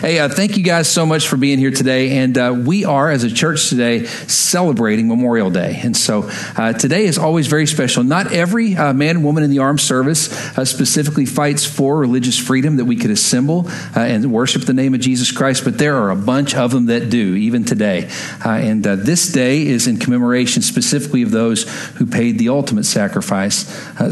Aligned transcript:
Hey, 0.00 0.20
uh, 0.20 0.28
thank 0.28 0.56
you 0.56 0.62
guys 0.62 0.88
so 0.88 1.04
much 1.04 1.26
for 1.26 1.36
being 1.36 1.58
here 1.58 1.72
today. 1.72 2.18
And 2.18 2.38
uh, 2.38 2.54
we 2.56 2.84
are, 2.84 3.10
as 3.10 3.24
a 3.24 3.30
church 3.30 3.68
today, 3.68 4.04
celebrating 4.04 5.08
Memorial 5.08 5.50
Day. 5.50 5.80
And 5.82 5.96
so 5.96 6.30
uh, 6.56 6.72
today 6.72 7.06
is 7.06 7.18
always 7.18 7.48
very 7.48 7.66
special. 7.66 8.04
Not 8.04 8.32
every 8.32 8.76
uh, 8.76 8.92
man 8.92 9.16
and 9.16 9.24
woman 9.24 9.42
in 9.42 9.50
the 9.50 9.58
armed 9.58 9.80
service 9.80 10.56
uh, 10.56 10.64
specifically 10.64 11.26
fights 11.26 11.64
for 11.64 11.98
religious 11.98 12.38
freedom 12.38 12.76
that 12.76 12.84
we 12.84 12.94
could 12.94 13.10
assemble 13.10 13.66
uh, 13.68 13.98
and 13.98 14.32
worship 14.32 14.62
the 14.62 14.72
name 14.72 14.94
of 14.94 15.00
Jesus 15.00 15.32
Christ, 15.32 15.64
but 15.64 15.78
there 15.78 15.96
are 15.96 16.10
a 16.10 16.16
bunch 16.16 16.54
of 16.54 16.70
them 16.70 16.86
that 16.86 17.10
do, 17.10 17.34
even 17.34 17.64
today. 17.64 18.08
and 18.44 18.84
this 18.84 19.32
day 19.32 19.66
is 19.66 19.88
in 19.88 19.96
commemoration 19.96 20.62
specifically 20.62 21.22
of 21.22 21.32
those 21.32 21.64
who 21.96 22.06
paid 22.06 22.38
the 22.38 22.50
ultimate 22.50 22.84
sacrifice 22.84 23.66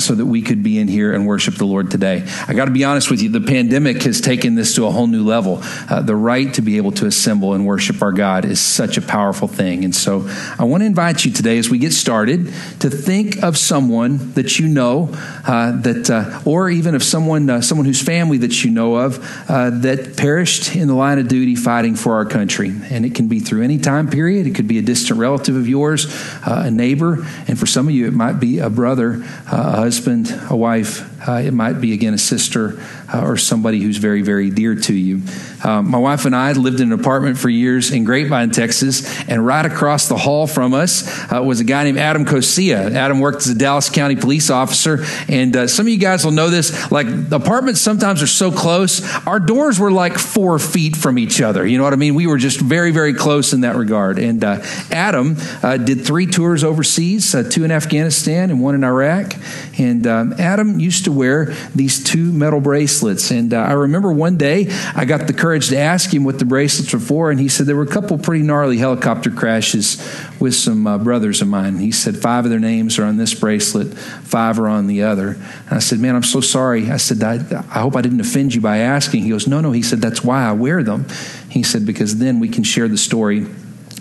so 0.05 0.16
that 0.16 0.27
we 0.27 0.43
could 0.43 0.64
be 0.64 0.80
in 0.80 0.89
here 0.89 1.14
and 1.14 1.29
worship 1.29 1.55
the 1.55 1.64
Lord 1.64 1.93
today. 1.93 2.27
I 2.48 2.55
got 2.55 2.64
to 2.64 2.73
be 2.73 2.82
honest 2.82 3.09
with 3.09 3.23
you, 3.23 3.29
the 3.29 3.41
pandemic 3.41 4.03
has 4.03 4.21
taken 4.21 4.57
this 4.57 4.75
to 4.75 4.87
a 4.87 4.91
whole 4.91 5.07
new 5.07 5.25
level. 5.25 5.62
Uh, 5.89 6.03
the 6.03 6.17
right 6.17 6.53
to 6.55 6.63
be 6.63 6.77
able 6.77 6.93
to 6.93 7.07
assemble 7.07 7.55
and 7.55 7.66
worship 7.66 8.03
our 8.03 8.12
God 8.12 8.45
is 8.45 8.61
such 8.61 8.97
a 8.97 9.03
powerful 9.03 9.48
thing. 9.48 9.84
And 9.84 9.95
so 9.95 10.29
I 10.59 10.65
want 10.65 10.83
to 10.83 10.87
invite 10.87 11.25
you 11.25 11.33
today 11.33 11.59
as 11.59 11.69
we 11.69 11.79
get 11.79 11.93
started 11.93 12.47
to 12.80 12.91
think 12.91 13.43
of 13.43 13.57
someone 13.57 14.33
that 14.33 14.59
you 14.59 14.69
know 14.69 15.11
uh, 15.47 15.81
that, 15.83 16.11
uh, 16.11 16.41
or 16.45 16.70
even 16.70 16.95
of 16.95 17.03
someone, 17.03 17.48
uh, 17.48 17.61
someone 17.61 17.87
whose 17.87 18.03
family 18.03 18.39
that 18.39 18.65
you 18.65 18.70
know 18.70 18.97
of 18.97 19.19
uh, 19.48 19.70
that 19.70 20.17
perished 20.17 20.75
in 20.75 20.89
the 20.89 20.95
line 20.95 21.19
of 21.19 21.29
duty 21.29 21.55
fighting 21.55 21.95
for 21.95 22.15
our 22.15 22.25
country. 22.25 22.73
And 22.91 23.05
it 23.05 23.15
can 23.15 23.29
be 23.29 23.41
through 23.41 23.62
any 23.62 23.79
time 23.79 24.09
period. 24.09 24.47
It 24.47 24.55
could 24.55 24.69
be 24.69 24.79
a 24.79 24.83
distant 24.83 25.19
relative 25.19 25.56
of 25.56 25.69
yours, 25.69 26.06
uh, 26.47 26.65
a 26.67 26.70
neighbor, 26.70 27.27
and 27.48 27.59
for 27.59 27.67
some 27.67 27.89
of 27.89 27.95
you, 27.95 28.06
it 28.06 28.12
might 28.12 28.41
be 28.41 28.59
a 28.59 28.70
brother, 28.70 29.25
a 29.51 29.77
husband, 29.77 30.29
a 30.51 30.56
wife. 30.56 31.12
It 31.29 31.53
might 31.53 31.80
be 31.80 31.93
again 31.93 32.15
a 32.15 32.19
sister 32.19 32.80
or 33.15 33.37
somebody 33.37 33.80
who's 33.80 33.97
very, 33.98 34.23
very 34.23 34.51
dear 34.51 34.75
to 34.75 34.95
you. 34.95 35.23
Um, 35.65 35.91
my 35.91 35.98
wife 35.98 36.25
and 36.27 36.37
I 36.37 36.53
lived 36.53 36.80
in 36.80 36.93
an 36.93 37.01
apartment 37.01 37.39
for 37.39 37.48
years 37.48 37.91
in 37.91 38.05
Grapevine, 38.05 38.51
Texas, 38.51 39.07
and 39.29 39.45
right 39.45 39.65
across 39.65 40.09
the 40.09 40.17
hall 40.17 40.47
from 40.47 40.75
us 40.75 41.06
uh, 41.33 41.42
was 41.42 41.61
a 41.61 41.65
guy 41.65 41.84
named 41.84 41.98
Adam 41.98 42.25
Kosia. 42.25 42.92
Adam 42.92 43.20
worked 43.20 43.39
as 43.39 43.48
a 43.48 43.55
Dallas 43.55 43.89
County 43.89 44.17
police 44.17 44.50
officer, 44.50 45.05
and 45.28 45.56
uh, 45.56 45.67
some 45.67 45.87
of 45.87 45.92
you 45.92 45.98
guys 45.98 46.25
will 46.25 46.33
know 46.33 46.50
this. 46.50 46.91
Like 46.91 47.06
apartments 47.33 47.81
sometimes 47.81 48.22
are 48.22 48.28
so 48.28 48.53
close, 48.53 49.03
our 49.27 49.41
doors 49.41 49.81
were 49.81 49.91
like 49.91 50.19
four 50.19 50.59
feet 50.59 50.97
from 50.97 51.19
each 51.19 51.41
other. 51.41 51.67
You 51.67 51.78
know 51.78 51.84
what 51.84 51.93
I 51.93 51.97
mean? 51.97 52.15
We 52.15 52.27
were 52.27 52.39
just 52.39 52.61
very, 52.61 52.91
very 52.91 53.15
close 53.15 53.53
in 53.53 53.62
that 53.62 53.77
regard. 53.77 54.19
And 54.19 54.45
uh, 54.45 54.61
Adam 54.91 55.37
uh, 55.62 55.78
did 55.78 56.05
three 56.05 56.27
tours 56.27 56.65
overseas, 56.65 57.34
uh, 57.34 57.43
two 57.43 57.65
in 57.65 57.70
Afghanistan 57.70 58.50
and 58.50 58.62
one 58.62 58.75
in 58.75 58.84
Iraq. 58.84 59.33
And 59.78 60.06
um, 60.06 60.34
Adam 60.39 60.81
used 60.81 61.05
to 61.05 61.12
wear 61.17 61.47
these 61.75 62.03
two 62.03 62.31
metal 62.33 62.61
bracelets. 62.61 63.31
And 63.31 63.53
uh, 63.53 63.59
I 63.59 63.72
remember 63.72 64.12
one 64.12 64.36
day 64.36 64.69
I 64.95 65.05
got 65.05 65.27
the 65.27 65.33
courage 65.33 65.69
to 65.70 65.78
ask 65.78 66.12
him 66.12 66.25
what 66.25 66.39
the 66.39 66.45
bracelets 66.45 66.92
were 66.92 67.00
for, 67.00 67.31
and 67.31 67.41
he 67.41 67.48
said 67.48 67.67
there 67.67 67.77
were 67.77 67.83
a 67.83 67.86
couple 67.86 68.19
pretty 68.19 68.45
gnarly 68.45 68.78
helicopter 68.78 69.31
crashes 69.31 69.97
with 70.41 70.55
some 70.55 70.87
uh, 70.87 70.98
brothers 70.98 71.42
of 71.42 71.48
mine. 71.48 71.78
He 71.78 71.91
said 71.91 72.17
five 72.17 72.44
of 72.44 72.50
their 72.50 72.61
names 72.61 72.98
are 72.98 73.05
on 73.05 73.17
this 73.17 73.34
bracelet, 73.34 73.97
five 73.97 74.59
are 74.59 74.69
on 74.69 74.87
the 74.87 75.03
other. 75.03 75.31
And 75.31 75.72
I 75.72 75.78
said, 75.78 75.98
Man, 75.98 76.14
I'm 76.14 76.22
so 76.22 76.41
sorry. 76.41 76.91
I 76.91 76.98
said, 76.98 77.22
I, 77.22 77.37
I 77.75 77.81
hope 77.81 77.97
I 77.97 78.03
didn't 78.03 78.20
offend 78.20 78.55
you 78.55 78.61
by 78.61 78.78
asking. 78.78 79.22
He 79.22 79.31
goes, 79.31 79.47
No, 79.47 79.61
no. 79.61 79.72
He 79.72 79.83
said, 79.83 80.00
That's 80.00 80.22
why 80.22 80.44
I 80.44 80.53
wear 80.53 80.83
them. 80.83 81.06
He 81.48 81.62
said, 81.62 81.87
Because 81.87 82.19
then 82.19 82.39
we 82.41 82.48
can 82.48 82.64
share 82.64 82.89
the 82.89 82.98
story 82.98 83.47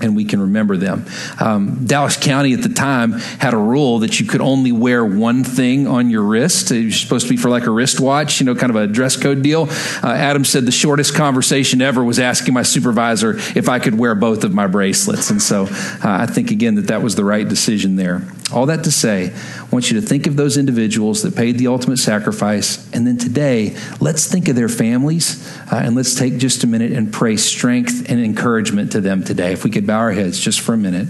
and 0.01 0.15
we 0.15 0.25
can 0.25 0.41
remember 0.41 0.75
them. 0.75 1.05
Um, 1.39 1.85
Dallas 1.85 2.17
County 2.17 2.53
at 2.53 2.61
the 2.61 2.69
time 2.69 3.13
had 3.13 3.53
a 3.53 3.57
rule 3.57 3.99
that 3.99 4.19
you 4.19 4.25
could 4.25 4.41
only 4.41 4.71
wear 4.71 5.05
one 5.05 5.43
thing 5.43 5.87
on 5.87 6.09
your 6.09 6.23
wrist. 6.23 6.71
It 6.71 6.85
was 6.85 6.99
supposed 6.99 7.27
to 7.27 7.29
be 7.33 7.37
for 7.37 7.49
like 7.49 7.65
a 7.65 7.71
wristwatch, 7.71 8.39
you 8.39 8.45
know, 8.45 8.55
kind 8.55 8.69
of 8.69 8.75
a 8.75 8.87
dress 8.87 9.15
code 9.15 9.41
deal. 9.41 9.67
Uh, 10.03 10.07
Adam 10.07 10.43
said 10.43 10.65
the 10.65 10.71
shortest 10.71 11.15
conversation 11.15 11.81
ever 11.81 12.03
was 12.03 12.19
asking 12.19 12.53
my 12.53 12.63
supervisor 12.63 13.37
if 13.55 13.69
I 13.69 13.79
could 13.79 13.97
wear 13.97 14.15
both 14.15 14.43
of 14.43 14.53
my 14.53 14.67
bracelets. 14.67 15.29
And 15.29 15.41
so 15.41 15.65
uh, 15.65 15.99
I 16.03 16.25
think, 16.25 16.51
again, 16.51 16.75
that 16.75 16.87
that 16.87 17.01
was 17.01 17.15
the 17.15 17.23
right 17.23 17.47
decision 17.47 17.95
there. 17.95 18.21
All 18.53 18.67
that 18.67 18.83
to 18.83 18.91
say, 18.91 19.33
I 19.33 19.63
want 19.71 19.89
you 19.89 19.99
to 19.99 20.05
think 20.05 20.27
of 20.27 20.35
those 20.35 20.55
individuals 20.55 21.23
that 21.23 21.35
paid 21.35 21.57
the 21.57 21.65
ultimate 21.65 21.97
sacrifice. 21.97 22.91
And 22.93 23.07
then 23.07 23.17
today, 23.17 23.75
let's 23.99 24.27
think 24.27 24.47
of 24.47 24.55
their 24.55 24.69
families 24.69 25.57
uh, 25.71 25.77
and 25.77 25.95
let's 25.95 26.13
take 26.13 26.37
just 26.37 26.63
a 26.63 26.67
minute 26.67 26.91
and 26.91 27.11
pray 27.11 27.37
strength 27.37 28.07
and 28.07 28.19
encouragement 28.19 28.91
to 28.91 29.01
them 29.01 29.23
today. 29.23 29.51
If 29.51 29.63
we 29.63 29.71
could 29.71 29.87
bow 29.87 29.97
our 29.97 30.11
heads 30.11 30.39
just 30.39 30.61
for 30.61 30.73
a 30.73 30.77
minute. 30.77 31.07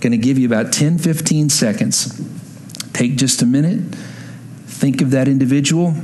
Going 0.00 0.12
to 0.12 0.18
give 0.18 0.38
you 0.38 0.46
about 0.46 0.72
10, 0.72 0.98
15 0.98 1.50
seconds. 1.50 2.18
Take 2.94 3.16
just 3.16 3.42
a 3.42 3.46
minute. 3.46 3.94
Think 4.66 5.02
of 5.02 5.10
that 5.10 5.28
individual. 5.28 5.94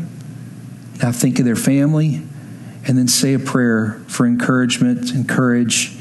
Now 1.03 1.12
think 1.12 1.38
of 1.38 1.47
their 1.47 1.56
family. 1.56 2.22
And 2.87 2.99
then 2.99 3.09
say 3.09 3.32
a 3.32 3.38
prayer 3.38 4.03
for 4.09 4.26
encouragement 4.26 5.10
and 5.12 5.26
courage, 5.26 5.97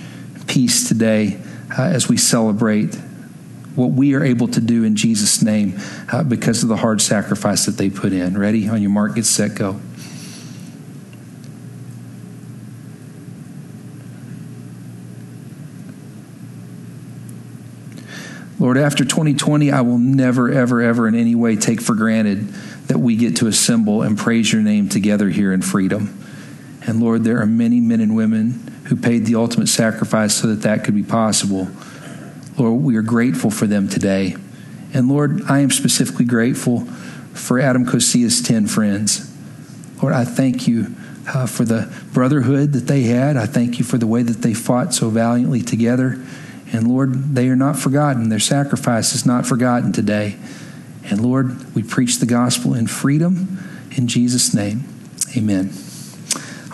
peace 0.48 0.88
today 0.88 1.40
uh, 1.78 1.84
as 1.84 2.10
we 2.10 2.18
celebrate 2.18 2.98
what 3.80 3.92
we 3.92 4.14
are 4.14 4.24
able 4.24 4.48
to 4.50 4.60
do 4.60 4.84
in 4.84 4.96
Jesus' 4.96 5.42
name 5.42 5.80
uh, 6.12 6.24
because 6.24 6.62
of 6.64 6.70
the 6.70 6.76
hard 6.76 7.02
sacrifice 7.02 7.66
that 7.66 7.78
they 7.78 7.90
put 7.90 8.12
in. 8.12 8.38
Ready? 8.38 8.68
On 8.68 8.82
your 8.82 8.92
mark, 8.92 9.16
get 9.16 9.26
set, 9.26 9.56
go. 9.56 9.80
Lord, 18.60 18.78
after 18.78 19.06
2020, 19.06 19.72
I 19.72 19.80
will 19.80 19.98
never, 19.98 20.52
ever, 20.52 20.82
ever 20.82 21.08
in 21.08 21.16
any 21.16 21.34
way 21.34 21.56
take 21.56 21.80
for 21.80 21.96
granted 21.96 22.50
that 22.88 23.00
we 23.00 23.16
get 23.16 23.38
to 23.38 23.48
assemble 23.48 24.02
and 24.02 24.18
praise 24.18 24.52
your 24.52 24.62
name 24.62 24.90
together 24.90 25.30
here 25.30 25.54
in 25.54 25.62
freedom. 25.62 26.22
And 26.86 27.00
Lord, 27.00 27.24
there 27.24 27.40
are 27.40 27.46
many 27.46 27.80
men 27.80 28.02
and 28.02 28.14
women 28.14 28.82
who 28.86 28.98
paid 28.98 29.26
the 29.26 29.36
ultimate 29.36 29.68
sacrifice 29.68 30.34
so 30.34 30.48
that 30.48 30.64
that 30.64 30.84
could 30.84 30.96
be 30.96 31.04
possible. 31.04 31.70
Lord, 32.60 32.84
we 32.84 32.98
are 32.98 33.02
grateful 33.02 33.50
for 33.50 33.68
them 33.68 33.88
today. 33.88 34.36
And 34.94 35.08
Lord, 35.08 35.44
I 35.44 35.60
am 35.60 35.72
specifically 35.72 36.26
grateful 36.26 36.82
for 37.34 37.60
Adam 37.60 37.86
Kosia's 37.86 38.42
10 38.42 38.68
friends. 38.68 39.34
Lord, 40.02 40.14
I 40.14 40.26
thank 40.26 40.68
you 40.68 40.96
uh, 41.28 41.46
for 41.46 41.64
the 41.64 41.94
brotherhood 42.14 42.74
that 42.74 42.88
they 42.88 43.04
had. 43.04 43.38
I 43.38 43.46
thank 43.46 43.80
you 43.80 43.86
for 43.86 43.98
the 43.98 44.08
way 44.08 44.24
that 44.24 44.42
they 44.42 44.54
fought 44.54 44.94
so 44.94 45.10
valiantly 45.10 45.62
together. 45.62 46.22
And 46.72 46.88
Lord, 46.88 47.36
they 47.36 47.48
are 47.50 47.56
not 47.56 47.78
forgotten. 47.78 48.30
Their 48.30 48.40
sacrifice 48.40 49.14
is 49.16 49.26
not 49.26 49.46
forgotten 49.46 49.92
today. 49.92 50.38
And 51.06 51.22
Lord, 51.22 51.74
we 51.76 51.84
preach 51.84 52.18
the 52.18 52.26
gospel 52.26 52.74
in 52.74 52.88
freedom 52.88 53.58
in 53.96 54.08
Jesus' 54.08 54.54
name. 54.54 54.84
Amen. 55.36 55.72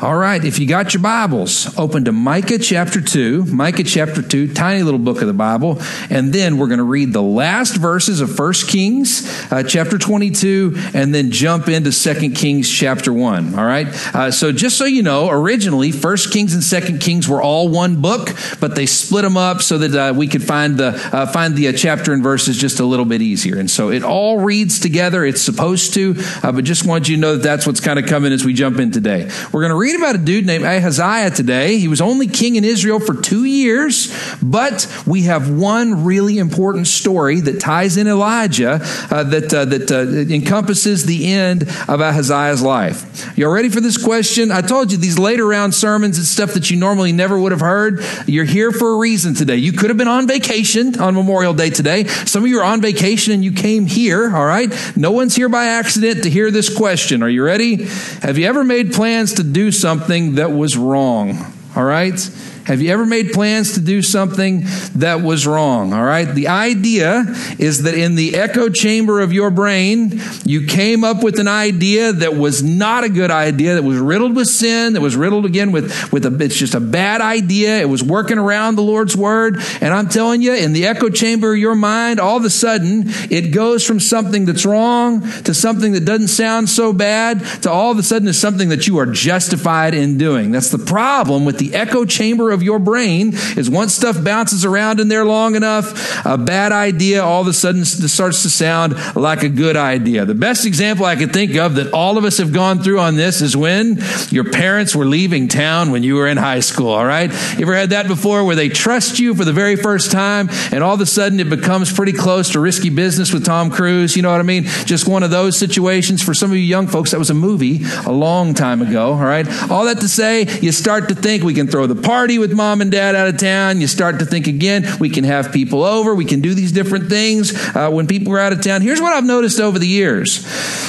All 0.02 0.18
right, 0.18 0.44
if 0.44 0.60
you 0.60 0.68
got 0.68 0.94
your 0.94 1.02
Bibles, 1.02 1.80
open 1.80 2.04
to 2.04 2.12
Micah 2.12 2.60
chapter 2.60 3.00
2. 3.00 3.46
Micah 3.46 3.86
chapter 3.86 4.22
2, 4.22 4.54
tiny 4.54 4.84
little 4.84 5.00
book 5.00 5.22
of 5.22 5.28
the 5.28 5.34
Bible. 5.34 5.82
And 6.10 6.34
then 6.34 6.58
we're 6.58 6.68
going 6.68 6.80
to 6.80 6.84
read 6.84 7.14
the 7.14 7.22
last 7.22 7.78
verses 7.78 8.20
of 8.20 8.38
1 8.38 8.54
Kings 8.68 9.26
uh, 9.54 9.64
chapter 9.64 9.98
22 9.98 10.74
and 10.94 11.16
then 11.16 11.32
jump 11.32 11.70
into 11.70 11.92
2 11.94 12.32
Kings 12.32 12.70
chapter 12.70 13.14
1. 13.14 13.58
All 13.58 13.64
right? 13.64 13.88
Uh, 14.14 14.32
so 14.32 14.52
just 14.52 14.78
so 14.78 14.84
you 14.84 15.02
know, 15.02 15.30
originally 15.30 15.94
1 15.94 16.18
Kings 16.30 16.54
and 16.54 16.88
2 16.88 16.98
Kings 16.98 17.30
were 17.30 17.42
all 17.42 17.70
one 17.70 18.02
book, 18.02 18.36
but 18.60 18.76
they 18.76 18.88
split 18.88 19.24
them 19.24 19.38
up 19.38 19.62
so 19.62 19.78
that 19.78 19.96
uh, 19.96 20.14
we 20.14 20.28
could 20.28 20.44
find 20.44 20.78
the, 20.78 20.88
uh, 21.14 21.26
find 21.28 21.56
the 21.56 21.70
uh, 21.70 21.72
chapter 21.72 22.12
and 22.12 22.22
verses 22.22 22.58
just 22.58 22.82
a 22.82 22.86
little 22.86 23.06
bit 23.06 23.22
easier. 23.22 23.58
And 23.58 23.72
so 23.72 23.92
it 23.92 24.04
all 24.04 24.42
reads 24.42 24.82
together. 24.82 25.24
It's 25.24 25.42
supposed 25.42 25.94
to, 25.94 26.16
uh, 26.44 26.52
but 26.52 26.66
just 26.66 26.86
want 26.86 27.08
you 27.08 27.16
to 27.16 27.22
know 27.22 27.38
that 27.38 27.44
that's 27.44 27.66
what's 27.66 27.80
kind 27.80 27.98
of 27.98 28.08
coming 28.08 28.34
as 28.34 28.44
we 28.44 28.54
jump 28.54 28.78
in 28.80 28.92
today. 28.92 29.30
We're 29.54 29.62
going 29.62 29.70
to 29.70 29.76
read 29.76 29.85
about 29.94 30.16
a 30.16 30.18
dude 30.18 30.46
named 30.46 30.64
Ahaziah 30.64 31.30
today. 31.30 31.78
He 31.78 31.88
was 31.88 32.02
only 32.02 32.28
king 32.28 32.56
in 32.56 32.64
Israel 32.64 33.00
for 33.00 33.14
two 33.14 33.44
years, 33.44 34.12
but 34.42 34.92
we 35.06 35.24
have 35.24 35.50
one 35.50 36.04
really 36.04 36.40
important 36.40 36.88
story 36.88 37.42
that 37.42 37.60
ties 37.60 37.98
in 37.98 38.08
Elijah 38.08 38.80
uh, 39.12 39.24
that, 39.24 39.54
uh, 39.54 39.66
that 39.66 39.92
uh, 39.92 40.34
encompasses 40.34 41.06
the 41.06 41.32
end 41.32 41.64
of 41.88 42.02
Ahaziah's 42.02 42.62
life. 42.62 43.38
You 43.38 43.46
all 43.46 43.54
ready 43.54 43.70
for 43.70 43.82
this 43.82 44.04
question? 44.04 44.52
I 44.52 44.62
told 44.62 44.92
you 44.92 44.98
these 44.98 45.20
later 45.20 45.46
round 45.46 45.76
sermons 45.76 46.18
and 46.18 46.26
stuff 46.26 46.54
that 46.54 46.72
you 46.72 46.78
normally 46.78 47.12
never 47.12 47.38
would 47.38 47.52
have 47.52 47.62
heard. 47.62 48.04
You're 48.26 48.46
here 48.46 48.72
for 48.72 48.94
a 48.94 48.98
reason 48.98 49.34
today. 49.34 49.58
You 49.58 49.74
could 49.74 49.90
have 49.90 49.98
been 49.98 50.08
on 50.08 50.28
vacation 50.28 51.00
on 51.00 51.14
Memorial 51.14 51.54
Day 51.54 51.70
today. 51.70 52.06
Some 52.06 52.44
of 52.44 52.50
you 52.50 52.60
are 52.60 52.64
on 52.64 52.82
vacation 52.82 53.34
and 53.34 53.44
you 53.44 53.52
came 53.52 53.86
here, 53.86 54.36
all 54.36 54.46
right? 54.46 54.72
No 54.96 55.12
one's 55.12 55.36
here 55.36 55.50
by 55.50 55.66
accident 55.66 56.24
to 56.24 56.30
hear 56.30 56.50
this 56.50 56.76
question. 56.76 57.22
Are 57.22 57.30
you 57.30 57.44
ready? 57.44 57.84
Have 58.22 58.38
you 58.38 58.48
ever 58.48 58.64
made 58.64 58.94
plans 58.94 59.34
to 59.34 59.44
do 59.44 59.72
something 59.80 60.36
that 60.36 60.52
was 60.52 60.78
wrong? 60.78 61.54
All 61.76 61.84
right? 61.84 62.20
Have 62.66 62.82
you 62.82 62.92
ever 62.92 63.06
made 63.06 63.32
plans 63.32 63.74
to 63.74 63.80
do 63.80 64.02
something 64.02 64.64
that 64.96 65.22
was 65.22 65.46
wrong? 65.46 65.94
All 65.94 66.04
right. 66.04 66.26
The 66.26 66.48
idea 66.48 67.26
is 67.60 67.84
that 67.84 67.94
in 67.94 68.16
the 68.16 68.36
echo 68.36 68.70
chamber 68.70 69.22
of 69.22 69.32
your 69.32 69.52
brain, 69.52 70.20
you 70.46 70.66
came 70.66 71.04
up 71.04 71.22
with 71.24 71.40
an 71.40 71.48
idea 71.48 72.12
that 72.12 72.36
was 72.36 72.64
not 72.64 73.04
a 73.04 73.10
good 73.10 73.30
idea, 73.30 73.76
that 73.76 73.84
was 73.84 74.00
riddled 74.00 74.36
with 74.36 74.48
sin, 74.48 74.94
that 74.94 75.02
was 75.02 75.16
riddled 75.16 75.46
again 75.46 75.72
with, 75.72 76.12
with 76.12 76.26
a, 76.26 76.44
it's 76.44 76.58
just 76.58 76.74
a 76.74 76.80
bad 76.80 77.22
idea. 77.22 77.80
It 77.80 77.88
was 77.88 78.02
working 78.02 78.40
around 78.40 78.78
the 78.78 78.82
Lord's 78.82 79.16
word. 79.16 79.58
And 79.80 79.94
I'm 79.94 80.10
telling 80.10 80.42
you, 80.42 80.56
in 80.56 80.74
the 80.74 80.88
echo 80.88 81.10
chamber 81.10 81.54
of 81.54 81.60
your 81.60 81.76
mind, 81.76 82.20
all 82.20 82.38
of 82.38 82.46
a 82.46 82.50
sudden, 82.50 83.04
it 83.30 83.52
goes 83.54 83.86
from 83.86 84.00
something 84.00 84.46
that's 84.46 84.66
wrong 84.66 85.22
to 85.44 85.54
something 85.54 85.92
that 85.92 86.06
doesn't 86.06 86.30
sound 86.30 86.68
so 86.70 86.94
bad 86.94 87.46
to 87.62 87.70
all 87.70 87.92
of 87.92 88.00
a 88.00 88.04
sudden 88.04 88.28
is 88.28 88.40
something 88.40 88.70
that 88.70 88.88
you 88.88 88.98
are 88.98 89.06
justified 89.06 89.94
in 89.94 90.18
doing. 90.18 90.50
That's 90.50 90.72
the 90.72 90.80
problem 90.80 91.46
with 91.46 91.60
the 91.60 91.76
echo 91.76 92.06
chamber 92.06 92.55
of 92.56 92.64
your 92.64 92.80
brain 92.80 93.34
is 93.56 93.70
once 93.70 93.94
stuff 93.94 94.24
bounces 94.24 94.66
around 94.66 95.00
in 95.00 95.08
there 95.08 95.26
long 95.26 95.56
enough, 95.56 96.26
a 96.26 96.38
bad 96.38 96.72
idea 96.72 97.24
all 97.24 97.42
of 97.42 97.48
a 97.48 97.54
sudden 97.54 97.86
starts 97.86 98.42
to 98.42 98.50
sound 98.50 98.96
like 99.16 99.44
a 99.44 99.50
good 99.50 99.78
idea. 99.78 100.26
The 100.26 100.34
best 100.34 100.66
example 100.66 101.06
I 101.06 101.16
could 101.16 101.32
think 101.32 101.56
of 101.56 101.76
that 101.76 101.94
all 101.94 102.18
of 102.18 102.26
us 102.26 102.38
have 102.40 102.52
gone 102.52 102.82
through 102.82 103.00
on 103.00 103.16
this 103.16 103.42
is 103.42 103.56
when 103.56 104.02
your 104.30 104.50
parents 104.50 104.96
were 104.96 105.06
leaving 105.06 105.48
town 105.48 105.92
when 105.92 106.02
you 106.02 106.16
were 106.16 106.28
in 106.28 106.38
high 106.38 106.62
school, 106.62 106.90
all 106.90 107.06
right? 107.06 107.32
You 107.58 107.62
ever 107.62 107.76
had 107.76 107.92
that 107.92 108.08
before 108.08 108.44
where 108.44 108.56
they 108.56 108.70
trust 108.70 109.20
you 109.20 109.36
for 109.36 109.46
the 109.46 109.54
very 109.54 109.76
first 109.76 110.12
time 110.12 110.50
and 110.72 110.84
all 110.84 110.96
of 110.96 111.02
a 111.02 111.06
sudden 111.06 111.40
it 111.40 111.50
becomes 111.50 111.92
pretty 111.92 112.14
close 112.14 112.52
to 112.52 112.60
risky 112.60 112.90
business 112.90 113.34
with 113.34 113.46
Tom 113.46 113.70
Cruise? 113.70 114.16
You 114.16 114.22
know 114.22 114.32
what 114.32 114.40
I 114.40 114.44
mean? 114.44 114.64
Just 114.86 115.08
one 115.08 115.24
of 115.24 115.32
those 115.32 115.58
situations. 115.58 116.24
For 116.24 116.34
some 116.34 116.52
of 116.52 116.58
you 116.58 116.64
young 116.64 116.88
folks, 116.88 117.12
that 117.12 117.20
was 117.20 117.30
a 117.30 117.36
movie 117.36 117.82
a 118.06 118.12
long 118.12 118.54
time 118.54 118.82
ago, 118.82 119.14
all 119.14 119.20
right? 119.20 119.46
All 119.70 119.86
that 119.86 120.00
to 120.00 120.08
say, 120.08 120.44
you 120.62 120.72
start 120.72 121.10
to 121.10 121.16
think 121.16 121.44
we 121.44 121.54
can 121.54 121.68
throw 121.68 121.88
the 121.88 121.96
party 121.96 122.38
with 122.48 122.56
mom 122.56 122.80
and 122.80 122.92
dad 122.92 123.16
out 123.16 123.28
of 123.28 123.38
town. 123.38 123.82
You 123.82 123.88
start 123.88 124.20
to 124.20 124.26
think 124.26 124.46
again, 124.46 124.86
we 125.00 125.10
can 125.10 125.24
have 125.24 125.52
people 125.52 125.84
over. 125.84 126.14
We 126.14 126.26
can 126.26 126.42
do 126.42 126.54
these 126.54 126.72
different 126.72 127.10
things 127.10 127.54
uh, 127.76 127.90
when 127.90 128.06
people 128.06 128.34
are 128.34 128.40
out 128.40 128.54
of 128.54 128.62
town. 128.62 128.82
Here's 128.82 129.02
what 129.02 129.14
I've 129.14 129.24
noticed 129.24 129.60
over 129.60 129.80
the 129.80 129.88
years. 129.88 130.46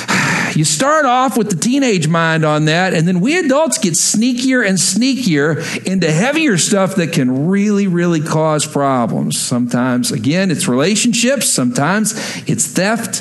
You 0.55 0.65
start 0.65 1.05
off 1.05 1.37
with 1.37 1.51
the 1.51 1.57
teenage 1.57 2.09
mind 2.09 2.43
on 2.43 2.65
that, 2.65 2.95
and 2.95 3.07
then 3.07 3.21
we 3.21 3.39
adults 3.39 3.77
get 3.77 3.93
sneakier 3.93 4.67
and 4.67 4.79
sneakier 4.79 5.85
into 5.87 6.11
heavier 6.11 6.57
stuff 6.57 6.95
that 6.95 7.13
can 7.13 7.49
really, 7.49 7.87
really 7.89 8.23
cause 8.23 8.65
problems. 8.65 9.39
Sometimes, 9.39 10.13
again, 10.13 10.51
it's 10.51 10.67
relationships. 10.67 11.51
Sometimes 11.51 12.15
it's 12.49 12.67
theft. 12.69 13.17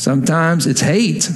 Sometimes 0.00 0.68
it's 0.68 0.80
hate 0.80 1.28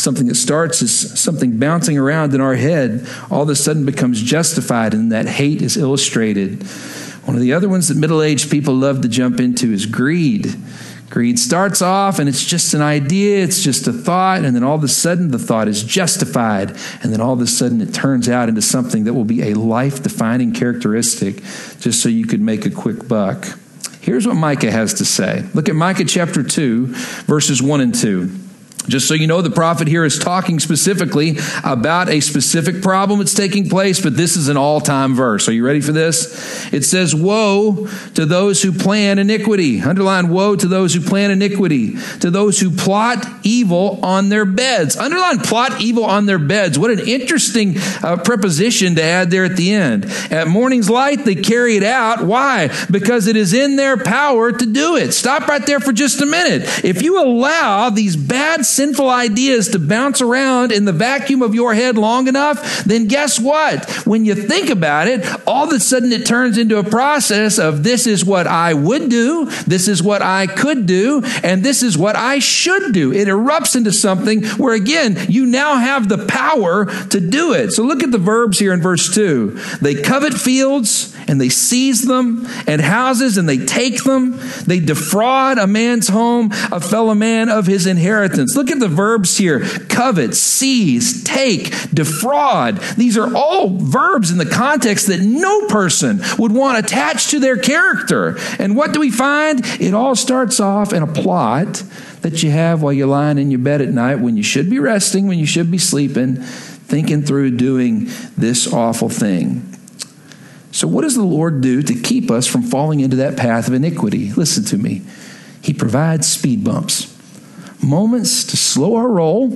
something 0.00 0.26
that 0.26 0.34
starts 0.34 0.82
as 0.82 1.20
something 1.20 1.58
bouncing 1.58 1.98
around 1.98 2.34
in 2.34 2.40
our 2.40 2.54
head 2.54 3.06
all 3.30 3.42
of 3.42 3.48
a 3.48 3.56
sudden 3.56 3.84
becomes 3.84 4.22
justified 4.22 4.94
and 4.94 5.12
that 5.12 5.26
hate 5.26 5.62
is 5.62 5.76
illustrated. 5.76 6.62
One 7.24 7.36
of 7.36 7.42
the 7.42 7.52
other 7.52 7.68
ones 7.68 7.88
that 7.88 7.96
middle 7.96 8.22
aged 8.22 8.50
people 8.50 8.74
love 8.74 9.02
to 9.02 9.08
jump 9.08 9.38
into 9.38 9.72
is 9.72 9.86
greed. 9.86 10.54
Greed 11.10 11.38
starts 11.38 11.80
off 11.80 12.18
and 12.18 12.28
it's 12.28 12.44
just 12.44 12.74
an 12.74 12.82
idea, 12.82 13.42
it's 13.42 13.62
just 13.62 13.86
a 13.86 13.92
thought, 13.92 14.44
and 14.44 14.54
then 14.54 14.62
all 14.62 14.76
of 14.76 14.84
a 14.84 14.88
sudden 14.88 15.30
the 15.30 15.38
thought 15.38 15.68
is 15.68 15.82
justified, 15.82 16.70
and 17.02 17.12
then 17.12 17.20
all 17.20 17.32
of 17.32 17.40
a 17.40 17.46
sudden 17.46 17.80
it 17.80 17.94
turns 17.94 18.28
out 18.28 18.48
into 18.48 18.60
something 18.60 19.04
that 19.04 19.14
will 19.14 19.24
be 19.24 19.50
a 19.50 19.54
life 19.54 20.02
defining 20.02 20.52
characteristic 20.52 21.36
just 21.80 22.02
so 22.02 22.08
you 22.08 22.26
could 22.26 22.40
make 22.40 22.66
a 22.66 22.70
quick 22.70 23.08
buck. 23.08 23.46
Here's 24.00 24.26
what 24.26 24.36
Micah 24.36 24.70
has 24.70 24.94
to 24.94 25.04
say. 25.04 25.44
Look 25.54 25.68
at 25.68 25.74
Micah 25.74 26.04
chapter 26.04 26.42
2, 26.42 26.86
verses 27.26 27.62
1 27.62 27.80
and 27.80 27.94
2. 27.94 28.47
Just 28.88 29.06
so 29.06 29.14
you 29.14 29.26
know, 29.26 29.42
the 29.42 29.50
prophet 29.50 29.86
here 29.86 30.04
is 30.04 30.18
talking 30.18 30.58
specifically 30.58 31.36
about 31.62 32.08
a 32.08 32.20
specific 32.20 32.82
problem 32.82 33.18
that's 33.18 33.34
taking 33.34 33.68
place, 33.68 34.00
but 34.00 34.16
this 34.16 34.36
is 34.36 34.48
an 34.48 34.56
all 34.56 34.80
time 34.80 35.14
verse. 35.14 35.48
Are 35.48 35.52
you 35.52 35.64
ready 35.64 35.80
for 35.80 35.92
this? 35.92 36.72
It 36.72 36.84
says, 36.84 37.14
Woe 37.14 37.88
to 38.14 38.26
those 38.26 38.62
who 38.62 38.72
plan 38.72 39.18
iniquity. 39.18 39.80
Underline, 39.80 40.30
woe 40.30 40.56
to 40.56 40.66
those 40.66 40.94
who 40.94 41.00
plan 41.00 41.30
iniquity, 41.30 41.96
to 42.20 42.30
those 42.30 42.58
who 42.58 42.70
plot 42.70 43.24
evil 43.42 44.00
on 44.02 44.28
their 44.28 44.44
beds. 44.44 44.96
Underline, 44.96 45.40
plot 45.40 45.80
evil 45.80 46.04
on 46.04 46.26
their 46.26 46.38
beds. 46.38 46.78
What 46.78 46.90
an 46.90 47.06
interesting 47.06 47.74
uh, 48.02 48.16
preposition 48.24 48.94
to 48.94 49.02
add 49.02 49.30
there 49.30 49.44
at 49.44 49.56
the 49.56 49.72
end. 49.72 50.06
At 50.30 50.48
morning's 50.48 50.88
light, 50.88 51.24
they 51.24 51.34
carry 51.34 51.76
it 51.76 51.82
out. 51.82 52.22
Why? 52.22 52.70
Because 52.90 53.26
it 53.26 53.36
is 53.36 53.52
in 53.52 53.76
their 53.76 53.96
power 53.96 54.52
to 54.52 54.66
do 54.66 54.96
it. 54.96 55.12
Stop 55.12 55.46
right 55.48 55.64
there 55.64 55.80
for 55.80 55.92
just 55.92 56.20
a 56.20 56.26
minute. 56.26 56.84
If 56.84 57.02
you 57.02 57.22
allow 57.22 57.90
these 57.90 58.16
bad 58.16 58.64
sinful 58.78 59.10
ideas 59.10 59.66
to 59.70 59.78
bounce 59.80 60.20
around 60.20 60.70
in 60.70 60.84
the 60.84 60.92
vacuum 60.92 61.42
of 61.42 61.52
your 61.52 61.74
head 61.74 61.98
long 61.98 62.28
enough, 62.28 62.84
then 62.84 63.08
guess 63.08 63.40
what? 63.40 63.90
When 64.06 64.24
you 64.24 64.36
think 64.36 64.70
about 64.70 65.08
it, 65.08 65.26
all 65.48 65.64
of 65.64 65.72
a 65.72 65.80
sudden 65.80 66.12
it 66.12 66.24
turns 66.24 66.56
into 66.56 66.78
a 66.78 66.84
process 66.84 67.58
of 67.58 67.82
this 67.82 68.06
is 68.06 68.24
what 68.24 68.46
I 68.46 68.74
would 68.74 69.10
do, 69.10 69.46
this 69.66 69.88
is 69.88 70.00
what 70.00 70.22
I 70.22 70.46
could 70.46 70.86
do, 70.86 71.22
and 71.42 71.64
this 71.64 71.82
is 71.82 71.98
what 71.98 72.14
I 72.14 72.38
should 72.38 72.92
do. 72.92 73.12
It 73.12 73.26
erupts 73.26 73.74
into 73.74 73.90
something 73.90 74.44
where 74.50 74.74
again, 74.74 75.26
you 75.28 75.44
now 75.44 75.74
have 75.74 76.08
the 76.08 76.24
power 76.26 76.84
to 76.86 77.18
do 77.18 77.54
it. 77.54 77.72
So 77.72 77.82
look 77.82 78.04
at 78.04 78.12
the 78.12 78.18
verbs 78.18 78.60
here 78.60 78.72
in 78.72 78.80
verse 78.80 79.12
2. 79.12 79.58
They 79.82 79.96
covet 79.96 80.34
fields 80.34 81.17
and 81.28 81.40
they 81.40 81.48
seize 81.48 82.02
them, 82.02 82.46
and 82.66 82.80
houses 82.80 83.36
and 83.36 83.48
they 83.48 83.58
take 83.58 84.04
them. 84.04 84.38
They 84.66 84.80
defraud 84.80 85.58
a 85.58 85.66
man's 85.66 86.08
home, 86.08 86.50
a 86.72 86.80
fellow 86.80 87.14
man 87.14 87.48
of 87.48 87.66
his 87.66 87.86
inheritance. 87.86 88.56
Look 88.56 88.70
at 88.70 88.80
the 88.80 88.88
verbs 88.88 89.36
here 89.36 89.60
covet, 89.88 90.34
seize, 90.34 91.22
take, 91.24 91.70
defraud. 91.90 92.78
These 92.96 93.16
are 93.16 93.34
all 93.34 93.76
verbs 93.76 94.30
in 94.30 94.38
the 94.38 94.46
context 94.46 95.08
that 95.08 95.20
no 95.20 95.66
person 95.66 96.20
would 96.38 96.52
want 96.52 96.78
attached 96.78 97.30
to 97.30 97.40
their 97.40 97.56
character. 97.56 98.36
And 98.58 98.76
what 98.76 98.92
do 98.92 99.00
we 99.00 99.10
find? 99.10 99.60
It 99.80 99.94
all 99.94 100.16
starts 100.16 100.60
off 100.60 100.92
in 100.92 101.02
a 101.02 101.06
plot 101.06 101.82
that 102.22 102.42
you 102.42 102.50
have 102.50 102.82
while 102.82 102.92
you're 102.92 103.06
lying 103.06 103.38
in 103.38 103.50
your 103.50 103.60
bed 103.60 103.80
at 103.80 103.88
night 103.88 104.16
when 104.16 104.36
you 104.36 104.42
should 104.42 104.68
be 104.68 104.78
resting, 104.78 105.28
when 105.28 105.38
you 105.38 105.46
should 105.46 105.70
be 105.70 105.78
sleeping, 105.78 106.36
thinking 106.36 107.22
through 107.22 107.52
doing 107.52 108.08
this 108.36 108.72
awful 108.72 109.08
thing. 109.08 109.77
So, 110.70 110.86
what 110.86 111.02
does 111.02 111.14
the 111.14 111.22
Lord 111.22 111.60
do 111.60 111.82
to 111.82 111.94
keep 111.94 112.30
us 112.30 112.46
from 112.46 112.62
falling 112.62 113.00
into 113.00 113.16
that 113.16 113.36
path 113.36 113.68
of 113.68 113.74
iniquity? 113.74 114.32
Listen 114.32 114.64
to 114.66 114.78
me. 114.78 115.02
He 115.62 115.72
provides 115.72 116.28
speed 116.28 116.64
bumps, 116.64 117.16
moments 117.82 118.44
to 118.44 118.56
slow 118.56 118.96
our 118.96 119.08
roll 119.08 119.50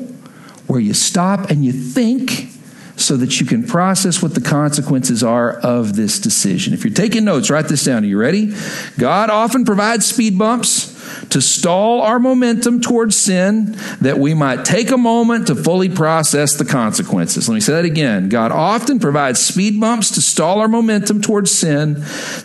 where 0.66 0.80
you 0.80 0.94
stop 0.94 1.50
and 1.50 1.64
you 1.64 1.72
think 1.72 2.48
so 2.96 3.16
that 3.16 3.40
you 3.40 3.46
can 3.46 3.66
process 3.66 4.22
what 4.22 4.34
the 4.34 4.40
consequences 4.40 5.22
are 5.22 5.52
of 5.58 5.96
this 5.96 6.18
decision. 6.18 6.72
If 6.72 6.84
you're 6.84 6.94
taking 6.94 7.24
notes, 7.24 7.50
write 7.50 7.68
this 7.68 7.84
down. 7.84 8.04
Are 8.04 8.06
you 8.06 8.18
ready? 8.18 8.54
God 8.98 9.30
often 9.30 9.64
provides 9.64 10.06
speed 10.06 10.38
bumps 10.38 10.92
to 11.30 11.40
stall 11.40 12.00
our 12.00 12.18
momentum 12.18 12.80
towards 12.80 13.16
sin 13.16 13.76
that 14.00 14.18
we 14.18 14.34
might 14.34 14.64
take 14.64 14.90
a 14.90 14.96
moment 14.96 15.46
to 15.48 15.54
fully 15.54 15.88
process 15.88 16.54
the 16.54 16.64
consequences. 16.64 17.48
Let 17.48 17.54
me 17.54 17.60
say 17.60 17.74
that 17.74 17.84
again. 17.84 18.28
God 18.28 18.52
often 18.52 18.98
provides 18.98 19.40
speed 19.40 19.80
bumps 19.80 20.10
to 20.12 20.22
stall 20.22 20.60
our 20.60 20.68
momentum 20.68 21.20
towards 21.20 21.50
sin 21.50 21.94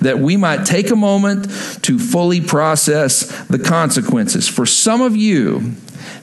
that 0.02 0.20
we 0.20 0.38
might 0.38 0.66
take 0.66 0.90
a 0.90 0.96
moment 0.96 1.46
to 1.84 2.00
fully 2.00 2.42
process 2.42 3.26
the 3.48 3.60
consequences. 3.60 4.48
For 4.48 4.66
some 4.66 5.02
of 5.02 5.16
you, 5.16 5.76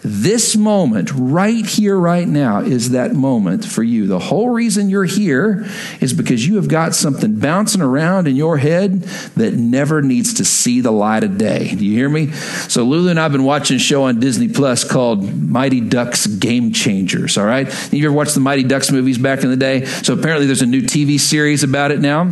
this 0.02 0.56
moment, 0.56 1.10
right 1.14 1.64
here, 1.64 1.98
right 1.98 2.26
now, 2.26 2.60
is 2.60 2.90
that 2.90 3.14
moment 3.14 3.64
for 3.64 3.82
you. 3.82 4.06
The 4.06 4.18
whole 4.18 4.50
reason 4.50 4.88
you're 4.88 5.04
here 5.04 5.66
is 6.00 6.12
because 6.12 6.46
you 6.46 6.56
have 6.56 6.68
got 6.68 6.94
something 6.94 7.38
bouncing 7.38 7.80
around 7.80 8.28
in 8.28 8.36
your 8.36 8.58
head 8.58 9.02
that 9.36 9.54
never 9.54 10.02
needs 10.02 10.34
to 10.34 10.44
see 10.44 10.80
the 10.80 10.90
light 10.90 11.24
of 11.24 11.38
day. 11.38 11.74
Do 11.74 11.84
you 11.84 11.96
hear 11.96 12.08
me? 12.08 12.32
So, 12.32 12.84
Lulu 12.84 13.10
and 13.10 13.18
I 13.18 13.24
have 13.24 13.32
been 13.32 13.44
watching 13.44 13.76
a 13.76 13.80
show 13.80 14.04
on 14.04 14.20
Disney 14.20 14.48
Plus 14.48 14.84
called 14.84 15.22
Mighty 15.34 15.80
Ducks 15.80 16.26
Game 16.26 16.72
Changers, 16.72 17.38
all 17.38 17.46
right? 17.46 17.66
You 17.92 18.06
ever 18.06 18.14
watched 18.14 18.34
the 18.34 18.40
Mighty 18.40 18.64
Ducks 18.64 18.90
movies 18.90 19.18
back 19.18 19.42
in 19.42 19.50
the 19.50 19.56
day? 19.56 19.84
So, 19.84 20.14
apparently, 20.14 20.46
there's 20.46 20.62
a 20.62 20.66
new 20.66 20.82
TV 20.82 21.18
series 21.18 21.62
about 21.62 21.90
it 21.90 22.00
now 22.00 22.30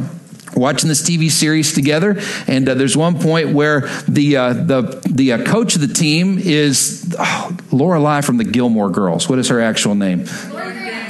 watching 0.55 0.89
this 0.89 1.03
TV 1.03 1.31
series 1.31 1.73
together, 1.73 2.21
and 2.47 2.69
uh, 2.69 2.75
there's 2.75 2.97
one 2.97 3.21
point 3.21 3.51
where 3.51 3.81
the 4.09 4.37
uh, 4.37 4.53
the 4.53 5.03
the 5.09 5.33
uh, 5.33 5.45
coach 5.45 5.75
of 5.75 5.81
the 5.81 5.93
team 5.93 6.39
is 6.39 7.15
oh, 7.19 7.57
Lorelai 7.71 8.25
from 8.25 8.37
the 8.37 8.45
Gilmore 8.45 8.91
Girls. 8.91 9.29
What 9.29 9.39
is 9.39 9.49
her 9.49 9.61
actual 9.61 9.95
name? 9.95 10.27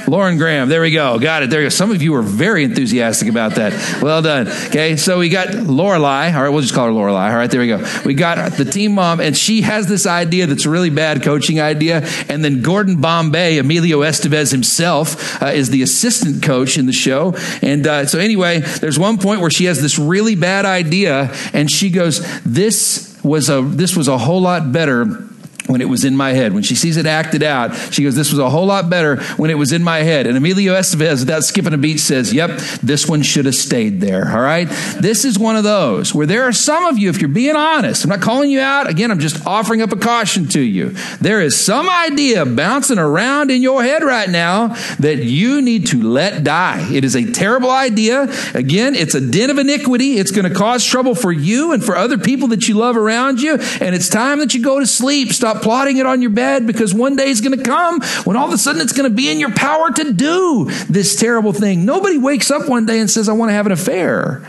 Lauren 0.07 0.37
Graham. 0.37 0.69
There 0.69 0.81
we 0.81 0.91
go. 0.91 1.17
Got 1.19 1.43
it. 1.43 1.49
There 1.49 1.61
you 1.61 1.65
go. 1.65 1.69
Some 1.69 1.91
of 1.91 2.01
you 2.01 2.15
are 2.15 2.21
very 2.21 2.63
enthusiastic 2.63 3.29
about 3.29 3.55
that. 3.55 4.01
Well 4.01 4.21
done. 4.21 4.47
Okay. 4.47 4.97
So 4.97 5.19
we 5.19 5.29
got 5.29 5.49
Lorelai. 5.49 6.33
All 6.33 6.43
right. 6.43 6.49
We'll 6.49 6.61
just 6.61 6.73
call 6.73 6.87
her 6.87 6.91
Lorelai. 6.91 7.29
All 7.29 7.35
right. 7.35 7.49
There 7.49 7.61
we 7.61 7.67
go. 7.67 7.85
We 8.05 8.13
got 8.13 8.53
the 8.53 8.65
team 8.65 8.93
mom, 8.93 9.19
and 9.19 9.35
she 9.35 9.61
has 9.61 9.87
this 9.87 10.05
idea 10.05 10.47
that's 10.47 10.65
a 10.65 10.69
really 10.69 10.89
bad 10.89 11.23
coaching 11.23 11.61
idea. 11.61 12.05
And 12.27 12.43
then 12.43 12.61
Gordon 12.61 12.99
Bombay, 12.99 13.57
Emilio 13.57 14.01
Estevez 14.01 14.51
himself, 14.51 15.41
uh, 15.41 15.47
is 15.47 15.69
the 15.69 15.81
assistant 15.81 16.43
coach 16.43 16.77
in 16.77 16.85
the 16.85 16.93
show. 16.93 17.35
And 17.61 17.87
uh, 17.87 18.05
so 18.05 18.19
anyway, 18.19 18.59
there's 18.59 18.99
one 18.99 19.17
point 19.17 19.32
where 19.41 19.51
she 19.51 19.65
has 19.65 19.81
this 19.81 19.99
really 19.99 20.35
bad 20.35 20.65
idea, 20.65 21.33
and 21.53 21.69
she 21.69 21.89
goes, 21.89 22.25
"This 22.43 23.17
was 23.23 23.49
a 23.49 23.61
this 23.61 23.95
was 23.95 24.07
a 24.07 24.17
whole 24.17 24.41
lot 24.41 24.71
better." 24.71 25.27
When 25.73 25.81
it 25.81 25.89
was 25.89 26.05
in 26.05 26.15
my 26.15 26.33
head. 26.33 26.53
When 26.53 26.61
she 26.61 26.75
sees 26.75 26.97
it 26.97 27.07
acted 27.07 27.41
out, 27.41 27.75
she 27.91 28.03
goes, 28.03 28.15
This 28.15 28.29
was 28.29 28.37
a 28.37 28.47
whole 28.47 28.67
lot 28.67 28.91
better 28.91 29.21
when 29.37 29.49
it 29.49 29.55
was 29.55 29.71
in 29.71 29.83
my 29.83 30.03
head. 30.03 30.27
And 30.27 30.37
Emilio 30.37 30.75
Estevez, 30.75 31.21
without 31.21 31.43
skipping 31.43 31.73
a 31.73 31.79
beat, 31.79 31.97
says, 31.97 32.31
Yep, 32.31 32.59
this 32.83 33.09
one 33.09 33.23
should 33.23 33.45
have 33.45 33.55
stayed 33.55 33.99
there. 33.99 34.31
All 34.31 34.39
right? 34.39 34.67
This 34.99 35.25
is 35.25 35.39
one 35.39 35.55
of 35.55 35.63
those 35.63 36.13
where 36.13 36.27
there 36.27 36.43
are 36.43 36.53
some 36.53 36.85
of 36.85 36.99
you, 36.99 37.09
if 37.09 37.19
you're 37.19 37.27
being 37.27 37.55
honest, 37.55 38.03
I'm 38.03 38.11
not 38.11 38.21
calling 38.21 38.51
you 38.51 38.59
out. 38.59 38.87
Again, 38.87 39.09
I'm 39.09 39.17
just 39.17 39.47
offering 39.47 39.81
up 39.81 39.91
a 39.91 39.95
caution 39.95 40.47
to 40.49 40.61
you. 40.61 40.89
There 41.19 41.41
is 41.41 41.59
some 41.59 41.89
idea 41.89 42.45
bouncing 42.45 42.99
around 42.99 43.49
in 43.49 43.63
your 43.63 43.81
head 43.81 44.03
right 44.03 44.29
now 44.29 44.67
that 44.99 45.23
you 45.23 45.63
need 45.63 45.87
to 45.87 46.03
let 46.03 46.43
die. 46.43 46.87
It 46.93 47.03
is 47.03 47.15
a 47.15 47.31
terrible 47.31 47.71
idea. 47.71 48.27
Again, 48.53 48.93
it's 48.93 49.15
a 49.15 49.21
den 49.21 49.49
of 49.49 49.57
iniquity. 49.57 50.19
It's 50.19 50.29
going 50.29 50.47
to 50.47 50.53
cause 50.53 50.85
trouble 50.85 51.15
for 51.15 51.31
you 51.31 51.73
and 51.73 51.83
for 51.83 51.95
other 51.95 52.19
people 52.19 52.49
that 52.49 52.67
you 52.67 52.75
love 52.75 52.95
around 52.95 53.41
you. 53.41 53.53
And 53.81 53.95
it's 53.95 54.07
time 54.07 54.37
that 54.37 54.53
you 54.53 54.61
go 54.61 54.79
to 54.79 54.85
sleep. 54.85 55.33
Stop 55.33 55.62
plotting 55.63 55.97
it 55.97 56.05
on 56.05 56.21
your 56.21 56.31
bed 56.31 56.67
because 56.67 56.93
one 56.93 57.15
day 57.15 57.29
is 57.29 57.41
going 57.41 57.57
to 57.57 57.63
come 57.63 58.01
when 58.25 58.35
all 58.35 58.47
of 58.47 58.53
a 58.53 58.57
sudden 58.57 58.81
it's 58.81 58.93
going 58.93 59.09
to 59.09 59.15
be 59.15 59.31
in 59.31 59.39
your 59.39 59.51
power 59.53 59.89
to 59.91 60.13
do 60.13 60.65
this 60.89 61.15
terrible 61.15 61.53
thing. 61.53 61.85
Nobody 61.85 62.17
wakes 62.17 62.51
up 62.51 62.67
one 62.69 62.85
day 62.85 62.99
and 62.99 63.09
says, 63.09 63.29
I 63.29 63.33
want 63.33 63.49
to 63.49 63.53
have 63.53 63.65
an 63.65 63.71
affair. 63.71 64.45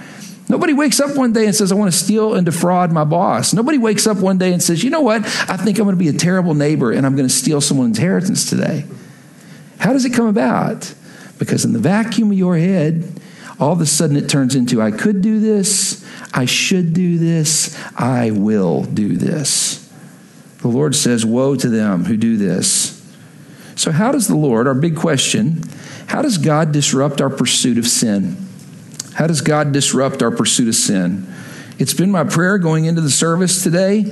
Nobody 0.48 0.74
wakes 0.74 1.00
up 1.00 1.16
one 1.16 1.32
day 1.32 1.46
and 1.46 1.54
says, 1.54 1.72
I 1.72 1.74
want 1.74 1.90
to 1.92 1.98
steal 1.98 2.34
and 2.34 2.44
defraud 2.44 2.92
my 2.92 3.04
boss. 3.04 3.54
Nobody 3.54 3.78
wakes 3.78 4.06
up 4.06 4.18
one 4.18 4.36
day 4.36 4.52
and 4.52 4.62
says, 4.62 4.84
you 4.84 4.90
know 4.90 5.00
what? 5.00 5.24
I 5.24 5.56
think 5.56 5.78
I'm 5.78 5.84
going 5.84 5.96
to 5.96 6.04
be 6.04 6.08
a 6.08 6.12
terrible 6.12 6.54
neighbor 6.54 6.92
and 6.92 7.06
I'm 7.06 7.16
going 7.16 7.28
to 7.28 7.34
steal 7.34 7.60
someone's 7.60 7.96
inheritance 7.96 8.50
today. 8.50 8.84
How 9.78 9.92
does 9.92 10.04
it 10.04 10.12
come 10.12 10.26
about? 10.26 10.92
Because 11.38 11.64
in 11.64 11.72
the 11.72 11.78
vacuum 11.78 12.30
of 12.30 12.36
your 12.36 12.56
head, 12.58 13.20
all 13.58 13.72
of 13.72 13.80
a 13.80 13.86
sudden 13.86 14.16
it 14.16 14.28
turns 14.28 14.54
into, 14.54 14.82
I 14.82 14.90
could 14.90 15.22
do 15.22 15.40
this, 15.40 16.04
I 16.32 16.44
should 16.44 16.92
do 16.92 17.18
this, 17.18 17.80
I 17.96 18.30
will 18.32 18.82
do 18.82 19.16
this. 19.16 19.83
The 20.64 20.68
Lord 20.68 20.94
says, 20.94 21.26
Woe 21.26 21.56
to 21.56 21.68
them 21.68 22.06
who 22.06 22.16
do 22.16 22.38
this. 22.38 22.98
So, 23.76 23.92
how 23.92 24.12
does 24.12 24.28
the 24.28 24.34
Lord, 24.34 24.66
our 24.66 24.72
big 24.72 24.96
question, 24.96 25.62
how 26.06 26.22
does 26.22 26.38
God 26.38 26.72
disrupt 26.72 27.20
our 27.20 27.28
pursuit 27.28 27.76
of 27.76 27.86
sin? 27.86 28.38
How 29.12 29.26
does 29.26 29.42
God 29.42 29.72
disrupt 29.72 30.22
our 30.22 30.30
pursuit 30.30 30.68
of 30.68 30.74
sin? 30.74 31.30
It's 31.78 31.92
been 31.92 32.10
my 32.10 32.24
prayer 32.24 32.56
going 32.56 32.86
into 32.86 33.02
the 33.02 33.10
service 33.10 33.62
today 33.62 34.04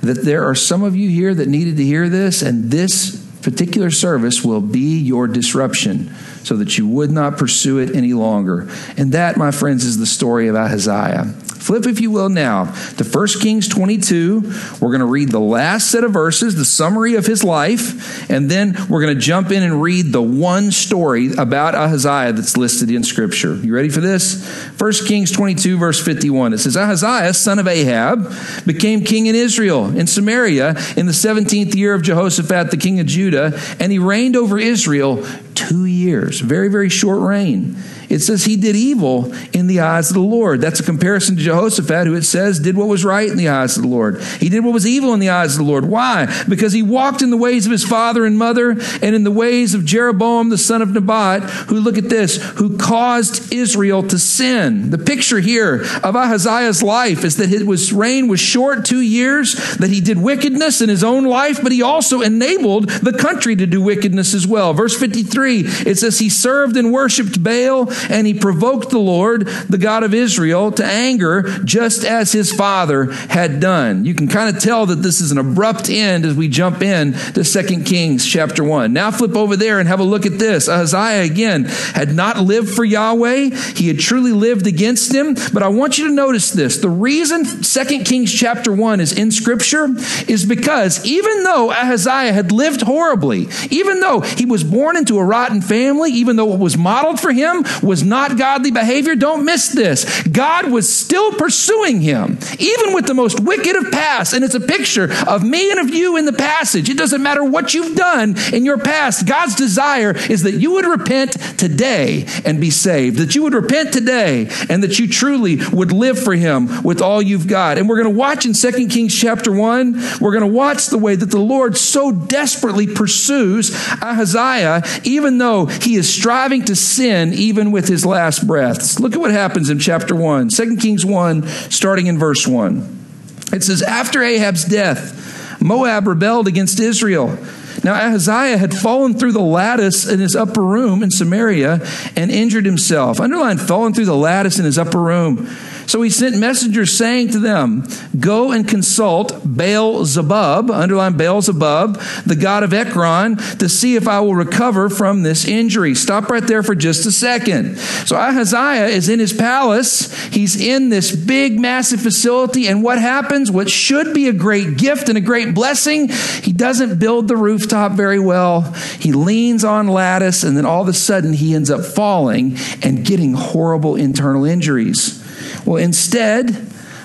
that 0.00 0.22
there 0.24 0.42
are 0.42 0.56
some 0.56 0.82
of 0.82 0.96
you 0.96 1.08
here 1.10 1.32
that 1.32 1.46
needed 1.46 1.76
to 1.76 1.84
hear 1.84 2.08
this, 2.08 2.42
and 2.42 2.72
this 2.72 3.24
particular 3.42 3.92
service 3.92 4.44
will 4.44 4.60
be 4.60 4.98
your 4.98 5.28
disruption 5.28 6.12
so 6.42 6.56
that 6.56 6.76
you 6.76 6.88
would 6.88 7.12
not 7.12 7.38
pursue 7.38 7.78
it 7.78 7.94
any 7.94 8.14
longer. 8.14 8.68
And 8.96 9.12
that, 9.12 9.36
my 9.36 9.52
friends, 9.52 9.84
is 9.84 9.98
the 9.98 10.06
story 10.06 10.48
of 10.48 10.56
Ahaziah. 10.56 11.32
Flip, 11.64 11.86
if 11.86 11.98
you 11.98 12.10
will, 12.10 12.28
now 12.28 12.66
to 12.98 13.04
1 13.04 13.26
Kings 13.40 13.68
22. 13.68 14.52
We're 14.82 14.90
going 14.90 15.00
to 15.00 15.06
read 15.06 15.30
the 15.30 15.40
last 15.40 15.90
set 15.90 16.04
of 16.04 16.12
verses, 16.12 16.56
the 16.56 16.64
summary 16.66 17.14
of 17.14 17.24
his 17.24 17.42
life, 17.42 18.30
and 18.30 18.50
then 18.50 18.76
we're 18.90 19.00
going 19.00 19.14
to 19.14 19.20
jump 19.20 19.50
in 19.50 19.62
and 19.62 19.80
read 19.80 20.12
the 20.12 20.20
one 20.20 20.70
story 20.70 21.32
about 21.32 21.74
Ahaziah 21.74 22.34
that's 22.34 22.58
listed 22.58 22.90
in 22.90 23.02
Scripture. 23.02 23.54
You 23.54 23.74
ready 23.74 23.88
for 23.88 24.02
this? 24.02 24.46
1 24.78 24.92
Kings 25.06 25.32
22, 25.32 25.78
verse 25.78 26.04
51. 26.04 26.52
It 26.52 26.58
says, 26.58 26.76
Ahaziah, 26.76 27.32
son 27.32 27.58
of 27.58 27.66
Ahab, 27.66 28.30
became 28.66 29.02
king 29.02 29.24
in 29.24 29.34
Israel, 29.34 29.86
in 29.86 30.06
Samaria, 30.06 30.76
in 30.98 31.06
the 31.06 31.12
17th 31.12 31.74
year 31.74 31.94
of 31.94 32.02
Jehoshaphat, 32.02 32.72
the 32.72 32.76
king 32.76 33.00
of 33.00 33.06
Judah, 33.06 33.58
and 33.80 33.90
he 33.90 33.98
reigned 33.98 34.36
over 34.36 34.58
Israel 34.58 35.24
two 35.54 35.84
years. 35.84 36.40
Very, 36.40 36.68
very 36.68 36.88
short 36.88 37.20
reign. 37.20 37.76
It 38.08 38.20
says 38.20 38.44
he 38.44 38.56
did 38.56 38.76
evil 38.76 39.34
in 39.52 39.66
the 39.66 39.80
eyes 39.80 40.10
of 40.10 40.14
the 40.14 40.20
Lord. 40.20 40.60
That's 40.60 40.80
a 40.80 40.84
comparison 40.84 41.36
to 41.36 41.42
Jehoshaphat, 41.42 42.06
who 42.06 42.14
it 42.14 42.22
says 42.22 42.60
did 42.60 42.76
what 42.76 42.88
was 42.88 43.04
right 43.04 43.28
in 43.28 43.36
the 43.36 43.48
eyes 43.48 43.76
of 43.76 43.82
the 43.82 43.88
Lord. 43.88 44.20
He 44.40 44.48
did 44.48 44.64
what 44.64 44.72
was 44.72 44.86
evil 44.86 45.14
in 45.14 45.20
the 45.20 45.30
eyes 45.30 45.52
of 45.52 45.64
the 45.64 45.70
Lord. 45.70 45.86
Why? 45.86 46.44
Because 46.48 46.72
he 46.72 46.82
walked 46.82 47.22
in 47.22 47.30
the 47.30 47.36
ways 47.36 47.66
of 47.66 47.72
his 47.72 47.84
father 47.84 48.24
and 48.24 48.38
mother 48.38 48.70
and 48.70 49.14
in 49.14 49.24
the 49.24 49.30
ways 49.30 49.74
of 49.74 49.84
Jeroboam, 49.84 50.48
the 50.48 50.58
son 50.58 50.82
of 50.82 50.92
Nebat, 50.92 51.42
who, 51.42 51.80
look 51.80 51.98
at 51.98 52.08
this, 52.08 52.36
who 52.36 52.76
caused 52.76 53.52
Israel 53.52 54.02
to 54.04 54.18
sin. 54.18 54.90
The 54.90 54.98
picture 54.98 55.40
here 55.40 55.82
of 56.02 56.14
Ahaziah's 56.14 56.82
life 56.82 57.24
is 57.24 57.36
that 57.38 57.48
his 57.48 57.92
reign 57.92 58.28
was 58.28 58.40
short, 58.40 58.84
two 58.84 59.00
years, 59.00 59.54
that 59.76 59.90
he 59.90 60.00
did 60.00 60.18
wickedness 60.18 60.80
in 60.80 60.88
his 60.88 61.04
own 61.04 61.24
life, 61.24 61.60
but 61.62 61.72
he 61.72 61.82
also 61.82 62.20
enabled 62.20 62.88
the 62.88 63.12
country 63.12 63.56
to 63.56 63.66
do 63.66 63.82
wickedness 63.82 64.34
as 64.34 64.46
well. 64.46 64.72
Verse 64.72 64.98
53, 64.98 65.43
it 65.46 65.98
says 65.98 66.18
he 66.18 66.28
served 66.28 66.76
and 66.76 66.92
worshiped 66.92 67.42
Baal 67.42 67.92
and 68.10 68.26
he 68.26 68.34
provoked 68.34 68.90
the 68.90 68.98
Lord, 68.98 69.46
the 69.46 69.78
God 69.78 70.02
of 70.02 70.14
Israel, 70.14 70.72
to 70.72 70.84
anger 70.84 71.42
just 71.64 72.04
as 72.04 72.32
his 72.32 72.52
father 72.52 73.12
had 73.12 73.60
done. 73.60 74.04
You 74.04 74.14
can 74.14 74.28
kind 74.28 74.54
of 74.54 74.62
tell 74.62 74.86
that 74.86 74.96
this 74.96 75.20
is 75.20 75.30
an 75.30 75.38
abrupt 75.38 75.90
end 75.90 76.24
as 76.24 76.34
we 76.34 76.48
jump 76.48 76.82
in 76.82 77.12
to 77.12 77.44
2 77.44 77.84
Kings 77.84 78.26
chapter 78.26 78.64
1. 78.64 78.92
Now 78.92 79.10
flip 79.10 79.36
over 79.36 79.56
there 79.56 79.78
and 79.80 79.88
have 79.88 80.00
a 80.00 80.04
look 80.04 80.26
at 80.26 80.38
this. 80.38 80.68
Ahaziah 80.68 81.22
again 81.22 81.64
had 81.64 82.14
not 82.14 82.38
lived 82.38 82.70
for 82.70 82.84
Yahweh. 82.84 83.50
He 83.74 83.88
had 83.88 83.98
truly 83.98 84.32
lived 84.32 84.66
against 84.66 85.14
him. 85.14 85.34
But 85.52 85.62
I 85.62 85.68
want 85.68 85.98
you 85.98 86.08
to 86.08 86.14
notice 86.14 86.50
this. 86.50 86.78
The 86.78 86.88
reason 86.88 87.44
2 87.44 88.04
Kings 88.04 88.32
chapter 88.32 88.72
1 88.72 89.00
is 89.00 89.12
in 89.12 89.30
scripture 89.30 89.86
is 90.28 90.44
because 90.44 91.04
even 91.04 91.42
though 91.44 91.70
Ahaziah 91.70 92.32
had 92.32 92.52
lived 92.52 92.82
horribly, 92.82 93.48
even 93.70 94.00
though 94.00 94.20
he 94.20 94.46
was 94.46 94.64
born 94.64 94.96
into 94.96 95.18
a 95.18 95.24
rotten 95.34 95.60
family, 95.60 96.12
even 96.12 96.36
though 96.36 96.44
what 96.44 96.60
was 96.60 96.78
modeled 96.78 97.18
for 97.18 97.32
him 97.32 97.64
was 97.82 98.04
not 98.04 98.38
godly 98.38 98.70
behavior, 98.70 99.16
don't 99.16 99.44
miss 99.44 99.68
this. 99.68 100.22
God 100.28 100.70
was 100.70 100.86
still 100.92 101.32
pursuing 101.32 102.00
him, 102.00 102.38
even 102.60 102.94
with 102.94 103.06
the 103.06 103.14
most 103.14 103.40
wicked 103.40 103.74
of 103.74 103.90
past. 103.90 104.32
And 104.32 104.44
it's 104.44 104.54
a 104.54 104.60
picture 104.60 105.12
of 105.26 105.42
me 105.42 105.72
and 105.72 105.80
of 105.80 105.90
you 105.90 106.16
in 106.16 106.24
the 106.24 106.32
passage. 106.32 106.88
It 106.88 106.96
doesn't 106.96 107.20
matter 107.20 107.42
what 107.42 107.74
you've 107.74 107.96
done 107.96 108.36
in 108.52 108.64
your 108.64 108.78
past. 108.78 109.26
God's 109.26 109.56
desire 109.56 110.12
is 110.30 110.44
that 110.44 110.54
you 110.54 110.70
would 110.74 110.86
repent 110.86 111.32
today 111.58 112.26
and 112.44 112.60
be 112.60 112.70
saved, 112.70 113.18
that 113.18 113.34
you 113.34 113.42
would 113.42 113.54
repent 113.54 113.92
today 113.92 114.48
and 114.68 114.84
that 114.84 115.00
you 115.00 115.08
truly 115.08 115.58
would 115.72 115.90
live 115.90 116.16
for 116.16 116.34
him 116.34 116.84
with 116.84 117.02
all 117.02 117.20
you've 117.20 117.48
got. 117.48 117.76
And 117.76 117.88
we're 117.88 118.00
going 118.00 118.14
to 118.14 118.18
watch 118.18 118.46
in 118.46 118.52
2 118.52 118.86
Kings 118.86 119.12
chapter 119.12 119.50
1, 119.50 120.20
we're 120.20 120.30
going 120.30 120.48
to 120.48 120.56
watch 120.56 120.86
the 120.86 120.98
way 120.98 121.16
that 121.16 121.32
the 121.32 121.40
Lord 121.40 121.76
so 121.76 122.12
desperately 122.12 122.86
pursues 122.86 123.74
Ahaziah, 124.00 124.84
even 125.02 125.23
though 125.38 125.66
he 125.66 125.96
is 125.96 126.12
striving 126.12 126.64
to 126.66 126.76
sin 126.76 127.32
even 127.32 127.72
with 127.72 127.88
his 127.88 128.04
last 128.04 128.46
breaths. 128.46 129.00
Look 129.00 129.14
at 129.14 129.20
what 129.20 129.30
happens 129.30 129.70
in 129.70 129.78
chapter 129.78 130.14
1, 130.14 130.48
2 130.48 130.76
Kings 130.76 131.04
1, 131.04 131.46
starting 131.46 132.06
in 132.06 132.18
verse 132.18 132.46
1. 132.46 133.04
It 133.52 133.62
says, 133.62 133.82
After 133.82 134.22
Ahab's 134.22 134.64
death, 134.64 135.60
Moab 135.60 136.06
rebelled 136.06 136.48
against 136.48 136.80
Israel. 136.80 137.38
Now, 137.82 137.94
Ahaziah 137.94 138.56
had 138.56 138.74
fallen 138.74 139.14
through 139.14 139.32
the 139.32 139.42
lattice 139.42 140.06
in 140.08 140.18
his 140.18 140.34
upper 140.34 140.62
room 140.62 141.02
in 141.02 141.10
Samaria 141.10 141.86
and 142.16 142.30
injured 142.30 142.64
himself. 142.64 143.20
Underline, 143.20 143.58
fallen 143.58 143.92
through 143.92 144.06
the 144.06 144.16
lattice 144.16 144.58
in 144.58 144.64
his 144.64 144.78
upper 144.78 145.00
room. 145.00 145.48
So 145.86 146.02
he 146.02 146.10
sent 146.10 146.38
messengers 146.38 146.92
saying 146.96 147.30
to 147.30 147.38
them, 147.38 147.86
Go 148.18 148.52
and 148.52 148.66
consult 148.66 149.40
Baal 149.44 150.04
Zebub, 150.04 150.70
underline 150.70 151.16
Baal 151.16 151.42
Zebub, 151.42 152.00
the 152.26 152.36
god 152.36 152.62
of 152.62 152.72
Ekron, 152.72 153.36
to 153.36 153.68
see 153.68 153.96
if 153.96 154.08
I 154.08 154.20
will 154.20 154.34
recover 154.34 154.88
from 154.88 155.22
this 155.22 155.46
injury. 155.46 155.94
Stop 155.94 156.28
right 156.30 156.46
there 156.46 156.62
for 156.62 156.74
just 156.74 157.06
a 157.06 157.12
second. 157.12 157.76
So 157.78 158.16
Ahaziah 158.16 158.86
is 158.86 159.08
in 159.08 159.18
his 159.18 159.32
palace. 159.32 160.12
He's 160.28 160.60
in 160.60 160.88
this 160.88 161.14
big, 161.14 161.58
massive 161.58 162.00
facility. 162.00 162.66
And 162.68 162.82
what 162.82 162.98
happens? 162.98 163.50
What 163.50 163.70
should 163.70 164.14
be 164.14 164.28
a 164.28 164.32
great 164.32 164.76
gift 164.76 165.08
and 165.08 165.18
a 165.18 165.20
great 165.20 165.54
blessing, 165.54 166.08
he 166.42 166.52
doesn't 166.52 166.98
build 166.98 167.28
the 167.28 167.36
rooftop 167.36 167.92
very 167.92 168.20
well. 168.20 168.62
He 168.98 169.12
leans 169.12 169.64
on 169.64 169.88
lattice, 169.88 170.44
and 170.44 170.56
then 170.56 170.66
all 170.66 170.82
of 170.82 170.88
a 170.88 170.92
sudden 170.92 171.32
he 171.32 171.54
ends 171.54 171.70
up 171.70 171.84
falling 171.84 172.56
and 172.82 173.04
getting 173.04 173.34
horrible 173.34 173.96
internal 173.96 174.44
injuries. 174.44 175.23
Well, 175.64 175.76
instead 175.76 176.50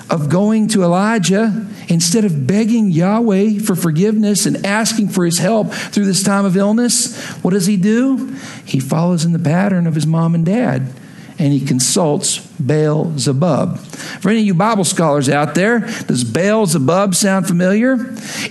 of 0.10 0.30
going 0.30 0.68
to 0.70 0.84
Elijah, 0.84 1.68
instead 1.88 2.25
of 2.25 2.48
begging 2.48 2.89
Yahweh 2.89 3.60
for 3.60 3.75
forgiveness 3.75 4.46
and 4.46 4.66
asking 4.66 5.10
for 5.10 5.24
his 5.24 5.38
help 5.38 5.72
through 5.72 6.06
this 6.06 6.24
time 6.24 6.46
of 6.46 6.58
illness, 6.58 7.16
what 7.44 7.51
does 7.51 7.68
he 7.68 7.78
do? 7.78 8.36
He 8.66 8.80
follows 8.80 9.24
in 9.24 9.34
the 9.34 9.39
pattern 9.39 9.86
of 9.88 9.96
his 9.96 10.08
mom 10.08 10.36
and 10.36 10.46
dad 10.46 10.92
and 11.39 11.54
he 11.54 11.66
consults 11.66 12.49
Baal 12.60 13.18
Zebub. 13.18 13.78
For 14.22 14.30
any 14.30 14.39
of 14.42 14.46
you 14.46 14.54
Bible 14.54 14.84
scholars 14.84 15.30
out 15.30 15.56
there, 15.56 15.80
does 15.80 16.24
Baal 16.24 16.66
Zebub 16.66 17.16
sound 17.16 17.48
familiar? 17.48 17.96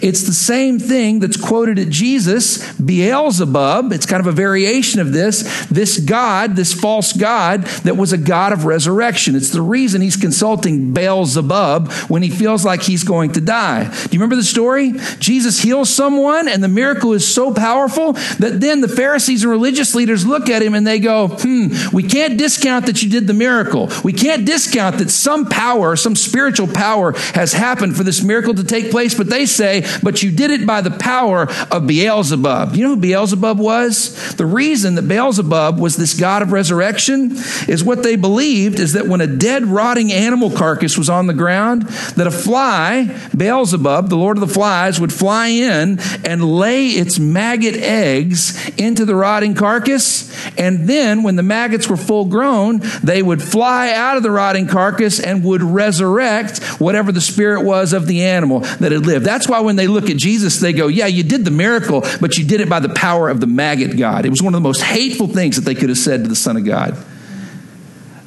It's 0.01 0.23
the 0.23 0.33
same 0.33 0.79
thing 0.79 1.21
that's 1.21 1.37
quoted 1.37 1.79
at 1.79 1.89
Jesus, 1.89 2.73
Beelzebub. 2.81 3.93
It's 3.93 4.07
kind 4.07 4.21
of 4.21 4.27
a 4.27 4.33
variation 4.33 5.01
of 5.01 5.13
this. 5.13 5.67
This 5.67 5.99
God, 5.99 6.57
this 6.57 6.73
false 6.73 7.13
God 7.13 7.65
that 7.85 7.97
was 7.97 8.13
a 8.13 8.19
God 8.19 8.53
of 8.53 8.65
resurrection. 8.65 9.37
It's 9.37 9.51
the 9.51 9.63
reason 9.63 10.01
he's 10.01 10.17
consulting 10.17 10.93
Baal 10.93 11.25
Zebub 11.27 11.93
when 12.09 12.23
he 12.23 12.31
feels 12.31 12.65
like 12.65 12.83
he's 12.83 13.05
going 13.05 13.33
to 13.33 13.41
die. 13.41 13.85
Do 13.85 14.11
you 14.11 14.19
remember 14.19 14.37
the 14.37 14.43
story? 14.43 14.93
Jesus 15.19 15.61
heals 15.61 15.91
someone 15.91 16.49
and 16.49 16.63
the 16.63 16.69
miracle 16.69 17.13
is 17.13 17.27
so 17.27 17.53
powerful 17.53 18.13
that 18.13 18.61
then 18.61 18.81
the 18.81 18.89
Pharisees 18.89 19.43
and 19.43 19.51
religious 19.51 19.95
leaders 19.95 20.27
look 20.27 20.49
at 20.49 20.63
him 20.63 20.75
and 20.75 20.87
they 20.87 20.99
go, 20.99 21.29
hmm, 21.29 21.69
we 21.93 22.03
can't 22.03 22.39
discount 22.39 22.87
that 22.87 23.03
you 23.03 23.11
did 23.11 23.27
the 23.27 23.35
miracle. 23.35 23.89
We 24.05 24.13
can't 24.13 24.45
discount 24.45 24.99
that 24.99 25.11
some 25.11 25.47
power, 25.47 25.97
some 25.97 26.17
spiritual 26.17 26.69
power 26.69 27.13
has 27.35 27.53
happened 27.53 27.97
for 27.97 28.05
this 28.05 28.23
miracle 28.23 28.55
to 28.55 28.65
take 28.65 28.91
place, 28.91 29.15
but 29.15 29.29
they 29.29 29.47
say, 29.47 29.85
but 30.03 30.23
you 30.23 30.31
did 30.31 30.51
it 30.51 30.67
by 30.67 30.81
the 30.81 30.91
power 30.91 31.49
of 31.71 31.87
Beelzebub. 31.87 32.75
You 32.75 32.85
know 32.85 32.95
who 32.95 33.01
Beelzebub 33.01 33.59
was? 33.59 34.37
The 34.37 34.47
reason 34.47 34.95
that 34.97 35.09
Beelzebub 35.09 35.79
was 35.79 35.97
this 35.97 36.19
God 36.19 36.43
of 36.43 36.53
resurrection 36.53 37.33
is 37.69 37.85
what 37.85 38.03
they 38.03 38.17
believed 38.17 38.81
is 38.81 38.93
that 38.95 39.07
when 39.07 39.21
a 39.21 39.27
dead, 39.27 39.67
rotting 39.67 40.13
animal 40.13 40.51
carcass 40.51 40.97
was 40.97 41.11
on 41.11 41.27
the 41.27 41.35
ground, 41.35 41.83
that 41.83 42.27
a 42.27 42.31
fly, 42.31 43.17
Beelzebub, 43.37 44.09
the 44.09 44.17
Lord 44.17 44.37
of 44.37 44.47
the 44.47 44.53
flies, 44.53 45.01
would 45.01 45.13
fly 45.13 45.49
in 45.49 45.99
and 46.25 46.45
lay 46.45 46.89
its 46.89 47.19
maggot 47.19 47.75
eggs 47.75 48.69
into 48.77 49.05
the 49.05 49.15
rotting 49.15 49.55
carcass. 49.55 50.29
And 50.57 50.89
then 50.89 51.23
when 51.23 51.37
the 51.37 51.43
maggots 51.43 51.89
were 51.89 51.97
full 51.97 52.27
grown, 52.27 52.81
they 53.03 53.23
would 53.23 53.43
fly 53.43 53.88
out 53.95 54.17
of 54.17 54.23
the 54.23 54.31
rotting 54.31 54.67
carcass 54.67 55.21
and 55.21 55.45
would 55.45 55.63
resurrect 55.63 56.63
whatever 56.81 57.13
the 57.13 57.21
spirit 57.21 57.63
was 57.63 57.93
of 57.93 58.07
the 58.07 58.25
animal 58.25 58.61
that 58.61 58.93
had 58.93 59.07
lived. 59.07 59.25
That's 59.25 59.49
why 59.49 59.61
when 59.61 59.77
they 59.77 59.87
look 59.87 60.11
at 60.11 60.17
Jesus, 60.17 60.61
they 60.61 60.73
go, 60.73 60.89
Yeah, 60.89 61.07
you 61.07 61.23
did 61.23 61.45
the 61.45 61.51
miracle, 61.51 62.05
but 62.21 62.37
you 62.37 62.47
did 62.47 62.61
it 62.61 62.69
by 62.69 62.81
the 62.81 62.89
power 62.91 63.29
of 63.29 63.41
the 63.41 63.47
maggot 63.47 63.97
God. 63.97 64.27
It 64.27 64.31
was 64.31 64.43
one 64.43 64.55
of 64.55 64.61
the 64.61 64.67
most 64.67 64.83
hateful 64.83 65.27
things 65.27 65.57
that 65.57 65.63
they 65.63 65.75
could 65.75 65.89
have 65.89 65.99
said 65.99 66.23
to 66.23 66.29
the 66.29 66.37
Son 66.37 66.57
of 66.57 66.65
God. 66.65 66.97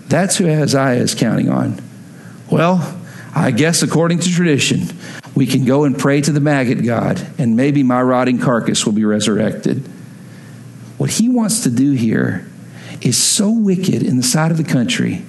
That's 0.08 0.38
who 0.38 0.46
Ahaziah 0.46 1.02
is 1.02 1.16
counting 1.16 1.50
on. 1.50 1.82
Well, 2.52 3.00
I 3.34 3.52
guess 3.52 3.82
according 3.82 4.20
to 4.20 4.30
tradition, 4.30 4.82
we 5.36 5.48
can 5.48 5.64
go 5.64 5.86
and 5.86 5.98
pray 5.98 6.20
to 6.22 6.32
the 6.32 6.42
maggot 6.42 6.84
God, 6.84 7.26
and 7.38 7.56
maybe 7.56 7.82
my 7.82 8.02
rotting 8.02 8.40
carcass 8.40 8.86
will 8.86 8.94
be 8.94 9.06
resurrected. 9.06 9.88
What 10.98 11.12
he 11.12 11.30
wants 11.30 11.64
to 11.64 11.70
do 11.70 11.94
here 11.94 12.48
is 13.02 13.18
so 13.18 13.50
wicked 13.50 14.04
in 14.04 14.18
the 14.18 14.24
sight 14.24 14.52
of 14.52 14.58
the 14.58 14.64
country, 14.64 15.24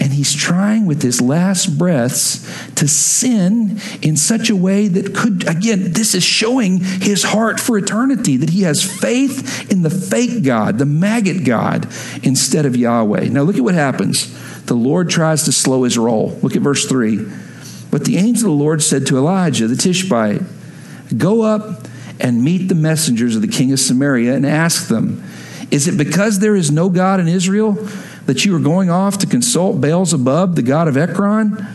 and 0.00 0.14
he's 0.14 0.34
trying 0.34 0.86
with 0.86 1.02
his 1.02 1.20
last 1.20 1.78
breaths 1.78 2.40
to 2.76 2.88
sin 2.88 3.78
in 4.00 4.16
such 4.16 4.48
a 4.48 4.56
way 4.56 4.88
that 4.88 5.14
could, 5.14 5.46
again, 5.46 5.92
this 5.92 6.14
is 6.14 6.24
showing 6.24 6.78
his 6.80 7.22
heart 7.22 7.60
for 7.60 7.76
eternity, 7.76 8.38
that 8.38 8.48
he 8.48 8.62
has 8.62 8.82
faith 8.82 9.70
in 9.70 9.82
the 9.82 9.90
fake 9.90 10.42
God, 10.42 10.78
the 10.78 10.86
maggot 10.86 11.44
God, 11.44 11.86
instead 12.22 12.64
of 12.64 12.74
Yahweh. 12.74 13.28
Now, 13.28 13.42
look 13.42 13.56
at 13.56 13.62
what 13.62 13.74
happens. 13.74 14.64
The 14.64 14.74
Lord 14.74 15.10
tries 15.10 15.44
to 15.44 15.52
slow 15.52 15.82
his 15.82 15.98
roll. 15.98 16.30
Look 16.42 16.56
at 16.56 16.62
verse 16.62 16.86
3. 16.86 17.18
But 17.90 18.06
the 18.06 18.16
angel 18.16 18.50
of 18.50 18.58
the 18.58 18.64
Lord 18.64 18.82
said 18.82 19.06
to 19.08 19.18
Elijah 19.18 19.66
the 19.66 19.76
Tishbite, 19.76 20.40
Go 21.14 21.42
up 21.42 21.86
and 22.18 22.42
meet 22.42 22.68
the 22.68 22.74
messengers 22.74 23.36
of 23.36 23.42
the 23.42 23.48
king 23.48 23.70
of 23.72 23.80
Samaria 23.80 24.34
and 24.34 24.46
ask 24.46 24.88
them, 24.88 25.22
Is 25.70 25.88
it 25.88 25.98
because 25.98 26.38
there 26.38 26.56
is 26.56 26.70
no 26.70 26.88
God 26.88 27.20
in 27.20 27.28
Israel 27.28 27.76
that 28.30 28.44
you 28.44 28.54
are 28.54 28.60
going 28.60 28.88
off 28.88 29.18
to 29.18 29.26
consult 29.26 29.80
Beelzebub, 29.80 30.54
the 30.54 30.62
god 30.62 30.86
of 30.86 30.96
Ekron? 30.96 31.66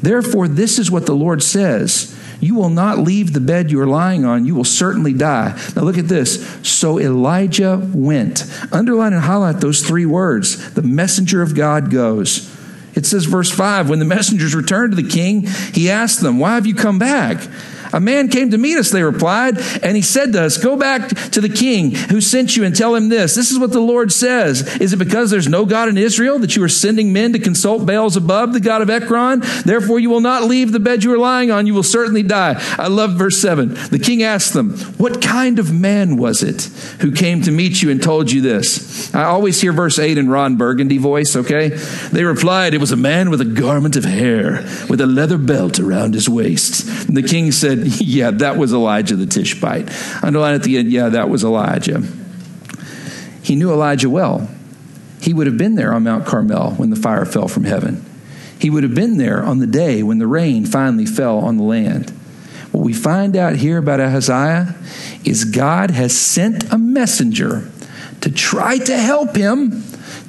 Therefore, 0.00 0.46
this 0.46 0.78
is 0.78 0.88
what 0.88 1.06
the 1.06 1.14
Lord 1.14 1.42
says. 1.42 2.16
You 2.38 2.54
will 2.54 2.68
not 2.68 2.98
leave 2.98 3.32
the 3.32 3.40
bed 3.40 3.72
you 3.72 3.80
are 3.80 3.86
lying 3.86 4.24
on. 4.24 4.44
You 4.44 4.54
will 4.54 4.62
certainly 4.62 5.12
die. 5.12 5.60
Now, 5.74 5.82
look 5.82 5.98
at 5.98 6.06
this. 6.06 6.46
So 6.62 7.00
Elijah 7.00 7.90
went. 7.92 8.44
Underline 8.70 9.12
and 9.12 9.22
highlight 9.22 9.60
those 9.60 9.82
three 9.82 10.06
words. 10.06 10.74
The 10.74 10.82
messenger 10.82 11.42
of 11.42 11.56
God 11.56 11.90
goes. 11.90 12.48
It 12.94 13.06
says, 13.06 13.24
verse 13.24 13.50
5 13.50 13.90
When 13.90 13.98
the 13.98 14.04
messengers 14.04 14.54
returned 14.54 14.94
to 14.94 15.02
the 15.02 15.08
king, 15.08 15.48
he 15.72 15.90
asked 15.90 16.20
them, 16.20 16.38
Why 16.38 16.54
have 16.54 16.66
you 16.66 16.76
come 16.76 17.00
back? 17.00 17.44
A 17.94 18.00
man 18.00 18.26
came 18.26 18.50
to 18.50 18.58
meet 18.58 18.76
us, 18.76 18.90
they 18.90 19.04
replied, 19.04 19.56
and 19.82 19.94
he 19.94 20.02
said 20.02 20.32
to 20.32 20.42
us, 20.42 20.58
Go 20.58 20.76
back 20.76 21.08
to 21.30 21.40
the 21.40 21.48
king 21.48 21.92
who 21.92 22.20
sent 22.20 22.56
you 22.56 22.64
and 22.64 22.74
tell 22.74 22.92
him 22.94 23.08
this. 23.08 23.36
This 23.36 23.52
is 23.52 23.58
what 23.58 23.70
the 23.70 23.80
Lord 23.80 24.10
says. 24.10 24.76
Is 24.78 24.92
it 24.92 24.96
because 24.96 25.30
there's 25.30 25.48
no 25.48 25.64
God 25.64 25.88
in 25.88 25.96
Israel 25.96 26.40
that 26.40 26.56
you 26.56 26.64
are 26.64 26.68
sending 26.68 27.12
men 27.12 27.32
to 27.34 27.38
consult 27.38 27.86
Beelzebub, 27.86 28.52
the 28.52 28.58
God 28.58 28.82
of 28.82 28.90
Ekron? 28.90 29.42
Therefore, 29.64 30.00
you 30.00 30.10
will 30.10 30.20
not 30.20 30.42
leave 30.42 30.72
the 30.72 30.80
bed 30.80 31.04
you 31.04 31.12
are 31.14 31.18
lying 31.18 31.52
on. 31.52 31.68
You 31.68 31.74
will 31.74 31.84
certainly 31.84 32.24
die. 32.24 32.56
I 32.76 32.88
love 32.88 33.12
verse 33.12 33.38
7. 33.38 33.74
The 33.90 34.00
king 34.00 34.24
asked 34.24 34.54
them, 34.54 34.76
What 34.98 35.22
kind 35.22 35.60
of 35.60 35.72
man 35.72 36.16
was 36.16 36.42
it 36.42 36.64
who 37.00 37.12
came 37.12 37.42
to 37.42 37.52
meet 37.52 37.80
you 37.80 37.90
and 37.90 38.02
told 38.02 38.32
you 38.32 38.40
this? 38.40 39.14
I 39.14 39.22
always 39.22 39.60
hear 39.60 39.72
verse 39.72 40.00
8 40.00 40.18
in 40.18 40.28
Ron 40.28 40.56
Burgundy 40.56 40.98
voice, 40.98 41.36
okay? 41.36 41.68
They 41.68 42.24
replied, 42.24 42.74
It 42.74 42.80
was 42.80 42.90
a 42.90 42.96
man 42.96 43.30
with 43.30 43.40
a 43.40 43.44
garment 43.44 43.94
of 43.94 44.04
hair, 44.04 44.64
with 44.90 45.00
a 45.00 45.06
leather 45.06 45.38
belt 45.38 45.78
around 45.78 46.14
his 46.14 46.28
waist. 46.28 46.88
And 47.06 47.16
the 47.16 47.22
king 47.22 47.52
said, 47.52 47.83
yeah, 48.00 48.30
that 48.30 48.56
was 48.56 48.72
Elijah 48.72 49.16
the 49.16 49.26
Tishbite. 49.26 49.90
Underline 50.22 50.54
at 50.54 50.62
the 50.62 50.78
end, 50.78 50.90
yeah, 50.90 51.10
that 51.10 51.28
was 51.28 51.44
Elijah. 51.44 52.02
He 53.42 53.56
knew 53.56 53.70
Elijah 53.70 54.08
well. 54.08 54.48
He 55.20 55.34
would 55.34 55.46
have 55.46 55.58
been 55.58 55.74
there 55.74 55.92
on 55.92 56.04
Mount 56.04 56.26
Carmel 56.26 56.72
when 56.72 56.90
the 56.90 56.96
fire 56.96 57.24
fell 57.24 57.48
from 57.48 57.64
heaven. 57.64 58.04
He 58.58 58.70
would 58.70 58.82
have 58.82 58.94
been 58.94 59.18
there 59.18 59.42
on 59.42 59.58
the 59.58 59.66
day 59.66 60.02
when 60.02 60.18
the 60.18 60.26
rain 60.26 60.64
finally 60.64 61.06
fell 61.06 61.38
on 61.38 61.58
the 61.58 61.62
land. 61.62 62.10
What 62.72 62.82
we 62.82 62.94
find 62.94 63.36
out 63.36 63.56
here 63.56 63.78
about 63.78 64.00
Ahaziah 64.00 64.74
is 65.24 65.44
God 65.44 65.90
has 65.90 66.16
sent 66.16 66.72
a 66.72 66.78
messenger 66.78 67.70
to 68.22 68.30
try 68.30 68.78
to 68.78 68.96
help 68.96 69.36
him 69.36 69.82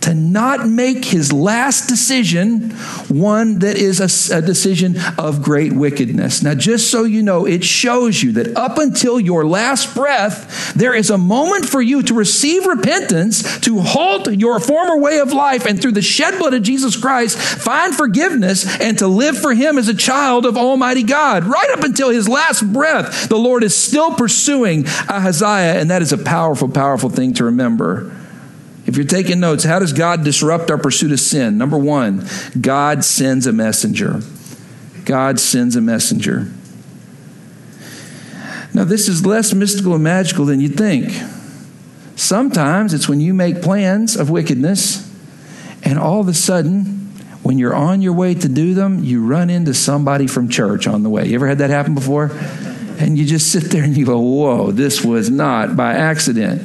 to 0.05 0.13
not 0.13 0.67
make 0.67 1.03
his 1.03 1.33
last 1.33 1.89
decision 1.89 2.69
one 3.09 3.59
that 3.59 3.75
is 3.75 3.99
a, 3.99 4.37
a, 4.37 4.41
decision 4.41 4.95
of 5.17 5.41
great 5.41 5.73
wickedness. 5.73 6.43
Now, 6.43 6.53
just 6.53 6.91
so 6.91 7.05
you 7.05 7.23
know, 7.23 7.47
it 7.47 7.63
shows 7.63 8.21
you 8.21 8.33
that 8.33 8.55
up 8.55 8.77
until 8.77 9.19
your 9.19 9.47
last 9.47 9.95
breath, 9.95 10.75
there 10.75 10.93
is 10.93 11.09
a 11.09 11.17
moment 11.17 11.65
for 11.65 11.81
you 11.81 12.03
to 12.03 12.13
receive 12.13 12.67
repentance, 12.67 13.59
to 13.61 13.79
halt 13.79 14.31
your 14.31 14.59
former 14.59 14.99
way 14.99 15.17
of 15.17 15.33
life, 15.33 15.65
and 15.65 15.81
through 15.81 15.93
the 15.93 16.03
shed 16.03 16.37
blood 16.37 16.53
of 16.53 16.61
Jesus 16.61 16.95
Christ, 16.95 17.35
find 17.35 17.95
forgiveness 17.95 18.79
and 18.79 18.99
to 18.99 19.07
live 19.07 19.35
for 19.35 19.55
him 19.55 19.79
as 19.79 19.87
a 19.87 19.95
child 19.95 20.45
of 20.45 20.55
Almighty 20.55 21.03
God. 21.03 21.45
Right 21.45 21.69
up 21.71 21.83
until 21.83 22.11
his 22.11 22.29
last 22.29 22.61
breath, 22.71 23.27
the 23.27 23.37
Lord 23.37 23.63
is 23.63 23.75
still 23.75 24.13
pursuing 24.13 24.85
Ahaziah, 24.85 25.79
and 25.79 25.89
that 25.89 26.03
is 26.03 26.13
a 26.13 26.17
powerful, 26.19 26.69
powerful 26.69 27.09
thing 27.09 27.33
to 27.33 27.45
remember. 27.45 28.11
If 28.85 28.97
you're 28.97 29.05
taking 29.05 29.39
notes, 29.39 29.63
how 29.63 29.79
does 29.79 29.93
God 29.93 30.23
disrupt 30.23 30.69
our 30.69 30.77
pursuit 30.77 31.11
of 31.11 31.19
sin? 31.19 31.57
Number 31.57 31.77
one, 31.77 32.27
God 32.59 33.03
sends 33.03 33.47
a 33.47 33.53
messenger. 33.53 34.21
God 35.05 35.39
sends 35.39 35.75
a 35.75 35.81
messenger. 35.81 36.51
Now, 38.73 38.83
this 38.83 39.07
is 39.07 39.25
less 39.25 39.53
mystical 39.53 39.95
and 39.95 40.03
magical 40.03 40.45
than 40.45 40.59
you'd 40.59 40.77
think. 40.77 41.11
Sometimes 42.15 42.93
it's 42.93 43.09
when 43.09 43.21
you 43.21 43.33
make 43.33 43.61
plans 43.61 44.15
of 44.15 44.29
wickedness, 44.29 45.01
and 45.83 45.97
all 45.97 46.19
of 46.19 46.27
a 46.27 46.33
sudden, 46.33 46.83
when 47.41 47.57
you're 47.57 47.75
on 47.75 48.01
your 48.01 48.13
way 48.13 48.33
to 48.33 48.49
do 48.49 48.73
them, 48.73 49.03
you 49.03 49.25
run 49.25 49.49
into 49.49 49.73
somebody 49.73 50.27
from 50.27 50.49
church 50.49 50.87
on 50.87 51.03
the 51.03 51.09
way. 51.09 51.27
You 51.27 51.35
ever 51.35 51.47
had 51.47 51.59
that 51.59 51.69
happen 51.69 51.93
before? 51.93 52.31
And 52.97 53.17
you 53.17 53.25
just 53.25 53.51
sit 53.51 53.65
there 53.65 53.83
and 53.83 53.95
you 53.95 54.05
go, 54.05 54.19
Whoa, 54.19 54.71
this 54.71 55.05
was 55.05 55.29
not 55.29 55.75
by 55.75 55.93
accident. 55.93 56.61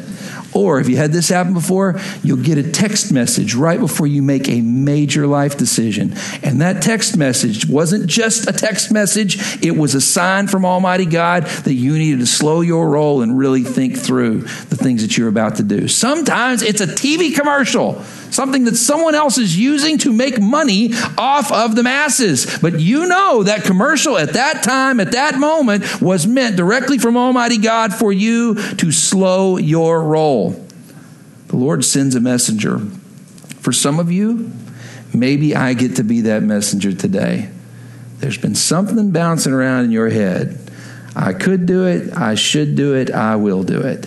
Or 0.52 0.80
if 0.80 0.88
you 0.88 0.96
had 0.96 1.12
this 1.12 1.28
happen 1.28 1.54
before, 1.54 2.00
you'll 2.22 2.42
get 2.42 2.58
a 2.58 2.70
text 2.70 3.12
message 3.12 3.54
right 3.54 3.78
before 3.78 4.06
you 4.06 4.22
make 4.22 4.48
a 4.48 4.60
major 4.60 5.26
life 5.26 5.56
decision. 5.56 6.14
And 6.42 6.60
that 6.60 6.82
text 6.82 7.16
message 7.16 7.66
wasn't 7.68 8.06
just 8.06 8.48
a 8.48 8.52
text 8.52 8.92
message, 8.92 9.64
it 9.64 9.76
was 9.76 9.94
a 9.94 10.00
sign 10.00 10.48
from 10.48 10.64
Almighty 10.64 11.06
God 11.06 11.44
that 11.46 11.74
you 11.74 11.96
needed 11.96 12.20
to 12.20 12.26
slow 12.26 12.60
your 12.60 12.88
roll 12.88 13.22
and 13.22 13.38
really 13.38 13.62
think 13.62 13.96
through 13.96 14.40
the 14.40 14.76
things 14.76 15.02
that 15.02 15.16
you're 15.16 15.28
about 15.28 15.56
to 15.56 15.62
do. 15.62 15.88
Sometimes 15.88 16.62
it's 16.62 16.80
a 16.80 16.86
TV 16.86 17.34
commercial 17.34 18.04
something 18.30 18.64
that 18.64 18.76
someone 18.76 19.14
else 19.14 19.38
is 19.38 19.56
using 19.56 19.98
to 19.98 20.12
make 20.12 20.40
money 20.40 20.90
off 21.18 21.52
of 21.52 21.76
the 21.76 21.82
masses. 21.82 22.58
But 22.60 22.80
you 22.80 23.06
know 23.06 23.42
that 23.44 23.64
commercial 23.64 24.16
at 24.16 24.34
that 24.34 24.62
time, 24.62 25.00
at 25.00 25.12
that 25.12 25.38
moment, 25.38 26.00
was 26.00 26.26
meant 26.26 26.56
directly 26.56 26.98
from 26.98 27.16
Almighty 27.16 27.58
God 27.58 27.94
for 27.94 28.12
you 28.12 28.54
to 28.76 28.92
slow 28.92 29.56
your 29.56 30.02
roll. 30.02 30.39
The 31.50 31.56
Lord 31.56 31.84
sends 31.84 32.14
a 32.14 32.20
messenger. 32.20 32.78
For 33.58 33.72
some 33.72 33.98
of 33.98 34.12
you, 34.12 34.52
maybe 35.12 35.56
I 35.56 35.74
get 35.74 35.96
to 35.96 36.04
be 36.04 36.20
that 36.20 36.44
messenger 36.44 36.92
today. 36.92 37.50
There's 38.18 38.38
been 38.38 38.54
something 38.54 39.10
bouncing 39.10 39.52
around 39.52 39.86
in 39.86 39.90
your 39.90 40.10
head. 40.10 40.60
I 41.16 41.32
could 41.32 41.66
do 41.66 41.86
it. 41.86 42.16
I 42.16 42.36
should 42.36 42.76
do 42.76 42.94
it. 42.94 43.10
I 43.10 43.34
will 43.34 43.64
do 43.64 43.80
it. 43.80 44.06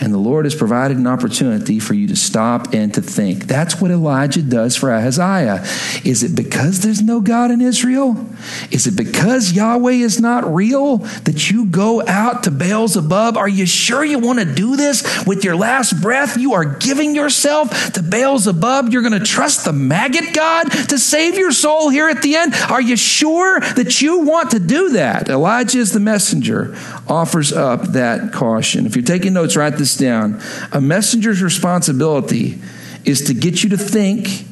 And 0.00 0.12
the 0.12 0.18
Lord 0.18 0.44
has 0.44 0.56
provided 0.56 0.96
an 0.96 1.06
opportunity 1.06 1.78
for 1.78 1.94
you 1.94 2.08
to 2.08 2.16
stop 2.16 2.74
and 2.74 2.92
to 2.94 3.00
think. 3.00 3.44
That's 3.44 3.80
what 3.80 3.92
Elijah 3.92 4.42
does 4.42 4.76
for 4.76 4.90
Ahaziah. 4.90 5.64
Is 6.04 6.24
it 6.24 6.34
because 6.34 6.80
there's 6.80 7.00
no 7.00 7.20
God 7.20 7.52
in 7.52 7.60
Israel? 7.60 8.26
Is 8.72 8.88
it 8.88 8.96
because 8.96 9.52
Yahweh 9.52 9.92
is 9.92 10.20
not 10.20 10.52
real 10.52 10.98
that 10.98 11.48
you 11.50 11.66
go 11.66 12.04
out 12.08 12.42
to 12.44 12.50
Beelzebub? 12.50 13.36
Are 13.36 13.48
you 13.48 13.66
sure 13.66 14.04
you 14.04 14.18
want 14.18 14.40
to 14.40 14.44
do 14.44 14.76
this 14.76 15.24
with 15.26 15.44
your 15.44 15.54
last 15.54 16.00
breath? 16.02 16.36
You 16.36 16.54
are 16.54 16.64
giving 16.64 17.14
yourself 17.14 17.92
to 17.92 18.02
Beelzebub. 18.02 18.88
You're 18.88 19.02
going 19.02 19.18
to 19.18 19.24
trust 19.24 19.64
the 19.64 19.72
maggot 19.72 20.34
God 20.34 20.64
to 20.88 20.98
save 20.98 21.38
your 21.38 21.52
soul 21.52 21.90
here 21.90 22.08
at 22.08 22.20
the 22.20 22.34
end? 22.34 22.52
Are 22.68 22.82
you 22.82 22.96
sure 22.96 23.60
that 23.60 24.02
you 24.02 24.20
want 24.20 24.50
to 24.50 24.58
do 24.58 24.90
that? 24.90 25.28
Elijah 25.28 25.78
is 25.78 25.92
the 25.92 26.00
messenger, 26.00 26.76
offers 27.06 27.52
up 27.52 27.92
that 27.92 28.32
caution. 28.32 28.86
If 28.86 28.96
you're 28.96 29.04
taking 29.04 29.34
notes, 29.34 29.56
write 29.56 29.76
this 29.76 29.83
this 29.84 29.96
down. 29.98 30.40
A 30.72 30.80
messenger's 30.80 31.42
responsibility 31.42 32.58
is 33.04 33.22
to 33.24 33.34
get 33.34 33.62
you 33.62 33.70
to 33.70 33.76
think 33.76 34.46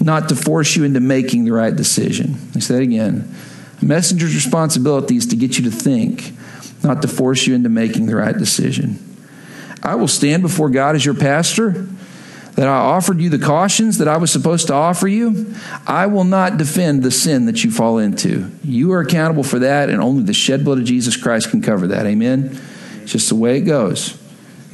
not 0.00 0.30
to 0.30 0.36
force 0.36 0.76
you 0.76 0.84
into 0.84 1.00
making 1.00 1.44
the 1.44 1.52
right 1.52 1.74
decision. 1.74 2.36
I 2.54 2.60
say 2.60 2.76
that 2.76 2.82
again. 2.82 3.34
A 3.82 3.84
messenger's 3.84 4.34
responsibility 4.34 5.16
is 5.16 5.26
to 5.26 5.36
get 5.36 5.58
you 5.58 5.70
to 5.70 5.70
think, 5.70 6.32
not 6.82 7.02
to 7.02 7.08
force 7.08 7.46
you 7.46 7.54
into 7.54 7.68
making 7.68 8.06
the 8.06 8.16
right 8.16 8.36
decision. 8.36 8.98
I 9.82 9.96
will 9.96 10.08
stand 10.08 10.42
before 10.42 10.70
God 10.70 10.96
as 10.96 11.04
your 11.04 11.14
pastor 11.14 11.86
that 12.54 12.66
I 12.66 12.76
offered 12.76 13.20
you 13.20 13.28
the 13.28 13.38
cautions 13.38 13.98
that 13.98 14.08
I 14.08 14.16
was 14.16 14.32
supposed 14.32 14.66
to 14.66 14.74
offer 14.74 15.06
you, 15.06 15.54
I 15.86 16.06
will 16.06 16.24
not 16.24 16.56
defend 16.56 17.04
the 17.04 17.12
sin 17.12 17.46
that 17.46 17.62
you 17.62 17.70
fall 17.70 17.98
into. 17.98 18.50
You 18.64 18.92
are 18.94 19.00
accountable 19.00 19.44
for 19.44 19.60
that, 19.60 19.90
and 19.90 20.00
only 20.00 20.24
the 20.24 20.32
shed 20.32 20.64
blood 20.64 20.78
of 20.78 20.84
Jesus 20.84 21.16
Christ 21.16 21.50
can 21.50 21.62
cover 21.62 21.86
that. 21.88 22.04
Amen? 22.04 22.58
It's 23.02 23.12
just 23.12 23.28
the 23.28 23.36
way 23.36 23.58
it 23.58 23.60
goes. 23.60 24.17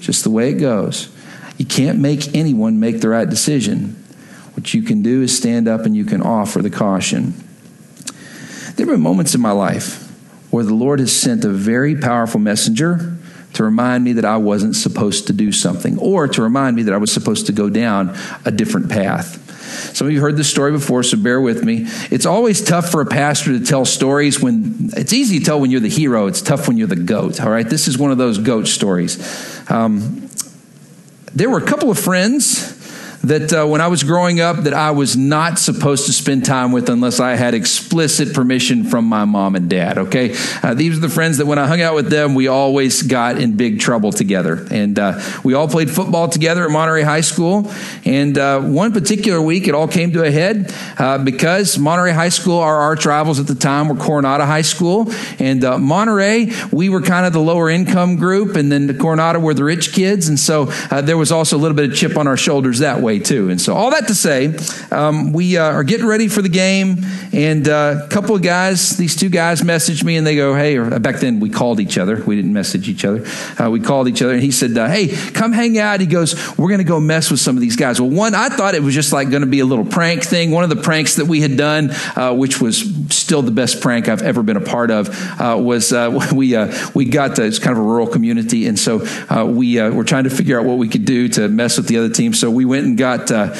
Just 0.04 0.22
the 0.22 0.30
way 0.30 0.50
it 0.50 0.56
goes. 0.56 1.08
You 1.56 1.64
can't 1.64 1.98
make 1.98 2.34
anyone 2.34 2.78
make 2.78 3.00
the 3.00 3.08
right 3.08 3.28
decision. 3.28 4.04
What 4.52 4.74
you 4.74 4.82
can 4.82 5.02
do 5.02 5.22
is 5.22 5.34
stand 5.34 5.66
up 5.66 5.86
and 5.86 5.96
you 5.96 6.04
can 6.04 6.20
offer 6.20 6.60
the 6.60 6.68
caution. 6.68 7.32
There 8.76 8.84
have 8.84 8.94
been 8.94 9.00
moments 9.00 9.34
in 9.34 9.40
my 9.40 9.52
life 9.52 10.00
where 10.50 10.62
the 10.62 10.74
Lord 10.74 11.00
has 11.00 11.10
sent 11.10 11.44
a 11.44 11.48
very 11.48 11.96
powerful 11.96 12.38
messenger 12.38 13.16
to 13.54 13.64
remind 13.64 14.04
me 14.04 14.12
that 14.12 14.26
I 14.26 14.36
wasn't 14.36 14.76
supposed 14.76 15.28
to 15.28 15.32
do 15.32 15.52
something, 15.52 15.98
or 15.98 16.28
to 16.28 16.42
remind 16.42 16.76
me 16.76 16.82
that 16.82 16.92
I 16.92 16.98
was 16.98 17.12
supposed 17.12 17.46
to 17.46 17.52
go 17.52 17.70
down 17.70 18.14
a 18.44 18.50
different 18.50 18.90
path. 18.90 19.40
Some 19.74 20.06
of 20.06 20.12
you 20.12 20.20
heard 20.20 20.36
this 20.36 20.50
story 20.50 20.72
before, 20.72 21.02
so 21.02 21.16
bear 21.16 21.40
with 21.40 21.64
me. 21.64 21.86
It's 22.10 22.26
always 22.26 22.62
tough 22.62 22.90
for 22.90 23.00
a 23.00 23.06
pastor 23.06 23.58
to 23.58 23.64
tell 23.64 23.84
stories 23.84 24.40
when 24.40 24.90
it's 24.96 25.12
easy 25.12 25.38
to 25.38 25.44
tell 25.44 25.60
when 25.60 25.70
you're 25.70 25.80
the 25.80 25.88
hero. 25.88 26.26
It's 26.26 26.42
tough 26.42 26.68
when 26.68 26.76
you're 26.76 26.88
the 26.88 26.96
goat. 26.96 27.40
All 27.40 27.50
right, 27.50 27.68
this 27.68 27.88
is 27.88 27.98
one 27.98 28.10
of 28.10 28.18
those 28.18 28.38
goat 28.38 28.66
stories. 28.66 29.18
Um, 29.70 30.28
there 31.34 31.50
were 31.50 31.58
a 31.58 31.66
couple 31.66 31.90
of 31.90 31.98
friends 31.98 32.73
that 33.24 33.52
uh, 33.52 33.66
when 33.66 33.80
I 33.80 33.88
was 33.88 34.04
growing 34.04 34.40
up 34.40 34.58
that 34.58 34.74
I 34.74 34.90
was 34.90 35.16
not 35.16 35.58
supposed 35.58 36.06
to 36.06 36.12
spend 36.12 36.44
time 36.44 36.72
with 36.72 36.90
unless 36.90 37.20
I 37.20 37.36
had 37.36 37.54
explicit 37.54 38.34
permission 38.34 38.84
from 38.84 39.06
my 39.06 39.24
mom 39.24 39.56
and 39.56 39.70
dad. 39.70 39.96
Okay, 39.96 40.36
uh, 40.62 40.74
these 40.74 40.96
are 40.96 41.00
the 41.00 41.08
friends 41.08 41.38
that 41.38 41.46
when 41.46 41.58
I 41.58 41.66
hung 41.66 41.80
out 41.80 41.94
with 41.94 42.10
them, 42.10 42.34
we 42.34 42.48
always 42.48 43.02
got 43.02 43.38
in 43.38 43.56
big 43.56 43.80
trouble 43.80 44.12
together, 44.12 44.66
and 44.70 44.98
uh, 44.98 45.20
we 45.42 45.54
all 45.54 45.68
played 45.68 45.90
football 45.90 46.28
together 46.28 46.64
at 46.64 46.70
Monterey 46.70 47.02
High 47.02 47.22
School. 47.22 47.72
And 48.04 48.36
uh, 48.36 48.60
one 48.60 48.92
particular 48.92 49.40
week, 49.40 49.68
it 49.68 49.74
all 49.74 49.88
came 49.88 50.12
to 50.12 50.22
a 50.22 50.30
head 50.30 50.74
uh, 50.98 51.18
because 51.18 51.78
Monterey 51.78 52.12
High 52.12 52.28
School, 52.28 52.58
our 52.58 52.76
arch 52.76 53.06
rivals 53.06 53.40
at 53.40 53.46
the 53.46 53.54
time 53.54 53.88
were 53.88 53.96
Coronado 53.96 54.44
High 54.44 54.62
School, 54.62 55.10
and 55.38 55.64
uh, 55.64 55.78
Monterey, 55.78 56.50
we 56.70 56.90
were 56.90 57.00
kind 57.00 57.24
of 57.24 57.32
the 57.32 57.40
lower 57.40 57.70
income 57.70 58.16
group, 58.16 58.54
and 58.54 58.70
then 58.70 58.86
the 58.86 58.94
Coronado 58.94 59.38
were 59.38 59.54
the 59.54 59.64
rich 59.64 59.92
kids, 59.92 60.28
and 60.28 60.38
so 60.38 60.66
there 61.02 61.16
was 61.16 61.32
also 61.32 61.56
a 61.56 61.60
little 61.60 61.76
bit 61.76 61.90
of 61.90 61.96
chip 61.96 62.18
on 62.18 62.26
our 62.26 62.36
shoulders 62.36 62.80
that 62.80 63.00
way 63.00 63.13
way 63.14 63.24
too. 63.24 63.50
And 63.50 63.60
so, 63.60 63.74
all 63.74 63.90
that 63.90 64.08
to 64.08 64.14
say, 64.14 64.56
um, 64.90 65.32
we 65.32 65.56
uh, 65.56 65.64
are 65.64 65.84
getting 65.84 66.06
ready 66.06 66.28
for 66.28 66.42
the 66.42 66.48
game, 66.48 66.98
and 67.32 67.68
uh, 67.68 68.02
a 68.04 68.08
couple 68.08 68.34
of 68.34 68.42
guys, 68.42 68.96
these 68.96 69.16
two 69.16 69.28
guys, 69.28 69.62
messaged 69.62 70.04
me, 70.04 70.16
and 70.16 70.26
they 70.26 70.36
go, 70.36 70.54
"Hey," 70.54 70.76
or 70.76 70.98
back 70.98 71.20
then 71.20 71.40
we 71.40 71.50
called 71.50 71.80
each 71.80 71.98
other. 71.98 72.22
We 72.24 72.36
didn't 72.36 72.52
message 72.52 72.88
each 72.88 73.04
other. 73.04 73.24
Uh, 73.58 73.70
we 73.70 73.80
called 73.80 74.08
each 74.08 74.22
other, 74.22 74.32
and 74.34 74.42
he 74.42 74.50
said, 74.50 74.76
uh, 74.76 74.88
"Hey, 74.88 75.08
come 75.08 75.52
hang 75.52 75.78
out." 75.78 76.00
He 76.00 76.06
goes, 76.06 76.34
"We're 76.58 76.68
going 76.68 76.78
to 76.78 76.84
go 76.84 77.00
mess 77.00 77.30
with 77.30 77.40
some 77.40 77.56
of 77.56 77.60
these 77.60 77.76
guys." 77.76 78.00
Well, 78.00 78.10
one, 78.10 78.34
I 78.34 78.48
thought 78.48 78.74
it 78.74 78.82
was 78.82 78.94
just 78.94 79.12
like 79.12 79.30
going 79.30 79.42
to 79.42 79.48
be 79.48 79.60
a 79.60 79.66
little 79.66 79.86
prank 79.86 80.24
thing. 80.24 80.50
One 80.50 80.64
of 80.64 80.70
the 80.70 80.82
pranks 80.82 81.16
that 81.16 81.26
we 81.26 81.40
had 81.40 81.56
done, 81.56 81.90
which 82.36 82.60
was 82.60 82.78
still 83.10 83.42
the 83.42 83.50
best 83.50 83.80
prank 83.80 84.08
I've 84.08 84.22
ever 84.22 84.42
been 84.42 84.56
a 84.56 84.60
part 84.60 84.90
of, 84.90 85.08
was 85.40 85.92
we 86.34 86.56
we 86.94 87.04
got 87.04 87.36
to, 87.36 87.44
it's 87.44 87.58
kind 87.58 87.76
of 87.76 87.84
a 87.84 87.86
rural 87.86 88.06
community, 88.06 88.66
and 88.66 88.78
so 88.78 88.98
we 89.46 89.80
were 89.80 90.04
trying 90.04 90.24
to 90.24 90.30
figure 90.30 90.58
out 90.58 90.66
what 90.66 90.78
we 90.78 90.88
could 90.88 91.04
do 91.04 91.28
to 91.28 91.48
mess 91.48 91.76
with 91.76 91.88
the 91.88 91.98
other 91.98 92.08
team. 92.08 92.34
So 92.34 92.50
we 92.50 92.64
went 92.64 92.86
and 92.86 92.96
got 92.96 93.03
uh, 93.04 93.54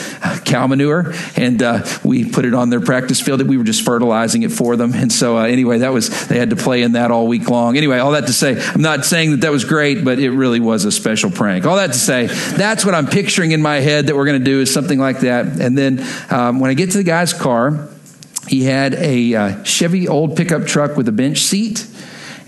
cow 0.44 0.66
manure 0.66 1.12
and 1.36 1.62
uh, 1.62 1.84
we 2.02 2.24
put 2.24 2.44
it 2.44 2.54
on 2.54 2.70
their 2.70 2.80
practice 2.80 3.20
field. 3.20 3.42
We 3.42 3.56
were 3.56 3.64
just 3.64 3.84
fertilizing 3.84 4.42
it 4.42 4.52
for 4.52 4.76
them. 4.76 4.92
And 4.94 5.12
so, 5.12 5.38
uh, 5.38 5.42
anyway, 5.42 5.78
that 5.78 5.92
was, 5.92 6.26
they 6.28 6.38
had 6.38 6.50
to 6.50 6.56
play 6.56 6.82
in 6.82 6.92
that 6.92 7.10
all 7.10 7.26
week 7.26 7.48
long. 7.48 7.76
Anyway, 7.76 7.98
all 7.98 8.12
that 8.12 8.26
to 8.26 8.32
say, 8.32 8.60
I'm 8.60 8.82
not 8.82 9.04
saying 9.04 9.32
that 9.32 9.40
that 9.42 9.52
was 9.52 9.64
great, 9.64 10.04
but 10.04 10.18
it 10.18 10.30
really 10.30 10.60
was 10.60 10.84
a 10.84 10.92
special 10.92 11.30
prank. 11.30 11.66
All 11.66 11.76
that 11.76 11.92
to 11.92 11.98
say, 11.98 12.26
that's 12.26 12.84
what 12.84 12.94
I'm 12.94 13.06
picturing 13.06 13.52
in 13.52 13.62
my 13.62 13.76
head 13.76 14.06
that 14.06 14.16
we're 14.16 14.26
going 14.26 14.38
to 14.38 14.44
do 14.44 14.60
is 14.60 14.72
something 14.72 14.98
like 14.98 15.20
that. 15.20 15.60
And 15.60 15.76
then 15.76 16.04
um, 16.30 16.60
when 16.60 16.70
I 16.70 16.74
get 16.74 16.90
to 16.92 16.98
the 16.98 17.04
guy's 17.04 17.32
car, 17.32 17.88
he 18.48 18.64
had 18.64 18.94
a 18.94 19.34
uh, 19.34 19.62
Chevy 19.64 20.08
old 20.08 20.36
pickup 20.36 20.66
truck 20.66 20.96
with 20.96 21.08
a 21.08 21.12
bench 21.12 21.38
seat, 21.38 21.86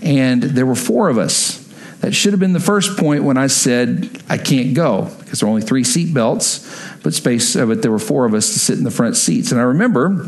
and 0.01 0.43
there 0.43 0.65
were 0.65 0.75
four 0.75 1.09
of 1.09 1.17
us. 1.17 1.66
That 2.01 2.13
should 2.13 2.31
have 2.31 2.39
been 2.39 2.53
the 2.53 2.59
first 2.59 2.97
point 2.97 3.23
when 3.23 3.37
I 3.37 3.47
said 3.47 4.21
I 4.29 4.37
can't 4.37 4.75
go 4.75 5.09
because 5.19 5.39
there 5.39 5.47
are 5.47 5.49
only 5.49 5.63
three 5.63 5.83
seat 5.83 6.13
belts, 6.13 6.59
but 7.03 7.13
space. 7.13 7.55
Uh, 7.55 7.65
but 7.65 7.81
there 7.81 7.91
were 7.91 7.99
four 7.99 8.25
of 8.25 8.33
us 8.33 8.53
to 8.53 8.59
sit 8.59 8.77
in 8.77 8.83
the 8.83 8.91
front 8.91 9.15
seats, 9.17 9.51
and 9.51 9.59
I 9.59 9.63
remember 9.63 10.27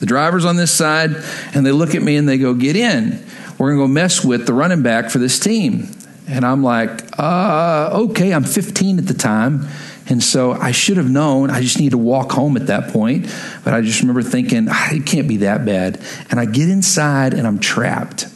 the 0.00 0.06
drivers 0.06 0.44
on 0.44 0.56
this 0.56 0.70
side, 0.70 1.16
and 1.54 1.64
they 1.64 1.72
look 1.72 1.94
at 1.94 2.02
me 2.02 2.16
and 2.16 2.28
they 2.28 2.38
go, 2.38 2.52
"Get 2.54 2.76
in. 2.76 3.24
We're 3.56 3.70
going 3.74 3.78
to 3.78 3.84
go 3.84 3.88
mess 3.88 4.24
with 4.24 4.46
the 4.46 4.52
running 4.52 4.82
back 4.82 5.10
for 5.10 5.18
this 5.18 5.38
team." 5.38 5.90
And 6.26 6.44
I'm 6.44 6.62
like, 6.62 7.18
uh, 7.18 7.90
"Okay." 7.92 8.34
I'm 8.34 8.44
15 8.44 8.98
at 8.98 9.06
the 9.06 9.14
time. 9.14 9.66
And 10.10 10.22
so 10.22 10.52
I 10.52 10.72
should 10.72 10.96
have 10.96 11.10
known. 11.10 11.50
I 11.50 11.60
just 11.60 11.78
need 11.78 11.90
to 11.90 11.98
walk 11.98 12.32
home 12.32 12.56
at 12.56 12.68
that 12.68 12.90
point. 12.92 13.26
But 13.62 13.74
I 13.74 13.82
just 13.82 14.00
remember 14.00 14.22
thinking, 14.22 14.66
ah, 14.70 14.88
it 14.90 15.04
can't 15.04 15.28
be 15.28 15.38
that 15.38 15.66
bad. 15.66 16.00
And 16.30 16.40
I 16.40 16.46
get 16.46 16.70
inside 16.70 17.34
and 17.34 17.46
I'm 17.46 17.58
trapped. 17.58 18.26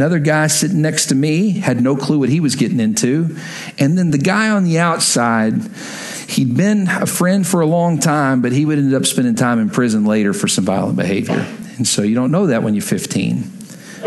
Another 0.00 0.18
guy 0.18 0.46
sitting 0.46 0.80
next 0.80 1.08
to 1.08 1.14
me 1.14 1.50
had 1.50 1.82
no 1.82 1.94
clue 1.94 2.18
what 2.18 2.30
he 2.30 2.40
was 2.40 2.56
getting 2.56 2.80
into. 2.80 3.36
And 3.78 3.98
then 3.98 4.12
the 4.12 4.16
guy 4.16 4.48
on 4.48 4.64
the 4.64 4.78
outside, 4.78 5.52
he'd 6.26 6.56
been 6.56 6.88
a 6.88 7.04
friend 7.04 7.46
for 7.46 7.60
a 7.60 7.66
long 7.66 7.98
time, 7.98 8.40
but 8.40 8.50
he 8.52 8.64
would 8.64 8.78
end 8.78 8.94
up 8.94 9.04
spending 9.04 9.34
time 9.34 9.58
in 9.58 9.68
prison 9.68 10.06
later 10.06 10.32
for 10.32 10.48
some 10.48 10.64
violent 10.64 10.96
behavior. 10.96 11.46
And 11.76 11.86
so 11.86 12.00
you 12.00 12.14
don't 12.14 12.30
know 12.30 12.46
that 12.46 12.62
when 12.62 12.72
you're 12.72 12.80
15. 12.80 13.42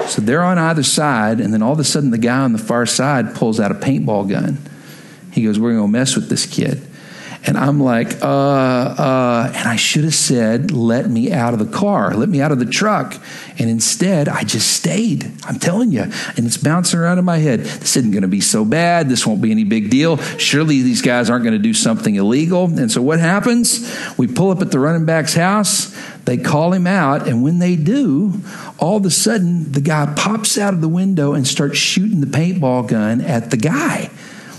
So 0.07 0.23
they're 0.23 0.41
on 0.41 0.57
either 0.57 0.81
side, 0.81 1.39
and 1.39 1.53
then 1.53 1.61
all 1.61 1.73
of 1.73 1.79
a 1.79 1.83
sudden 1.83 2.09
the 2.09 2.17
guy 2.17 2.39
on 2.39 2.53
the 2.53 2.57
far 2.57 2.87
side 2.87 3.35
pulls 3.35 3.59
out 3.59 3.69
a 3.69 3.75
paintball 3.75 4.27
gun. 4.27 4.57
He 5.31 5.43
goes, 5.43 5.59
We're 5.59 5.73
going 5.73 5.83
to 5.83 5.91
mess 5.91 6.15
with 6.15 6.27
this 6.27 6.47
kid. 6.47 6.81
And 7.45 7.57
I'm 7.57 7.81
like, 7.81 8.21
uh, 8.21 8.25
uh, 8.27 9.51
and 9.53 9.67
I 9.67 9.75
should 9.75 10.05
have 10.05 10.15
said, 10.15 10.71
let 10.71 11.09
me 11.09 11.31
out 11.31 11.53
of 11.53 11.59
the 11.59 11.77
car, 11.77 12.13
let 12.13 12.29
me 12.29 12.41
out 12.41 12.53
of 12.53 12.59
the 12.59 12.65
truck. 12.65 13.15
And 13.59 13.69
instead, 13.69 14.29
I 14.29 14.43
just 14.43 14.71
stayed. 14.71 15.29
I'm 15.45 15.59
telling 15.59 15.91
you. 15.91 16.03
And 16.03 16.45
it's 16.45 16.57
bouncing 16.57 16.99
around 16.99 17.19
in 17.19 17.25
my 17.25 17.39
head. 17.39 17.59
This 17.59 17.97
isn't 17.97 18.11
going 18.11 18.21
to 18.21 18.29
be 18.29 18.39
so 18.39 18.63
bad. 18.63 19.09
This 19.09 19.27
won't 19.27 19.41
be 19.41 19.51
any 19.51 19.65
big 19.65 19.89
deal. 19.89 20.17
Surely 20.37 20.81
these 20.81 21.01
guys 21.01 21.29
aren't 21.29 21.43
going 21.43 21.55
to 21.55 21.61
do 21.61 21.73
something 21.73 22.15
illegal. 22.15 22.65
And 22.65 22.89
so 22.89 23.01
what 23.01 23.19
happens? 23.19 23.93
We 24.17 24.27
pull 24.27 24.49
up 24.49 24.61
at 24.61 24.71
the 24.71 24.79
running 24.79 25.05
back's 25.05 25.33
house. 25.33 25.93
They 26.23 26.37
call 26.37 26.71
him 26.71 26.87
out. 26.87 27.27
And 27.27 27.43
when 27.43 27.59
they 27.59 27.75
do, 27.75 28.41
all 28.79 28.97
of 28.97 29.05
a 29.05 29.11
sudden, 29.11 29.73
the 29.73 29.81
guy 29.81 30.11
pops 30.15 30.57
out 30.57 30.73
of 30.73 30.79
the 30.79 30.87
window 30.87 31.33
and 31.33 31.45
starts 31.45 31.77
shooting 31.77 32.21
the 32.21 32.27
paintball 32.27 32.87
gun 32.87 33.19
at 33.19 33.51
the 33.51 33.57
guy. 33.57 34.09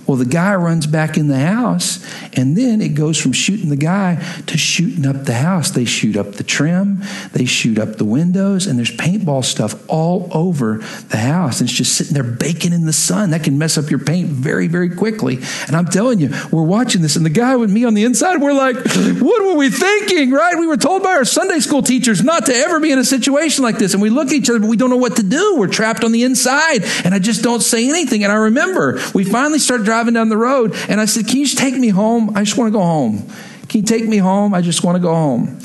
Well, 0.07 0.17
the 0.17 0.27
guy 0.27 0.55
runs 0.55 0.87
back 0.87 1.17
in 1.17 1.29
the 1.29 1.39
house, 1.39 2.05
and 2.35 2.57
then 2.57 2.81
it 2.83 2.91
goes 2.91 3.19
from 3.21 3.33
shooting 3.33 3.71
the 3.71 3.77
guy 3.77 4.23
to 4.47 4.59
shooting 4.59 5.07
up 5.07 5.25
the 5.25 5.35
house. 5.35 5.71
They 5.71 5.85
shoot 5.85 6.17
up 6.17 6.33
the 6.33 6.45
trim, 6.45 7.03
they 7.33 7.47
shoot 7.47 7.79
up 7.79 7.97
the 7.97 8.05
windows, 8.05 8.67
and 8.67 8.79
there's 8.79 8.91
paintball 8.91 9.45
stuff 9.45 9.75
all 9.89 10.29
over 10.33 10.79
the 11.09 11.17
house. 11.17 11.61
And 11.61 11.69
it's 11.69 11.77
just 11.77 11.97
sitting 11.97 12.13
there 12.13 12.23
baking 12.23 12.73
in 12.73 12.85
the 12.87 12.93
sun. 12.93 13.31
That 13.31 13.45
can 13.45 13.57
mess 13.59 13.79
up 13.79 13.91
your 13.91 13.99
paint 13.99 14.29
very, 14.29 14.69
very 14.69 14.95
quickly. 14.95 15.39
And 15.67 15.75
I'm 15.75 15.87
telling 15.87 16.21
you, 16.21 16.31
we're 16.53 16.63
watching 16.63 17.01
this, 17.03 17.17
and 17.17 17.25
the 17.25 17.31
guy 17.31 17.57
with 17.57 17.71
me 17.71 17.85
on 17.85 17.95
the 17.95 18.05
inside, 18.05 18.41
we're 18.41 18.53
like, 18.53 18.77
what 18.77 19.43
were 19.43 19.55
we 19.55 19.71
thinking, 19.71 20.31
right? 20.31 20.59
We 20.59 20.67
were 20.67 20.77
told 20.77 21.03
by 21.03 21.11
our 21.11 21.25
Sunday 21.25 21.61
school 21.61 21.83
teachers 21.83 22.23
not 22.23 22.47
to 22.47 22.55
ever 22.55 22.79
be 22.81 22.93
in 22.93 22.99
a 22.99 23.05
situation 23.05 23.65
like 23.65 23.79
this. 23.79 23.95
And 23.95 24.03
we 24.03 24.11
look 24.11 24.29
at 24.29 24.35
each 24.35 24.51
other, 24.51 24.61
but 24.61 24.69
we 24.69 24.77
don't 24.77 24.91
know 24.91 24.97
what 24.97 25.17
to 25.17 25.23
do. 25.23 25.57
We're 25.57 25.69
trapped 25.69 26.05
on 26.05 26.13
the 26.13 26.25
inside, 26.25 26.85
and 27.05 27.15
I 27.15 27.19
just 27.19 27.43
don't 27.43 27.63
say 27.63 27.89
anything. 27.89 28.23
And 28.23 28.33
I 28.33 28.37
remember 28.37 29.01
we 29.15 29.25
finally 29.25 29.59
started 29.59 29.87
driving 29.95 30.15
down 30.15 30.29
the 30.29 30.37
road 30.37 30.75
and 30.89 31.01
I 31.01 31.05
said, 31.05 31.29
Can 31.29 31.37
you 31.37 31.47
just 31.47 31.59
take 31.59 31.77
me 31.77 31.89
home? 31.89 32.37
I 32.37 32.43
just 32.43 32.59
want 32.59 32.73
to 32.73 32.77
go 32.77 32.83
home. 32.83 33.29
Can 33.69 33.81
you 33.81 33.87
take 33.87 34.07
me 34.07 34.17
home? 34.17 34.53
I 34.53 34.61
just 34.61 34.83
want 34.83 34.97
to 34.97 35.01
go 35.01 35.15
home. 35.15 35.61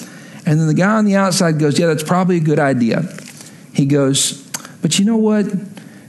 And 0.45 0.59
then 0.59 0.67
the 0.67 0.75
guy 0.75 0.97
on 0.97 1.05
the 1.05 1.15
outside 1.15 1.57
goes, 1.57 1.79
Yeah, 1.79 1.87
that's 1.87 2.03
probably 2.03 2.37
a 2.37 2.41
good 2.41 2.59
idea. 2.59 3.03
He 3.73 3.87
goes, 3.87 4.47
But 4.83 4.99
you 4.99 5.05
know 5.05 5.17
what? 5.17 5.47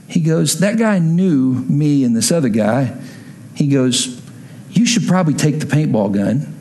He 0.07 0.19
goes, 0.19 0.59
That 0.59 0.77
guy 0.77 0.99
knew 0.99 1.53
me 1.53 2.03
and 2.03 2.15
this 2.15 2.31
other 2.31 2.49
guy. 2.49 2.95
He 3.55 3.67
goes, 3.67 4.21
You 4.69 4.85
should 4.85 5.07
probably 5.07 5.33
take 5.33 5.59
the 5.59 5.65
paintball 5.65 6.13
gun. 6.13 6.55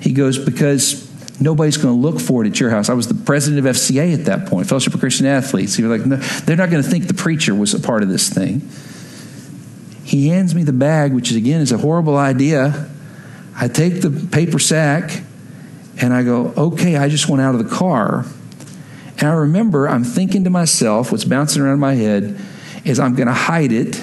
He 0.00 0.12
goes, 0.12 0.36
Because 0.36 1.08
nobody's 1.40 1.76
going 1.76 1.94
to 1.94 2.00
look 2.00 2.20
for 2.20 2.44
it 2.44 2.48
at 2.48 2.58
your 2.58 2.70
house. 2.70 2.88
I 2.88 2.94
was 2.94 3.06
the 3.06 3.14
president 3.14 3.64
of 3.64 3.76
FCA 3.76 4.14
at 4.14 4.24
that 4.24 4.48
point, 4.48 4.68
Fellowship 4.68 4.94
of 4.94 5.00
Christian 5.00 5.26
Athletes. 5.26 5.76
He 5.76 5.84
was 5.84 6.00
like, 6.00 6.08
no, 6.08 6.16
they're 6.16 6.56
not 6.56 6.70
going 6.70 6.82
to 6.82 6.88
think 6.88 7.06
the 7.06 7.14
preacher 7.14 7.54
was 7.54 7.72
a 7.72 7.78
part 7.78 8.02
of 8.02 8.08
this 8.08 8.28
thing. 8.28 8.68
He 10.08 10.28
hands 10.28 10.54
me 10.54 10.62
the 10.62 10.72
bag, 10.72 11.12
which 11.12 11.30
is, 11.30 11.36
again 11.36 11.60
is 11.60 11.70
a 11.70 11.76
horrible 11.76 12.16
idea. 12.16 12.88
I 13.54 13.68
take 13.68 14.00
the 14.00 14.10
paper 14.10 14.58
sack 14.58 15.22
and 16.00 16.14
I 16.14 16.22
go, 16.22 16.54
okay, 16.56 16.96
I 16.96 17.10
just 17.10 17.28
went 17.28 17.42
out 17.42 17.54
of 17.54 17.62
the 17.62 17.68
car. 17.68 18.24
And 19.18 19.28
I 19.28 19.34
remember 19.34 19.86
I'm 19.86 20.04
thinking 20.04 20.44
to 20.44 20.50
myself, 20.50 21.12
what's 21.12 21.26
bouncing 21.26 21.60
around 21.60 21.80
my 21.80 21.92
head 21.92 22.40
is 22.86 22.98
I'm 22.98 23.16
going 23.16 23.26
to 23.26 23.34
hide 23.34 23.70
it. 23.70 24.02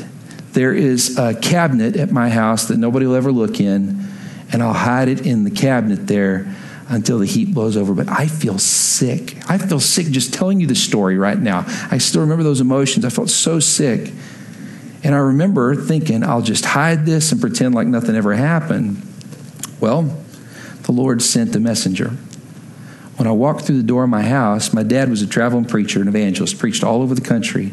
There 0.52 0.76
is 0.76 1.18
a 1.18 1.34
cabinet 1.34 1.96
at 1.96 2.12
my 2.12 2.30
house 2.30 2.68
that 2.68 2.78
nobody 2.78 3.08
will 3.08 3.16
ever 3.16 3.32
look 3.32 3.60
in, 3.60 4.08
and 4.52 4.62
I'll 4.62 4.74
hide 4.74 5.08
it 5.08 5.26
in 5.26 5.44
the 5.44 5.50
cabinet 5.50 6.06
there 6.06 6.56
until 6.88 7.18
the 7.18 7.26
heat 7.26 7.52
blows 7.52 7.78
over. 7.78 7.96
But 7.96 8.10
I 8.10 8.28
feel 8.28 8.60
sick. 8.60 9.38
I 9.50 9.58
feel 9.58 9.80
sick 9.80 10.06
just 10.12 10.36
telling 10.36 10.60
you 10.62 10.68
the 10.68 10.76
story 10.76 11.18
right 11.18 11.40
now. 11.40 11.64
I 11.90 11.98
still 11.98 12.22
remember 12.22 12.44
those 12.44 12.62
emotions. 12.62 13.06
I 13.06 13.10
felt 13.10 13.32
so 13.32 13.60
sick. 13.60 14.14
And 15.06 15.14
I 15.14 15.20
remember 15.20 15.76
thinking, 15.76 16.24
I'll 16.24 16.42
just 16.42 16.66
hide 16.66 17.06
this 17.06 17.32
and 17.32 17.40
pretend 17.40 17.76
like 17.76 17.86
nothing 17.86 18.16
ever 18.16 18.34
happened. 18.34 19.04
Well, 19.80 20.02
the 20.82 20.92
Lord 20.92 21.22
sent 21.22 21.54
the 21.54 21.60
messenger. 21.60 22.10
When 23.18 23.28
I 23.28 23.32
walked 23.32 23.62
through 23.62 23.78
the 23.78 23.84
door 23.84 24.06
of 24.06 24.10
my 24.10 24.24
house, 24.24 24.74
my 24.74 24.82
dad 24.82 25.12
was 25.12 25.22
a 25.22 25.28
traveling 25.28 25.66
preacher, 25.66 26.02
an 26.02 26.08
evangelist, 26.08 26.58
preached 26.58 26.84
all 26.84 27.04
over 27.04 27.14
the 27.14 27.22
country. 27.22 27.72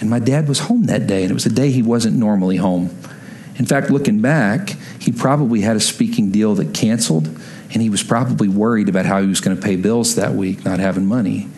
And 0.00 0.08
my 0.08 0.20
dad 0.20 0.46
was 0.46 0.60
home 0.60 0.84
that 0.84 1.08
day, 1.08 1.22
and 1.22 1.32
it 1.32 1.34
was 1.34 1.44
a 1.44 1.52
day 1.52 1.72
he 1.72 1.82
wasn't 1.82 2.16
normally 2.16 2.58
home. 2.58 2.96
In 3.56 3.66
fact, 3.66 3.90
looking 3.90 4.20
back, 4.20 4.76
he 5.00 5.10
probably 5.10 5.62
had 5.62 5.74
a 5.74 5.80
speaking 5.80 6.30
deal 6.30 6.54
that 6.54 6.72
canceled, 6.72 7.26
and 7.72 7.82
he 7.82 7.90
was 7.90 8.04
probably 8.04 8.46
worried 8.46 8.88
about 8.88 9.06
how 9.06 9.20
he 9.20 9.26
was 9.26 9.40
going 9.40 9.56
to 9.56 9.62
pay 9.62 9.74
bills 9.74 10.14
that 10.14 10.34
week, 10.34 10.64
not 10.64 10.78
having 10.78 11.04
money. 11.04 11.48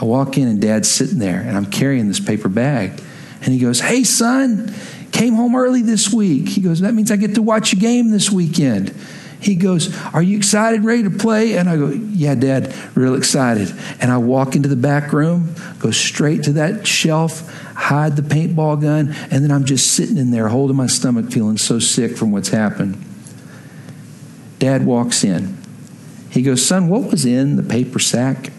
I 0.00 0.04
walk 0.04 0.38
in, 0.38 0.46
and 0.46 0.62
dad's 0.62 0.88
sitting 0.88 1.18
there, 1.18 1.40
and 1.40 1.56
I'm 1.56 1.66
carrying 1.66 2.06
this 2.06 2.20
paper 2.20 2.48
bag. 2.48 3.02
And 3.44 3.52
he 3.52 3.58
goes, 3.58 3.80
Hey, 3.80 4.04
son, 4.04 4.74
came 5.12 5.34
home 5.34 5.54
early 5.54 5.82
this 5.82 6.12
week. 6.12 6.48
He 6.48 6.60
goes, 6.60 6.80
That 6.80 6.94
means 6.94 7.10
I 7.10 7.16
get 7.16 7.34
to 7.34 7.42
watch 7.42 7.72
a 7.72 7.76
game 7.76 8.10
this 8.10 8.30
weekend. 8.30 8.94
He 9.40 9.54
goes, 9.54 9.94
Are 10.14 10.22
you 10.22 10.38
excited, 10.38 10.84
ready 10.84 11.02
to 11.02 11.10
play? 11.10 11.58
And 11.58 11.68
I 11.68 11.76
go, 11.76 11.88
Yeah, 11.88 12.34
Dad, 12.34 12.74
real 12.94 13.14
excited. 13.14 13.72
And 14.00 14.10
I 14.10 14.16
walk 14.16 14.56
into 14.56 14.68
the 14.68 14.76
back 14.76 15.12
room, 15.12 15.54
go 15.78 15.90
straight 15.90 16.44
to 16.44 16.52
that 16.54 16.86
shelf, 16.86 17.50
hide 17.74 18.16
the 18.16 18.22
paintball 18.22 18.80
gun, 18.80 19.14
and 19.30 19.44
then 19.44 19.50
I'm 19.50 19.64
just 19.64 19.92
sitting 19.92 20.16
in 20.16 20.30
there 20.30 20.48
holding 20.48 20.76
my 20.76 20.86
stomach, 20.86 21.30
feeling 21.30 21.58
so 21.58 21.78
sick 21.78 22.16
from 22.16 22.32
what's 22.32 22.48
happened. 22.48 23.02
Dad 24.58 24.86
walks 24.86 25.24
in. 25.24 25.58
He 26.30 26.40
goes, 26.40 26.64
Son, 26.64 26.88
what 26.88 27.10
was 27.10 27.26
in 27.26 27.56
the 27.56 27.62
paper 27.62 27.98
sack? 27.98 28.50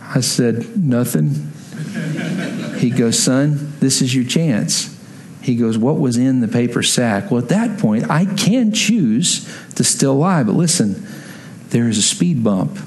I 0.00 0.20
said, 0.20 0.76
Nothing. 0.76 1.50
He 2.76 2.90
goes, 2.90 3.18
Son, 3.18 3.72
this 3.80 4.02
is 4.02 4.14
your 4.14 4.24
chance. 4.24 4.94
He 5.42 5.56
goes, 5.56 5.76
What 5.76 5.98
was 5.98 6.16
in 6.16 6.40
the 6.40 6.48
paper 6.48 6.82
sack? 6.82 7.30
Well, 7.30 7.42
at 7.42 7.50
that 7.50 7.78
point, 7.78 8.10
I 8.10 8.24
can 8.24 8.72
choose 8.72 9.48
to 9.74 9.84
still 9.84 10.16
lie. 10.16 10.42
But 10.42 10.54
listen, 10.54 11.06
there 11.68 11.88
is 11.88 11.98
a 11.98 12.02
speed 12.02 12.42
bump, 12.42 12.78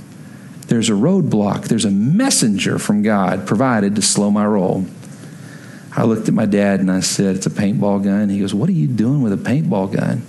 there's 0.67 0.89
a 0.89 0.93
roadblock, 0.93 1.65
there's 1.65 1.85
a 1.85 1.91
messenger 1.91 2.79
from 2.79 3.03
God 3.03 3.47
provided 3.47 3.95
to 3.95 4.01
slow 4.01 4.31
my 4.31 4.45
roll. 4.45 4.85
I 5.95 6.03
looked 6.03 6.27
at 6.27 6.33
my 6.33 6.45
dad 6.45 6.79
and 6.79 6.91
I 6.91 6.99
said, 6.99 7.35
It's 7.35 7.45
a 7.45 7.51
paintball 7.51 8.03
gun. 8.03 8.29
He 8.29 8.39
goes, 8.39 8.53
What 8.53 8.69
are 8.69 8.73
you 8.73 8.87
doing 8.87 9.21
with 9.21 9.33
a 9.33 9.37
paintball 9.37 9.93
gun? 9.93 10.23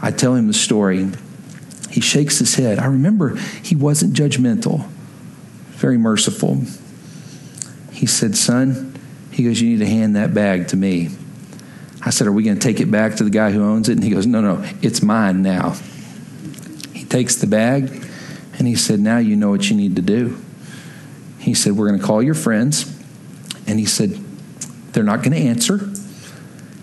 I 0.00 0.10
tell 0.10 0.34
him 0.34 0.48
the 0.48 0.54
story. 0.54 1.08
He 1.90 2.00
shakes 2.00 2.38
his 2.38 2.54
head. 2.54 2.78
I 2.78 2.86
remember 2.86 3.36
he 3.36 3.76
wasn't 3.76 4.14
judgmental, 4.14 4.86
very 5.72 5.98
merciful. 5.98 6.62
He 7.92 8.06
said, 8.06 8.36
Son, 8.36 8.91
he 9.32 9.44
goes, 9.44 9.60
You 9.60 9.70
need 9.70 9.78
to 9.78 9.86
hand 9.86 10.16
that 10.16 10.34
bag 10.34 10.68
to 10.68 10.76
me. 10.76 11.10
I 12.04 12.10
said, 12.10 12.26
Are 12.26 12.32
we 12.32 12.42
going 12.42 12.58
to 12.58 12.62
take 12.62 12.80
it 12.80 12.90
back 12.90 13.16
to 13.16 13.24
the 13.24 13.30
guy 13.30 13.50
who 13.50 13.62
owns 13.64 13.88
it? 13.88 13.92
And 13.92 14.04
he 14.04 14.10
goes, 14.10 14.26
No, 14.26 14.40
no, 14.40 14.64
it's 14.82 15.02
mine 15.02 15.42
now. 15.42 15.70
He 16.92 17.04
takes 17.04 17.36
the 17.36 17.46
bag 17.46 17.84
and 18.58 18.66
he 18.66 18.76
said, 18.76 19.00
Now 19.00 19.18
you 19.18 19.36
know 19.36 19.50
what 19.50 19.70
you 19.70 19.76
need 19.76 19.96
to 19.96 20.02
do. 20.02 20.40
He 21.38 21.54
said, 21.54 21.72
We're 21.72 21.88
going 21.88 22.00
to 22.00 22.06
call 22.06 22.22
your 22.22 22.34
friends. 22.34 22.88
And 23.66 23.78
he 23.78 23.86
said, 23.86 24.10
They're 24.92 25.02
not 25.02 25.22
going 25.22 25.32
to 25.32 25.38
answer. 25.38 25.90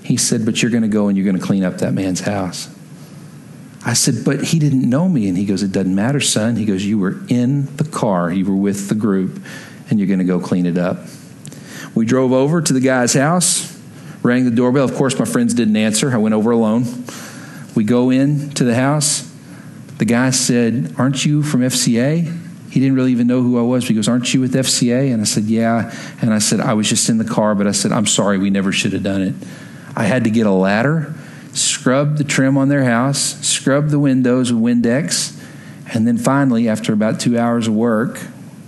He 0.03 0.17
said, 0.17 0.45
But 0.45 0.61
you're 0.61 0.71
going 0.71 0.83
to 0.83 0.89
go 0.89 1.07
and 1.07 1.17
you're 1.17 1.25
going 1.25 1.39
to 1.39 1.45
clean 1.45 1.63
up 1.63 1.77
that 1.77 1.93
man's 1.93 2.21
house. 2.21 2.73
I 3.85 3.93
said, 3.93 4.25
But 4.25 4.43
he 4.43 4.57
didn't 4.57 4.89
know 4.89 5.07
me. 5.07 5.29
And 5.29 5.37
he 5.37 5.45
goes, 5.45 5.61
It 5.61 5.71
doesn't 5.71 5.93
matter, 5.93 6.19
son. 6.19 6.55
He 6.55 6.65
goes, 6.65 6.83
You 6.83 6.97
were 6.97 7.19
in 7.27 7.75
the 7.75 7.85
car, 7.85 8.31
you 8.31 8.45
were 8.45 8.55
with 8.55 8.89
the 8.89 8.95
group, 8.95 9.39
and 9.89 9.99
you're 9.99 10.07
going 10.07 10.19
to 10.19 10.25
go 10.25 10.39
clean 10.39 10.65
it 10.65 10.77
up. 10.77 10.97
We 11.99 12.05
drove 12.05 12.31
over 12.31 12.61
to 12.61 12.71
the 12.71 12.79
guy's 12.79 13.13
house 13.13 13.77
rang 14.23 14.45
the 14.45 14.51
doorbell. 14.51 14.85
Of 14.85 14.95
course, 14.95 15.19
my 15.19 15.25
friends 15.25 15.53
didn't 15.53 15.75
answer. 15.75 16.09
I 16.09 16.15
went 16.15 16.33
over 16.33 16.51
alone. 16.51 16.85
We 17.75 17.83
go 17.83 18.09
in 18.09 18.51
to 18.51 18.63
the 18.63 18.73
house. 18.73 19.29
The 19.97 20.05
guy 20.05 20.29
said, 20.29 20.95
Aren't 20.97 21.25
you 21.25 21.43
from 21.43 21.59
FCA? 21.59 22.37
He 22.69 22.79
didn't 22.79 22.95
really 22.95 23.11
even 23.11 23.27
know 23.27 23.41
who 23.41 23.59
I 23.59 23.63
was. 23.63 23.85
He 23.85 23.93
goes, 23.93 24.07
Aren't 24.07 24.33
you 24.33 24.39
with 24.39 24.53
FCA? 24.53 25.11
And 25.11 25.19
I 25.19 25.25
said, 25.25 25.43
Yeah. 25.43 25.93
And 26.21 26.33
I 26.33 26.39
said, 26.39 26.61
I 26.61 26.73
was 26.73 26.87
just 26.87 27.09
in 27.09 27.17
the 27.17 27.25
car, 27.25 27.53
but 27.53 27.67
I 27.67 27.71
said, 27.71 27.91
I'm 27.91 28.05
sorry, 28.05 28.37
we 28.37 28.49
never 28.49 28.71
should 28.71 28.93
have 28.93 29.03
done 29.03 29.21
it. 29.21 29.35
I 29.93 30.03
had 30.03 30.23
to 30.23 30.29
get 30.29 30.45
a 30.45 30.51
ladder, 30.51 31.13
scrub 31.51 32.15
the 32.15 32.23
trim 32.23 32.57
on 32.57 32.69
their 32.69 32.85
house, 32.85 33.45
scrub 33.45 33.89
the 33.89 33.99
windows 33.99 34.53
with 34.53 34.63
Windex. 34.63 35.35
And 35.93 36.07
then 36.07 36.17
finally, 36.17 36.69
after 36.69 36.93
about 36.93 37.19
two 37.19 37.37
hours 37.37 37.67
of 37.67 37.73
work, 37.73 38.21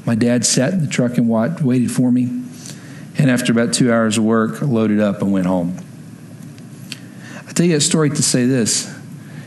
my 0.06 0.16
dad 0.16 0.46
sat 0.46 0.74
in 0.74 0.82
the 0.82 0.88
truck 0.88 1.18
and 1.18 1.30
waited 1.30 1.92
for 1.92 2.12
me. 2.12 2.41
And 3.18 3.30
after 3.30 3.52
about 3.52 3.74
two 3.74 3.92
hours 3.92 4.18
of 4.18 4.24
work, 4.24 4.62
loaded 4.62 5.00
up 5.00 5.22
and 5.22 5.32
went 5.32 5.46
home. 5.46 5.78
I 7.48 7.52
tell 7.54 7.66
you 7.66 7.76
a 7.76 7.82
story 7.82 8.10
to 8.10 8.24
say 8.24 8.46
this 8.46 8.94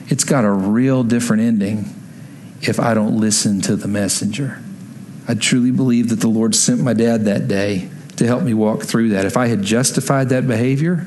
it's 0.08 0.24
got 0.24 0.44
a 0.44 0.50
real 0.50 1.02
different 1.02 1.42
ending 1.42 1.86
if 2.60 2.78
I 2.78 2.94
don't 2.94 3.18
listen 3.18 3.60
to 3.62 3.76
the 3.76 3.88
messenger. 3.88 4.60
I 5.26 5.34
truly 5.34 5.70
believe 5.70 6.10
that 6.10 6.20
the 6.20 6.28
Lord 6.28 6.54
sent 6.54 6.80
my 6.80 6.92
dad 6.92 7.24
that 7.24 7.48
day 7.48 7.88
to 8.16 8.26
help 8.26 8.42
me 8.42 8.54
walk 8.54 8.82
through 8.82 9.10
that. 9.10 9.24
If 9.24 9.36
I 9.36 9.46
had 9.46 9.62
justified 9.62 10.28
that 10.28 10.46
behavior, 10.46 11.06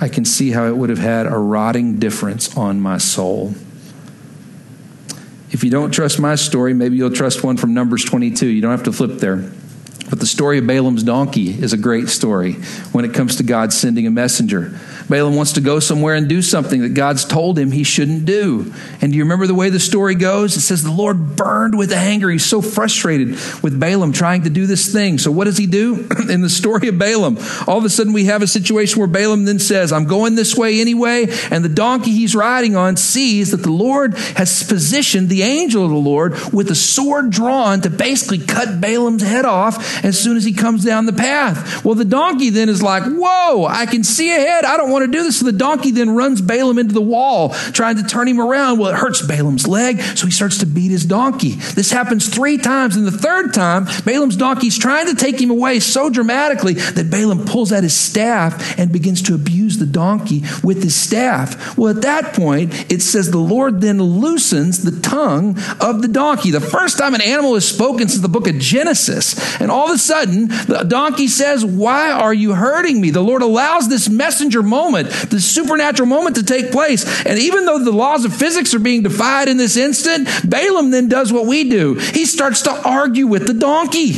I 0.00 0.08
can 0.08 0.24
see 0.24 0.50
how 0.50 0.66
it 0.66 0.76
would 0.76 0.90
have 0.90 0.98
had 0.98 1.26
a 1.26 1.38
rotting 1.38 1.98
difference 1.98 2.56
on 2.56 2.80
my 2.80 2.98
soul. 2.98 3.54
If 5.50 5.62
you 5.62 5.70
don't 5.70 5.92
trust 5.92 6.18
my 6.18 6.34
story, 6.34 6.74
maybe 6.74 6.96
you'll 6.96 7.12
trust 7.12 7.44
one 7.44 7.56
from 7.56 7.74
Numbers 7.74 8.04
22. 8.04 8.46
You 8.46 8.60
don't 8.60 8.72
have 8.72 8.82
to 8.84 8.92
flip 8.92 9.18
there. 9.18 9.50
But 10.10 10.20
the 10.20 10.26
story 10.26 10.58
of 10.58 10.66
Balaam's 10.66 11.02
donkey 11.02 11.50
is 11.50 11.72
a 11.72 11.78
great 11.78 12.08
story 12.08 12.54
when 12.92 13.04
it 13.04 13.14
comes 13.14 13.36
to 13.36 13.42
God 13.42 13.72
sending 13.72 14.06
a 14.06 14.10
messenger. 14.10 14.78
Balaam 15.08 15.34
wants 15.34 15.52
to 15.54 15.60
go 15.60 15.80
somewhere 15.80 16.14
and 16.14 16.28
do 16.28 16.42
something 16.42 16.82
that 16.82 16.94
God's 16.94 17.24
told 17.24 17.58
him 17.58 17.70
he 17.70 17.84
shouldn't 17.84 18.24
do. 18.24 18.72
And 19.00 19.12
do 19.12 19.18
you 19.18 19.24
remember 19.24 19.46
the 19.46 19.54
way 19.54 19.70
the 19.70 19.80
story 19.80 20.14
goes? 20.14 20.56
It 20.56 20.60
says 20.60 20.82
the 20.82 20.90
Lord 20.90 21.36
burned 21.36 21.76
with 21.76 21.92
anger. 21.92 22.30
He's 22.30 22.44
so 22.44 22.60
frustrated 22.60 23.28
with 23.62 23.78
Balaam 23.78 24.12
trying 24.12 24.42
to 24.42 24.50
do 24.50 24.66
this 24.66 24.92
thing. 24.92 25.18
So 25.18 25.30
what 25.30 25.44
does 25.44 25.58
he 25.58 25.66
do? 25.66 26.06
In 26.28 26.42
the 26.42 26.50
story 26.50 26.88
of 26.88 26.98
Balaam, 26.98 27.38
all 27.66 27.78
of 27.78 27.84
a 27.84 27.90
sudden 27.90 28.12
we 28.12 28.26
have 28.26 28.42
a 28.42 28.46
situation 28.46 28.98
where 28.98 29.08
Balaam 29.08 29.46
then 29.46 29.58
says, 29.58 29.92
I'm 29.92 30.04
going 30.04 30.34
this 30.34 30.54
way 30.54 30.80
anyway. 30.80 31.26
And 31.50 31.64
the 31.64 31.70
donkey 31.70 32.10
he's 32.10 32.34
riding 32.34 32.76
on 32.76 32.96
sees 32.96 33.52
that 33.52 33.62
the 33.62 33.70
Lord 33.70 34.14
has 34.36 34.62
positioned 34.62 35.28
the 35.28 35.42
angel 35.42 35.84
of 35.84 35.90
the 35.90 35.96
Lord 35.96 36.34
with 36.52 36.70
a 36.70 36.74
sword 36.74 37.30
drawn 37.30 37.80
to 37.82 37.90
basically 37.90 38.38
cut 38.38 38.80
Balaam's 38.80 39.22
head 39.22 39.44
off 39.44 39.93
as 40.02 40.18
soon 40.18 40.36
as 40.36 40.44
he 40.44 40.52
comes 40.52 40.84
down 40.84 41.06
the 41.06 41.12
path. 41.12 41.84
Well, 41.84 41.94
the 41.94 42.04
donkey 42.04 42.50
then 42.50 42.68
is 42.68 42.82
like, 42.82 43.04
whoa, 43.04 43.66
I 43.66 43.86
can 43.86 44.04
see 44.04 44.30
ahead. 44.30 44.64
I 44.64 44.76
don't 44.76 44.90
want 44.90 45.04
to 45.04 45.10
do 45.10 45.22
this. 45.22 45.38
So 45.38 45.46
the 45.46 45.52
donkey 45.52 45.90
then 45.90 46.10
runs 46.10 46.40
Balaam 46.40 46.78
into 46.78 46.94
the 46.94 47.00
wall, 47.00 47.50
trying 47.50 47.96
to 47.96 48.02
turn 48.02 48.28
him 48.28 48.40
around. 48.40 48.78
Well, 48.78 48.90
it 48.90 48.96
hurts 48.96 49.22
Balaam's 49.22 49.66
leg, 49.66 50.00
so 50.00 50.26
he 50.26 50.32
starts 50.32 50.58
to 50.58 50.66
beat 50.66 50.90
his 50.90 51.04
donkey. 51.04 51.52
This 51.52 51.90
happens 51.90 52.28
three 52.28 52.58
times. 52.58 52.96
And 52.96 53.06
the 53.06 53.12
third 53.12 53.54
time, 53.54 53.86
Balaam's 54.04 54.36
donkey's 54.36 54.78
trying 54.78 55.06
to 55.06 55.14
take 55.14 55.40
him 55.40 55.50
away 55.50 55.80
so 55.80 56.10
dramatically 56.10 56.74
that 56.74 57.10
Balaam 57.10 57.44
pulls 57.44 57.72
out 57.72 57.82
his 57.82 57.94
staff 57.94 58.78
and 58.78 58.92
begins 58.92 59.22
to 59.22 59.34
abuse 59.34 59.78
the 59.78 59.86
donkey 59.86 60.42
with 60.62 60.82
his 60.82 60.94
staff. 60.94 61.76
Well, 61.76 61.94
at 61.94 62.02
that 62.02 62.34
point, 62.34 62.90
it 62.90 63.02
says 63.02 63.30
the 63.30 63.38
Lord 63.38 63.80
then 63.80 64.00
loosens 64.00 64.82
the 64.82 65.00
tongue 65.00 65.58
of 65.80 66.02
the 66.02 66.08
donkey. 66.08 66.50
The 66.50 66.60
first 66.60 66.98
time 66.98 67.14
an 67.14 67.20
animal 67.20 67.54
is 67.56 67.66
spoken 67.66 68.08
since 68.08 68.22
the 68.22 68.28
book 68.28 68.48
of 68.48 68.58
Genesis. 68.58 69.60
And 69.60 69.70
all 69.70 69.83
of 69.88 69.94
a 69.94 69.98
sudden, 69.98 70.48
the 70.48 70.84
donkey 70.88 71.28
says, 71.28 71.64
Why 71.64 72.10
are 72.10 72.34
you 72.34 72.54
hurting 72.54 73.00
me? 73.00 73.10
The 73.10 73.22
Lord 73.22 73.42
allows 73.42 73.88
this 73.88 74.08
messenger 74.08 74.62
moment 74.62 75.10
this 75.30 75.44
supernatural 75.44 76.08
moment 76.08 76.36
to 76.36 76.42
take 76.42 76.70
place. 76.70 77.04
And 77.24 77.38
even 77.38 77.66
though 77.66 77.78
the 77.78 77.92
laws 77.92 78.24
of 78.24 78.34
physics 78.34 78.74
are 78.74 78.78
being 78.78 79.02
defied 79.02 79.48
in 79.48 79.56
this 79.56 79.76
instant, 79.76 80.28
Balaam 80.48 80.90
then 80.90 81.08
does 81.08 81.32
what 81.32 81.46
we 81.46 81.68
do. 81.68 81.94
He 81.94 82.26
starts 82.26 82.62
to 82.62 82.70
argue 82.70 83.26
with 83.26 83.46
the 83.46 83.54
donkey. 83.54 84.12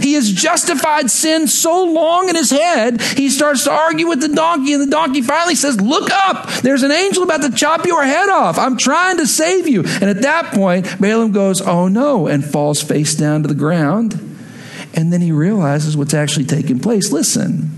He 0.00 0.14
has 0.14 0.32
justified 0.32 1.10
sin 1.10 1.46
so 1.46 1.84
long 1.84 2.30
in 2.30 2.36
his 2.36 2.50
head, 2.50 3.02
he 3.02 3.28
starts 3.28 3.64
to 3.64 3.70
argue 3.70 4.08
with 4.08 4.20
the 4.20 4.28
donkey, 4.28 4.72
and 4.72 4.82
the 4.82 4.90
donkey 4.90 5.20
finally 5.20 5.54
says, 5.54 5.78
Look 5.80 6.10
up! 6.10 6.48
There's 6.62 6.82
an 6.82 6.90
angel 6.90 7.22
about 7.22 7.42
to 7.42 7.50
chop 7.50 7.84
your 7.84 8.02
head 8.02 8.30
off. 8.30 8.58
I'm 8.58 8.78
trying 8.78 9.18
to 9.18 9.26
save 9.26 9.68
you. 9.68 9.82
And 9.82 10.04
at 10.04 10.22
that 10.22 10.54
point, 10.54 10.86
Balaam 10.98 11.32
goes, 11.32 11.60
Oh 11.60 11.88
no, 11.88 12.26
and 12.26 12.44
falls 12.44 12.82
face 12.82 13.14
down 13.14 13.42
to 13.42 13.48
the 13.48 13.54
ground. 13.54 14.29
And 14.94 15.12
then 15.12 15.20
he 15.20 15.32
realizes 15.32 15.96
what's 15.96 16.14
actually 16.14 16.46
taking 16.46 16.80
place. 16.80 17.12
Listen, 17.12 17.70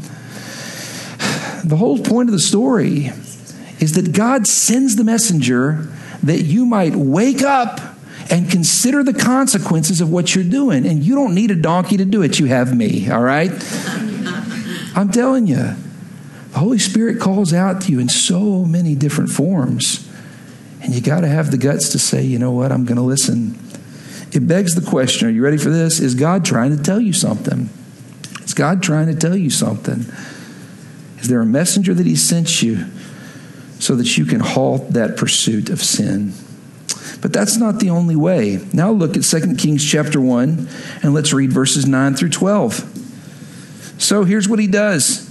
the 1.65 1.77
whole 1.77 1.99
point 1.99 2.29
of 2.29 2.33
the 2.33 2.41
story 2.41 3.11
is 3.81 3.95
that 3.95 4.13
God 4.13 4.47
sends 4.47 4.97
the 4.97 5.05
messenger 5.05 5.89
that 6.23 6.43
you 6.43 6.65
might 6.65 6.95
wake 6.95 7.43
up 7.43 7.81
and 8.31 8.51
consider 8.51 9.03
the 9.03 9.13
consequences 9.13 10.01
of 10.01 10.11
what 10.11 10.35
you're 10.35 10.45
doing. 10.45 10.87
And 10.87 11.03
you 11.03 11.15
don't 11.15 11.35
need 11.35 11.51
a 11.51 11.57
donkey 11.57 11.97
to 11.97 12.05
do 12.05 12.23
it, 12.23 12.39
you 12.39 12.47
have 12.47 12.75
me, 12.77 13.11
all 13.11 13.23
right? 13.23 13.51
I'm 14.95 15.11
telling 15.11 15.47
you, 15.47 15.75
the 16.53 16.59
Holy 16.59 16.79
Spirit 16.79 17.19
calls 17.19 17.53
out 17.53 17.83
to 17.83 17.93
you 17.93 17.99
in 17.99 18.09
so 18.09 18.65
many 18.65 18.95
different 18.95 19.31
forms. 19.31 20.09
And 20.83 20.95
you 20.95 21.01
got 21.01 21.21
to 21.21 21.29
have 21.29 21.51
the 21.51 21.59
guts 21.59 21.91
to 21.91 21.99
say, 21.99 22.23
you 22.23 22.39
know 22.39 22.51
what, 22.51 22.73
I'm 22.73 22.85
going 22.85 22.97
to 22.97 23.03
listen. 23.03 23.59
It 24.33 24.49
begs 24.49 24.75
the 24.75 24.89
question 24.89 25.29
are 25.29 25.31
you 25.31 25.43
ready 25.43 25.59
for 25.59 25.71
this? 25.71 26.01
Is 26.01 26.15
God 26.15 26.45
trying 26.45 26.77
to 26.77 26.83
tell 26.83 27.01
you 27.01 27.13
something? 27.13 27.69
Is 28.43 28.55
God 28.55 28.83
trying 28.83 29.07
to 29.07 29.15
tell 29.15 29.37
you 29.37 29.51
something? 29.51 30.07
Is 31.19 31.29
there 31.29 31.41
a 31.41 31.47
messenger 31.47 31.95
that 31.95 32.07
He 32.07 32.17
sent 32.17 32.63
you 32.63 32.87
so 33.79 33.95
that 33.97 34.17
you 34.17 34.25
can 34.25 34.41
halt 34.41 34.91
that 34.91 35.17
pursuit 35.17 35.69
of 35.69 35.83
sin? 35.83 36.33
But 37.21 37.33
that's 37.33 37.57
not 37.57 37.79
the 37.79 37.91
only 37.91 38.17
way. 38.17 38.67
Now 38.73 38.91
look 38.91 39.17
at 39.17 39.23
2 39.23 39.55
Kings 39.55 39.89
chapter 39.89 40.21
1 40.21 40.69
and 41.03 41.15
let's 41.15 41.33
read 41.33 41.53
verses 41.53 41.87
9 41.87 42.17
through 42.17 42.31
12. 42.31 43.95
So 43.99 44.25
here's 44.25 44.49
what 44.49 44.59
he 44.59 44.67
does. 44.67 45.31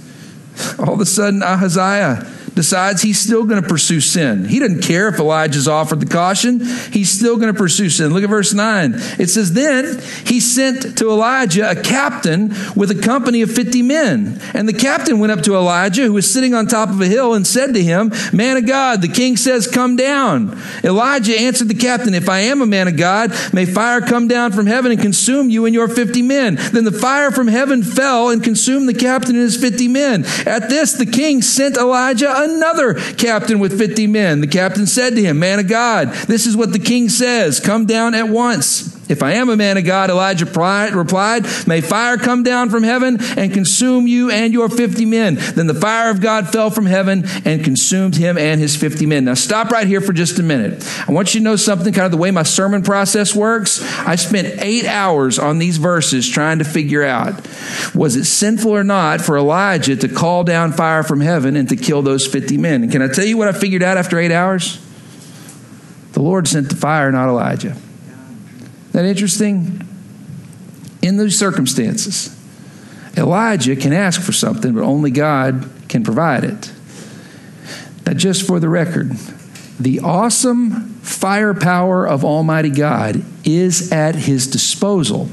All 0.78 0.94
of 0.94 1.00
a 1.00 1.06
sudden, 1.06 1.42
Ahaziah 1.42 2.26
decides 2.54 3.02
he's 3.02 3.20
still 3.20 3.44
going 3.44 3.62
to 3.62 3.68
pursue 3.68 4.00
sin. 4.00 4.44
He 4.44 4.58
doesn't 4.58 4.82
care 4.82 5.08
if 5.08 5.18
Elijah's 5.18 5.68
offered 5.68 6.00
the 6.00 6.06
caution. 6.06 6.60
He's 6.60 7.10
still 7.10 7.36
going 7.36 7.52
to 7.52 7.58
pursue 7.58 7.90
sin. 7.90 8.12
Look 8.12 8.24
at 8.24 8.30
verse 8.30 8.52
9. 8.52 8.94
It 9.18 9.30
says, 9.30 9.52
Then 9.52 10.00
he 10.26 10.40
sent 10.40 10.98
to 10.98 11.10
Elijah 11.10 11.70
a 11.70 11.80
captain 11.80 12.50
with 12.76 12.90
a 12.90 13.00
company 13.00 13.42
of 13.42 13.50
50 13.50 13.82
men. 13.82 14.40
And 14.54 14.68
the 14.68 14.72
captain 14.72 15.18
went 15.18 15.32
up 15.32 15.42
to 15.42 15.54
Elijah, 15.54 16.02
who 16.02 16.12
was 16.12 16.30
sitting 16.30 16.54
on 16.54 16.66
top 16.66 16.90
of 16.90 17.00
a 17.00 17.06
hill, 17.06 17.34
and 17.34 17.46
said 17.46 17.74
to 17.74 17.82
him, 17.82 18.12
Man 18.32 18.56
of 18.56 18.66
God, 18.66 19.02
the 19.02 19.08
king 19.08 19.36
says, 19.36 19.66
Come 19.66 19.96
down. 19.96 20.60
Elijah 20.84 21.38
answered 21.38 21.68
the 21.68 21.74
captain, 21.74 22.14
If 22.14 22.28
I 22.28 22.40
am 22.40 22.62
a 22.62 22.66
man 22.66 22.88
of 22.88 22.96
God, 22.96 23.32
may 23.52 23.64
fire 23.64 24.00
come 24.00 24.28
down 24.28 24.52
from 24.52 24.66
heaven 24.66 24.92
and 24.92 25.00
consume 25.00 25.50
you 25.50 25.66
and 25.66 25.74
your 25.74 25.88
50 25.88 26.22
men. 26.22 26.56
Then 26.56 26.84
the 26.84 26.92
fire 26.92 27.30
from 27.30 27.48
heaven 27.48 27.82
fell 27.82 28.30
and 28.30 28.42
consumed 28.42 28.88
the 28.88 28.94
captain 28.94 29.34
and 29.34 29.44
his 29.44 29.56
50 29.56 29.88
men. 29.88 30.24
At 30.46 30.68
this, 30.68 30.92
the 30.92 31.06
king 31.06 31.42
sent 31.42 31.76
Elijah 31.76 32.41
another 32.42 32.94
captain 32.94 33.58
with 33.58 33.78
50 33.78 34.06
men. 34.06 34.40
The 34.40 34.46
captain 34.46 34.86
said 34.86 35.14
to 35.14 35.22
him, 35.22 35.38
Man 35.38 35.58
of 35.58 35.68
God, 35.68 36.08
this 36.26 36.46
is 36.46 36.56
what 36.56 36.72
the 36.72 36.78
king 36.78 37.08
says. 37.08 37.60
Come 37.60 37.86
down 37.86 38.14
at 38.14 38.28
once. 38.28 39.01
If 39.12 39.22
I 39.22 39.34
am 39.34 39.50
a 39.50 39.58
man 39.58 39.76
of 39.76 39.84
God, 39.84 40.08
Elijah 40.08 40.46
replied, 40.46 41.44
May 41.66 41.82
fire 41.82 42.16
come 42.16 42.42
down 42.42 42.70
from 42.70 42.82
heaven 42.82 43.18
and 43.36 43.52
consume 43.52 44.06
you 44.06 44.30
and 44.30 44.54
your 44.54 44.70
50 44.70 45.04
men. 45.04 45.34
Then 45.34 45.66
the 45.66 45.74
fire 45.74 46.10
of 46.10 46.22
God 46.22 46.48
fell 46.48 46.70
from 46.70 46.86
heaven 46.86 47.24
and 47.44 47.62
consumed 47.62 48.16
him 48.16 48.38
and 48.38 48.58
his 48.58 48.74
50 48.74 49.04
men. 49.04 49.26
Now, 49.26 49.34
stop 49.34 49.70
right 49.70 49.86
here 49.86 50.00
for 50.00 50.14
just 50.14 50.38
a 50.38 50.42
minute. 50.42 50.82
I 51.06 51.12
want 51.12 51.34
you 51.34 51.40
to 51.40 51.44
know 51.44 51.56
something, 51.56 51.92
kind 51.92 52.06
of 52.06 52.10
the 52.10 52.16
way 52.16 52.30
my 52.30 52.42
sermon 52.42 52.82
process 52.82 53.36
works. 53.36 53.82
I 53.98 54.16
spent 54.16 54.62
eight 54.62 54.86
hours 54.86 55.38
on 55.38 55.58
these 55.58 55.76
verses 55.76 56.26
trying 56.26 56.60
to 56.60 56.64
figure 56.64 57.04
out 57.04 57.34
was 57.94 58.16
it 58.16 58.24
sinful 58.24 58.70
or 58.70 58.82
not 58.82 59.20
for 59.20 59.36
Elijah 59.36 59.94
to 59.94 60.08
call 60.08 60.42
down 60.42 60.72
fire 60.72 61.02
from 61.02 61.20
heaven 61.20 61.54
and 61.54 61.68
to 61.68 61.76
kill 61.76 62.00
those 62.00 62.26
50 62.26 62.56
men? 62.56 62.82
And 62.82 62.90
can 62.90 63.02
I 63.02 63.08
tell 63.08 63.26
you 63.26 63.36
what 63.36 63.48
I 63.48 63.52
figured 63.52 63.82
out 63.82 63.98
after 63.98 64.18
eight 64.18 64.32
hours? 64.32 64.80
The 66.12 66.22
Lord 66.22 66.48
sent 66.48 66.70
the 66.70 66.76
fire, 66.76 67.12
not 67.12 67.28
Elijah 67.28 67.76
that 68.92 69.04
interesting? 69.04 69.88
In 71.02 71.16
those 71.16 71.36
circumstances, 71.38 72.38
Elijah 73.16 73.76
can 73.76 73.92
ask 73.92 74.20
for 74.20 74.32
something, 74.32 74.74
but 74.74 74.82
only 74.82 75.10
God 75.10 75.68
can 75.88 76.04
provide 76.04 76.44
it. 76.44 76.72
Now, 78.06 78.14
just 78.14 78.46
for 78.46 78.60
the 78.60 78.68
record, 78.68 79.12
the 79.78 80.00
awesome 80.00 80.90
firepower 81.00 82.06
of 82.06 82.24
Almighty 82.24 82.70
God 82.70 83.22
is 83.44 83.90
at 83.92 84.14
his 84.14 84.46
disposal. 84.46 85.28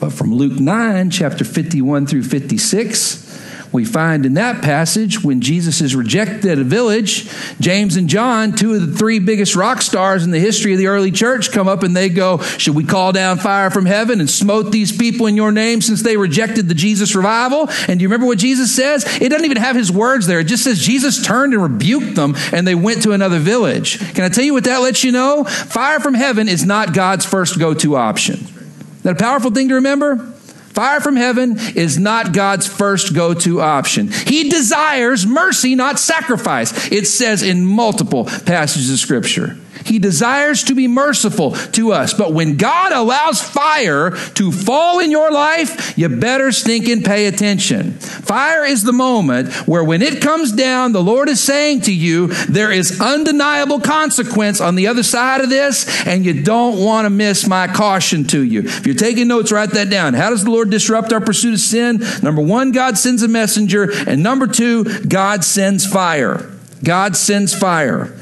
But 0.00 0.12
from 0.12 0.34
Luke 0.34 0.60
9, 0.60 1.10
chapter 1.10 1.44
51 1.44 2.06
through 2.06 2.24
56, 2.24 3.27
we 3.72 3.84
find 3.84 4.24
in 4.24 4.34
that 4.34 4.62
passage 4.62 5.22
when 5.22 5.40
Jesus 5.40 5.80
is 5.80 5.94
rejected 5.94 6.46
at 6.46 6.58
a 6.58 6.64
village, 6.64 7.28
James 7.60 7.96
and 7.96 8.08
John, 8.08 8.52
two 8.52 8.74
of 8.74 8.86
the 8.86 8.96
three 8.96 9.18
biggest 9.18 9.56
rock 9.56 9.82
stars 9.82 10.24
in 10.24 10.30
the 10.30 10.38
history 10.38 10.72
of 10.72 10.78
the 10.78 10.86
early 10.86 11.10
church, 11.10 11.52
come 11.52 11.68
up 11.68 11.82
and 11.82 11.94
they 11.94 12.08
go, 12.08 12.38
Should 12.38 12.74
we 12.74 12.84
call 12.84 13.12
down 13.12 13.38
fire 13.38 13.70
from 13.70 13.84
heaven 13.84 14.20
and 14.20 14.30
smote 14.30 14.72
these 14.72 14.96
people 14.96 15.26
in 15.26 15.36
your 15.36 15.52
name 15.52 15.82
since 15.82 16.02
they 16.02 16.16
rejected 16.16 16.68
the 16.68 16.74
Jesus 16.74 17.14
revival? 17.14 17.68
And 17.88 17.98
do 17.98 18.02
you 18.02 18.08
remember 18.08 18.26
what 18.26 18.38
Jesus 18.38 18.74
says? 18.74 19.04
It 19.20 19.28
doesn't 19.28 19.44
even 19.44 19.58
have 19.58 19.76
his 19.76 19.92
words 19.92 20.26
there. 20.26 20.40
It 20.40 20.44
just 20.44 20.64
says 20.64 20.80
Jesus 20.80 21.24
turned 21.24 21.52
and 21.52 21.62
rebuked 21.62 22.14
them 22.14 22.34
and 22.52 22.66
they 22.66 22.74
went 22.74 23.02
to 23.02 23.12
another 23.12 23.38
village. 23.38 23.98
Can 24.14 24.24
I 24.24 24.28
tell 24.30 24.44
you 24.44 24.54
what 24.54 24.64
that 24.64 24.78
lets 24.78 25.04
you 25.04 25.12
know? 25.12 25.44
Fire 25.44 26.00
from 26.00 26.14
heaven 26.14 26.48
is 26.48 26.64
not 26.64 26.94
God's 26.94 27.26
first 27.26 27.58
go 27.58 27.74
to 27.74 27.96
option. 27.96 28.36
Is 28.36 29.02
that 29.02 29.16
a 29.16 29.18
powerful 29.18 29.50
thing 29.50 29.68
to 29.68 29.74
remember? 29.74 30.34
Fire 30.78 31.00
from 31.00 31.16
heaven 31.16 31.58
is 31.74 31.98
not 31.98 32.32
God's 32.32 32.68
first 32.68 33.12
go 33.12 33.34
to 33.34 33.60
option. 33.60 34.12
He 34.12 34.48
desires 34.48 35.26
mercy, 35.26 35.74
not 35.74 35.98
sacrifice. 35.98 36.92
It 36.92 37.08
says 37.08 37.42
in 37.42 37.66
multiple 37.66 38.26
passages 38.26 38.92
of 38.92 39.00
Scripture. 39.00 39.56
He 39.88 39.98
desires 39.98 40.64
to 40.64 40.74
be 40.74 40.86
merciful 40.86 41.52
to 41.52 41.92
us. 41.92 42.14
But 42.14 42.32
when 42.32 42.56
God 42.56 42.92
allows 42.92 43.42
fire 43.42 44.10
to 44.34 44.52
fall 44.52 45.00
in 45.00 45.10
your 45.10 45.30
life, 45.32 45.96
you 45.98 46.08
better 46.08 46.52
stink 46.52 46.88
and 46.88 47.04
pay 47.04 47.26
attention. 47.26 47.92
Fire 47.92 48.64
is 48.64 48.82
the 48.84 48.92
moment 48.92 49.52
where 49.66 49.82
when 49.84 50.02
it 50.02 50.20
comes 50.20 50.52
down, 50.52 50.92
the 50.92 51.02
Lord 51.02 51.28
is 51.28 51.40
saying 51.40 51.82
to 51.82 51.94
you, 51.94 52.28
there 52.46 52.70
is 52.70 53.00
undeniable 53.00 53.80
consequence 53.80 54.60
on 54.60 54.74
the 54.74 54.86
other 54.86 55.02
side 55.02 55.40
of 55.40 55.50
this, 55.50 56.06
and 56.06 56.24
you 56.24 56.42
don't 56.42 56.84
want 56.84 57.06
to 57.06 57.10
miss 57.10 57.46
my 57.46 57.66
caution 57.66 58.24
to 58.28 58.42
you. 58.42 58.60
If 58.64 58.86
you're 58.86 58.94
taking 58.94 59.28
notes, 59.28 59.50
write 59.50 59.70
that 59.70 59.90
down. 59.90 60.14
How 60.14 60.30
does 60.30 60.44
the 60.44 60.50
Lord 60.50 60.70
disrupt 60.70 61.12
our 61.12 61.20
pursuit 61.20 61.54
of 61.54 61.60
sin? 61.60 62.02
Number 62.22 62.42
one, 62.42 62.72
God 62.72 62.98
sends 62.98 63.22
a 63.22 63.28
messenger, 63.28 63.90
and 64.06 64.22
number 64.22 64.46
two, 64.46 64.84
God 65.06 65.44
sends 65.44 65.86
fire. 65.86 66.50
God 66.84 67.16
sends 67.16 67.54
fire. 67.54 68.14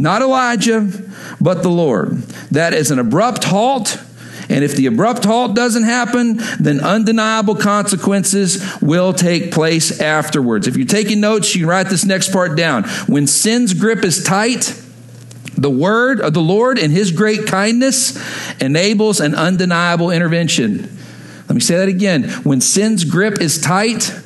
Not 0.00 0.22
Elijah, 0.22 0.90
but 1.42 1.62
the 1.62 1.68
Lord. 1.68 2.22
That 2.52 2.72
is 2.72 2.90
an 2.90 2.98
abrupt 2.98 3.44
halt. 3.44 4.02
And 4.48 4.64
if 4.64 4.74
the 4.74 4.86
abrupt 4.86 5.26
halt 5.26 5.54
doesn't 5.54 5.82
happen, 5.82 6.38
then 6.58 6.80
undeniable 6.80 7.54
consequences 7.54 8.80
will 8.80 9.12
take 9.12 9.52
place 9.52 10.00
afterwards. 10.00 10.66
If 10.66 10.78
you're 10.78 10.86
taking 10.86 11.20
notes, 11.20 11.54
you 11.54 11.60
can 11.60 11.68
write 11.68 11.88
this 11.88 12.06
next 12.06 12.32
part 12.32 12.56
down. 12.56 12.84
When 13.08 13.26
sin's 13.26 13.74
grip 13.74 14.02
is 14.02 14.24
tight, 14.24 14.74
the 15.58 15.70
word 15.70 16.22
of 16.22 16.32
the 16.32 16.40
Lord 16.40 16.78
and 16.78 16.90
his 16.90 17.12
great 17.12 17.46
kindness 17.46 18.18
enables 18.58 19.20
an 19.20 19.34
undeniable 19.34 20.10
intervention. 20.10 20.96
Let 21.46 21.54
me 21.54 21.60
say 21.60 21.76
that 21.76 21.88
again. 21.88 22.24
When 22.42 22.62
sin's 22.62 23.04
grip 23.04 23.38
is 23.38 23.60
tight, 23.60 24.18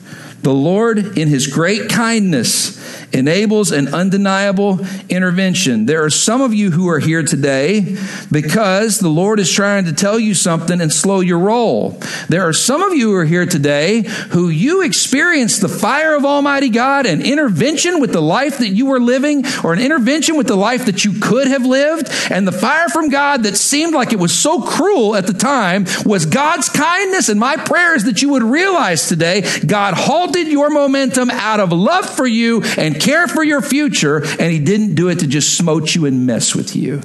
the 0.42 0.54
Lord 0.54 1.18
in 1.18 1.26
his 1.26 1.48
great 1.48 1.88
kindness 1.88 2.84
enables 3.14 3.72
an 3.72 3.94
undeniable 3.94 4.81
intervention. 5.09 5.87
There 5.87 6.05
are 6.05 6.11
some 6.11 6.40
of 6.40 6.53
you 6.53 6.70
who 6.70 6.88
are 6.88 6.98
here 6.98 7.22
today 7.22 7.96
because 8.31 8.98
the 8.98 9.09
Lord 9.09 9.40
is 9.40 9.50
trying 9.50 9.85
to 9.87 9.92
tell 9.92 10.18
you 10.18 10.35
something 10.35 10.81
and 10.81 10.92
slow 10.92 11.20
your 11.20 11.38
roll. 11.38 12.00
There 12.29 12.42
are 12.42 12.53
some 12.53 12.83
of 12.83 12.94
you 12.94 13.11
who 13.11 13.16
are 13.16 13.24
here 13.24 13.46
today 13.46 14.03
who 14.03 14.48
you 14.48 14.83
experienced 14.83 15.61
the 15.61 15.68
fire 15.68 16.16
of 16.16 16.24
Almighty 16.24 16.68
God, 16.68 17.07
an 17.07 17.22
intervention 17.22 18.00
with 18.00 18.12
the 18.12 18.22
life 18.22 18.59
that 18.59 18.68
you 18.68 18.87
were 18.87 19.00
living, 19.00 19.44
or 19.62 19.72
an 19.72 19.81
intervention 19.81 20.37
with 20.37 20.46
the 20.46 20.57
life 20.57 20.87
that 20.87 21.05
you 21.05 21.20
could 21.20 21.46
have 21.46 21.64
lived, 21.64 22.09
and 22.31 22.46
the 22.46 22.53
fire 22.53 22.88
from 22.88 23.09
God 23.09 23.44
that 23.44 23.57
seemed 23.57 23.94
like 23.94 24.12
it 24.12 24.18
was 24.18 24.37
so 24.37 24.62
cruel 24.62 25.14
at 25.14 25.27
the 25.27 25.33
time 25.33 25.87
was 26.05 26.27
God's 26.27 26.68
kindness. 26.68 27.29
And 27.29 27.38
my 27.38 27.57
prayer 27.57 27.94
is 27.94 28.05
that 28.05 28.22
you 28.22 28.31
would 28.31 28.42
realize 28.42 29.09
today 29.09 29.44
God 29.66 29.94
halted 29.94 30.48
your 30.48 30.70
momentum 30.70 31.31
out 31.31 31.61
of 31.61 31.72
love 31.72 32.09
for 32.09 32.27
you 32.27 32.62
and 32.77 33.00
care 33.05 33.29
for 33.29 33.45
your 33.45 33.61
future, 33.61 34.25
and 34.25 34.51
He 34.51 34.59
didn't 34.59 34.95
do 34.95 35.09
it 35.09 35.21
to 35.21 35.27
just 35.27 35.57
smote 35.57 35.95
you 35.95 36.07
and 36.07 36.27
mess 36.27 36.55
with 36.55 36.75
you. 36.75 37.03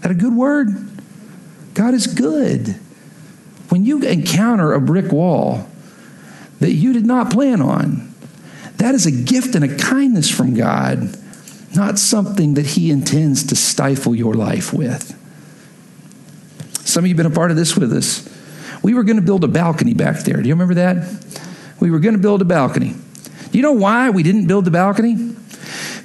That 0.00 0.10
a 0.10 0.14
good 0.14 0.34
word? 0.34 0.68
God 1.74 1.94
is 1.94 2.06
good. 2.06 2.78
When 3.68 3.84
you 3.84 4.02
encounter 4.02 4.72
a 4.72 4.80
brick 4.80 5.12
wall 5.12 5.68
that 6.60 6.72
you 6.72 6.92
did 6.92 7.06
not 7.06 7.30
plan 7.30 7.60
on, 7.60 8.14
that 8.76 8.94
is 8.94 9.06
a 9.06 9.10
gift 9.10 9.54
and 9.54 9.64
a 9.64 9.76
kindness 9.76 10.30
from 10.30 10.54
God, 10.54 11.16
not 11.74 11.98
something 11.98 12.54
that 12.54 12.66
He 12.66 12.90
intends 12.90 13.44
to 13.46 13.56
stifle 13.56 14.14
your 14.14 14.34
life 14.34 14.72
with. 14.72 15.14
Some 16.84 17.04
of 17.04 17.08
you 17.08 17.14
have 17.14 17.16
been 17.16 17.32
a 17.32 17.34
part 17.34 17.50
of 17.50 17.56
this 17.56 17.76
with 17.76 17.92
us. 17.92 18.28
We 18.82 18.94
were 18.94 19.02
going 19.02 19.16
to 19.16 19.22
build 19.22 19.44
a 19.44 19.48
balcony 19.48 19.94
back 19.94 20.20
there. 20.20 20.40
Do 20.40 20.48
you 20.48 20.54
remember 20.54 20.74
that? 20.74 21.24
We 21.80 21.90
were 21.90 21.98
going 21.98 22.14
to 22.14 22.20
build 22.20 22.42
a 22.42 22.44
balcony. 22.44 22.94
You 23.56 23.62
know 23.62 23.72
why 23.72 24.10
we 24.10 24.22
didn't 24.22 24.48
build 24.48 24.66
the 24.66 24.70
balcony? 24.70 25.34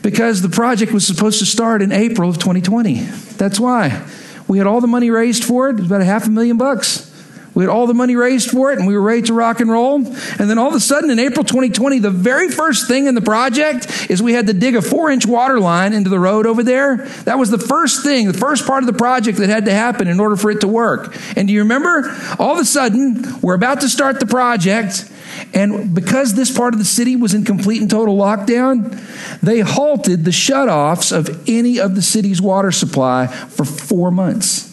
Because 0.02 0.42
the 0.42 0.48
project 0.48 0.94
was 0.94 1.06
supposed 1.06 1.40
to 1.40 1.46
start 1.46 1.82
in 1.82 1.92
April 1.92 2.30
of 2.30 2.38
2020. 2.38 3.02
That's 3.36 3.60
why. 3.60 4.08
We 4.48 4.58
had 4.58 4.68
all 4.68 4.80
the 4.80 4.88
money 4.88 5.10
raised 5.10 5.44
for 5.44 5.68
it, 5.68 5.74
it 5.74 5.80
was 5.80 5.88
about 5.88 6.00
a 6.00 6.06
half 6.06 6.28
a 6.28 6.30
million 6.30 6.56
bucks. 6.56 7.11
We 7.54 7.64
had 7.64 7.70
all 7.70 7.86
the 7.86 7.94
money 7.94 8.16
raised 8.16 8.50
for 8.50 8.72
it 8.72 8.80
and 8.80 8.88
we 8.88 8.96
were 8.96 9.02
ready 9.02 9.24
to 9.24 9.34
rock 9.34 9.60
and 9.60 9.70
roll. 9.70 9.96
And 9.96 10.50
then 10.50 10.58
all 10.58 10.70
of 10.70 10.74
a 10.74 10.80
sudden 10.80 11.10
in 11.10 11.20
April 11.20 11.44
2020, 11.44 12.00
the 12.00 12.10
very 12.10 12.50
first 12.50 12.88
thing 12.88 13.08
in 13.08 13.16
the 13.16 13.22
project 13.22 14.10
is 14.10 14.22
we 14.22 14.34
had 14.34 14.48
to 14.48 14.54
dig 14.54 14.76
a 14.76 14.82
four 14.82 15.12
inch 15.12 15.26
water 15.26 15.60
line 15.60 15.94
into 15.94 16.10
the 16.10 16.20
road 16.20 16.46
over 16.46 16.64
there. 16.64 16.98
That 17.26 17.38
was 17.38 17.52
the 17.52 17.58
first 17.58 18.04
thing, 18.04 18.28
the 18.28 18.34
first 18.34 18.66
part 18.66 18.84
of 18.84 18.88
the 18.88 18.98
project 18.98 19.38
that 19.40 19.50
had 19.50 19.66
to 19.66 19.74
happen 19.74 20.08
in 20.08 20.20
order 20.20 20.38
for 20.38 20.50
it 20.50 20.62
to 20.62 20.68
work. 20.68 21.16
And 21.36 21.48
do 21.48 21.54
you 21.54 21.62
remember? 21.62 22.18
All 22.40 22.54
of 22.54 22.60
a 22.60 22.66
sudden, 22.66 23.42
we're 23.42 23.56
about 23.56 23.82
to 23.82 23.90
start 23.90 24.20
the 24.20 24.28
project. 24.28 25.10
And 25.54 25.94
because 25.94 26.36
this 26.36 26.56
part 26.56 26.74
of 26.74 26.80
the 26.80 26.86
city 26.86 27.16
was 27.16 27.34
in 27.34 27.44
complete 27.44 27.82
and 27.82 27.90
total 27.90 28.18
lockdown, 28.18 28.98
they 29.42 29.60
halted 29.60 30.24
the 30.24 30.32
shutoffs 30.32 31.16
of 31.16 31.44
any 31.50 31.80
of 31.80 31.96
the 31.96 32.02
city's 32.02 32.42
water 32.42 32.72
supply 32.72 33.28
for 33.28 33.66
four 33.66 34.12
months. 34.12 34.68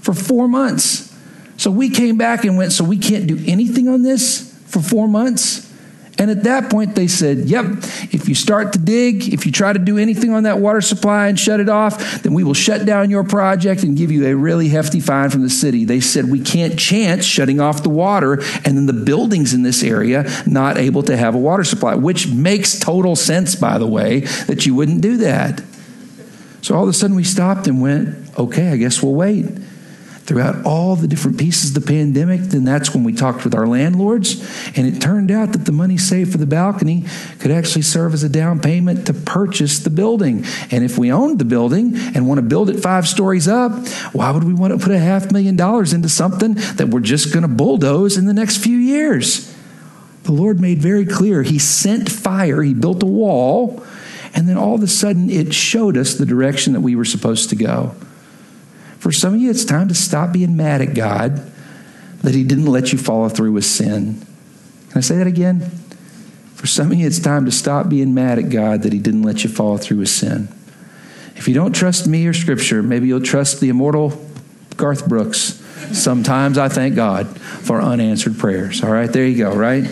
For 0.00 0.14
four 0.14 0.48
months. 0.48 1.05
So 1.56 1.70
we 1.70 1.90
came 1.90 2.16
back 2.16 2.44
and 2.44 2.56
went, 2.56 2.72
So 2.72 2.84
we 2.84 2.98
can't 2.98 3.26
do 3.26 3.42
anything 3.46 3.88
on 3.88 4.02
this 4.02 4.52
for 4.66 4.80
four 4.80 5.08
months? 5.08 5.66
And 6.18 6.30
at 6.30 6.44
that 6.44 6.70
point, 6.70 6.94
they 6.94 7.08
said, 7.08 7.40
Yep, 7.40 7.66
if 8.12 8.28
you 8.28 8.34
start 8.34 8.72
to 8.72 8.78
dig, 8.78 9.32
if 9.34 9.44
you 9.44 9.52
try 9.52 9.72
to 9.72 9.78
do 9.78 9.98
anything 9.98 10.30
on 10.30 10.44
that 10.44 10.58
water 10.58 10.80
supply 10.80 11.28
and 11.28 11.38
shut 11.38 11.60
it 11.60 11.68
off, 11.68 12.22
then 12.22 12.32
we 12.32 12.42
will 12.42 12.54
shut 12.54 12.86
down 12.86 13.10
your 13.10 13.24
project 13.24 13.82
and 13.82 13.96
give 13.96 14.10
you 14.10 14.26
a 14.26 14.34
really 14.34 14.68
hefty 14.68 15.00
fine 15.00 15.28
from 15.28 15.42
the 15.42 15.50
city. 15.50 15.84
They 15.84 16.00
said, 16.00 16.30
We 16.30 16.40
can't 16.40 16.78
chance 16.78 17.24
shutting 17.24 17.60
off 17.60 17.82
the 17.82 17.90
water 17.90 18.34
and 18.64 18.76
then 18.76 18.86
the 18.86 18.94
buildings 18.94 19.52
in 19.52 19.62
this 19.62 19.82
area 19.82 20.24
not 20.46 20.78
able 20.78 21.02
to 21.04 21.16
have 21.16 21.34
a 21.34 21.38
water 21.38 21.64
supply, 21.64 21.94
which 21.94 22.28
makes 22.28 22.78
total 22.78 23.14
sense, 23.14 23.54
by 23.54 23.76
the 23.76 23.86
way, 23.86 24.20
that 24.46 24.64
you 24.64 24.74
wouldn't 24.74 25.02
do 25.02 25.18
that. 25.18 25.62
So 26.62 26.74
all 26.74 26.82
of 26.82 26.88
a 26.88 26.94
sudden, 26.94 27.14
we 27.14 27.24
stopped 27.24 27.66
and 27.66 27.82
went, 27.82 28.16
Okay, 28.38 28.70
I 28.70 28.76
guess 28.76 29.02
we'll 29.02 29.14
wait 29.14 29.44
throughout 30.26 30.64
all 30.64 30.96
the 30.96 31.06
different 31.06 31.38
pieces 31.38 31.74
of 31.74 31.82
the 31.82 31.88
pandemic, 31.88 32.40
then 32.40 32.64
that's 32.64 32.92
when 32.92 33.04
we 33.04 33.12
talked 33.12 33.44
with 33.44 33.54
our 33.54 33.66
landlords. 33.66 34.40
And 34.76 34.86
it 34.86 35.00
turned 35.00 35.30
out 35.30 35.52
that 35.52 35.64
the 35.64 35.72
money 35.72 35.96
saved 35.96 36.32
for 36.32 36.38
the 36.38 36.46
balcony 36.46 37.04
could 37.38 37.52
actually 37.52 37.82
serve 37.82 38.12
as 38.12 38.24
a 38.24 38.28
down 38.28 38.60
payment 38.60 39.06
to 39.06 39.14
purchase 39.14 39.78
the 39.78 39.90
building. 39.90 40.44
And 40.70 40.84
if 40.84 40.98
we 40.98 41.12
owned 41.12 41.38
the 41.38 41.44
building 41.44 41.96
and 41.96 42.26
want 42.26 42.38
to 42.38 42.42
build 42.42 42.70
it 42.70 42.80
five 42.80 43.06
stories 43.06 43.46
up, 43.46 43.72
why 44.12 44.32
would 44.32 44.44
we 44.44 44.52
want 44.52 44.72
to 44.72 44.84
put 44.84 44.92
a 44.92 44.98
half 44.98 45.30
million 45.30 45.54
dollars 45.54 45.92
into 45.92 46.08
something 46.08 46.54
that 46.74 46.88
we're 46.88 47.00
just 47.00 47.32
going 47.32 47.42
to 47.42 47.48
bulldoze 47.48 48.16
in 48.16 48.26
the 48.26 48.34
next 48.34 48.58
few 48.58 48.76
years? 48.76 49.54
The 50.24 50.32
Lord 50.32 50.60
made 50.60 50.78
very 50.78 51.06
clear. 51.06 51.44
He 51.44 51.60
sent 51.60 52.10
fire, 52.10 52.62
He 52.62 52.74
built 52.74 53.00
a 53.04 53.06
wall, 53.06 53.84
and 54.34 54.48
then 54.48 54.58
all 54.58 54.74
of 54.74 54.82
a 54.82 54.88
sudden 54.88 55.30
it 55.30 55.54
showed 55.54 55.96
us 55.96 56.14
the 56.14 56.26
direction 56.26 56.72
that 56.72 56.80
we 56.80 56.96
were 56.96 57.04
supposed 57.04 57.48
to 57.50 57.56
go. 57.56 57.94
For 59.06 59.12
some 59.12 59.34
of 59.34 59.40
you, 59.40 59.50
it's 59.50 59.64
time 59.64 59.86
to 59.86 59.94
stop 59.94 60.32
being 60.32 60.56
mad 60.56 60.82
at 60.82 60.92
God 60.92 61.36
that 62.22 62.34
He 62.34 62.42
didn't 62.42 62.66
let 62.66 62.90
you 62.90 62.98
follow 62.98 63.28
through 63.28 63.52
with 63.52 63.64
sin. 63.64 64.20
Can 64.88 64.98
I 64.98 65.00
say 65.00 65.16
that 65.18 65.28
again? 65.28 65.60
For 66.56 66.66
some 66.66 66.90
of 66.90 66.98
you, 66.98 67.06
it's 67.06 67.20
time 67.20 67.44
to 67.44 67.52
stop 67.52 67.88
being 67.88 68.14
mad 68.14 68.40
at 68.40 68.50
God 68.50 68.82
that 68.82 68.92
He 68.92 68.98
didn't 68.98 69.22
let 69.22 69.44
you 69.44 69.48
follow 69.48 69.76
through 69.76 69.98
with 69.98 70.08
sin. 70.08 70.48
If 71.36 71.46
you 71.46 71.54
don't 71.54 71.72
trust 71.72 72.08
me 72.08 72.26
or 72.26 72.32
Scripture, 72.32 72.82
maybe 72.82 73.06
you'll 73.06 73.20
trust 73.20 73.60
the 73.60 73.68
immortal 73.68 74.20
Garth 74.76 75.08
Brooks. 75.08 75.62
Sometimes 75.92 76.58
I 76.58 76.68
thank 76.68 76.96
God 76.96 77.28
for 77.38 77.80
unanswered 77.80 78.36
prayers. 78.40 78.82
All 78.82 78.90
right, 78.90 79.12
there 79.12 79.24
you 79.24 79.38
go, 79.38 79.54
right? 79.54 79.84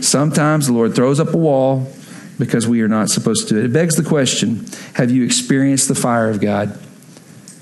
Sometimes 0.00 0.68
the 0.68 0.74
Lord 0.74 0.94
throws 0.94 1.18
up 1.18 1.34
a 1.34 1.36
wall 1.36 1.90
because 2.38 2.68
we 2.68 2.82
are 2.82 2.88
not 2.88 3.08
supposed 3.08 3.48
to 3.48 3.64
it. 3.64 3.72
Begs 3.72 3.96
the 3.96 4.08
question 4.08 4.64
have 4.94 5.10
you 5.10 5.24
experienced 5.24 5.88
the 5.88 5.96
fire 5.96 6.30
of 6.30 6.40
God? 6.40 6.78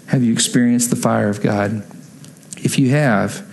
Have 0.09 0.23
you 0.23 0.33
experienced 0.33 0.91
the 0.91 0.97
fire 0.97 1.29
of 1.29 1.43
God? 1.43 1.85
If 2.57 2.79
you 2.79 2.91
have, 2.91 3.45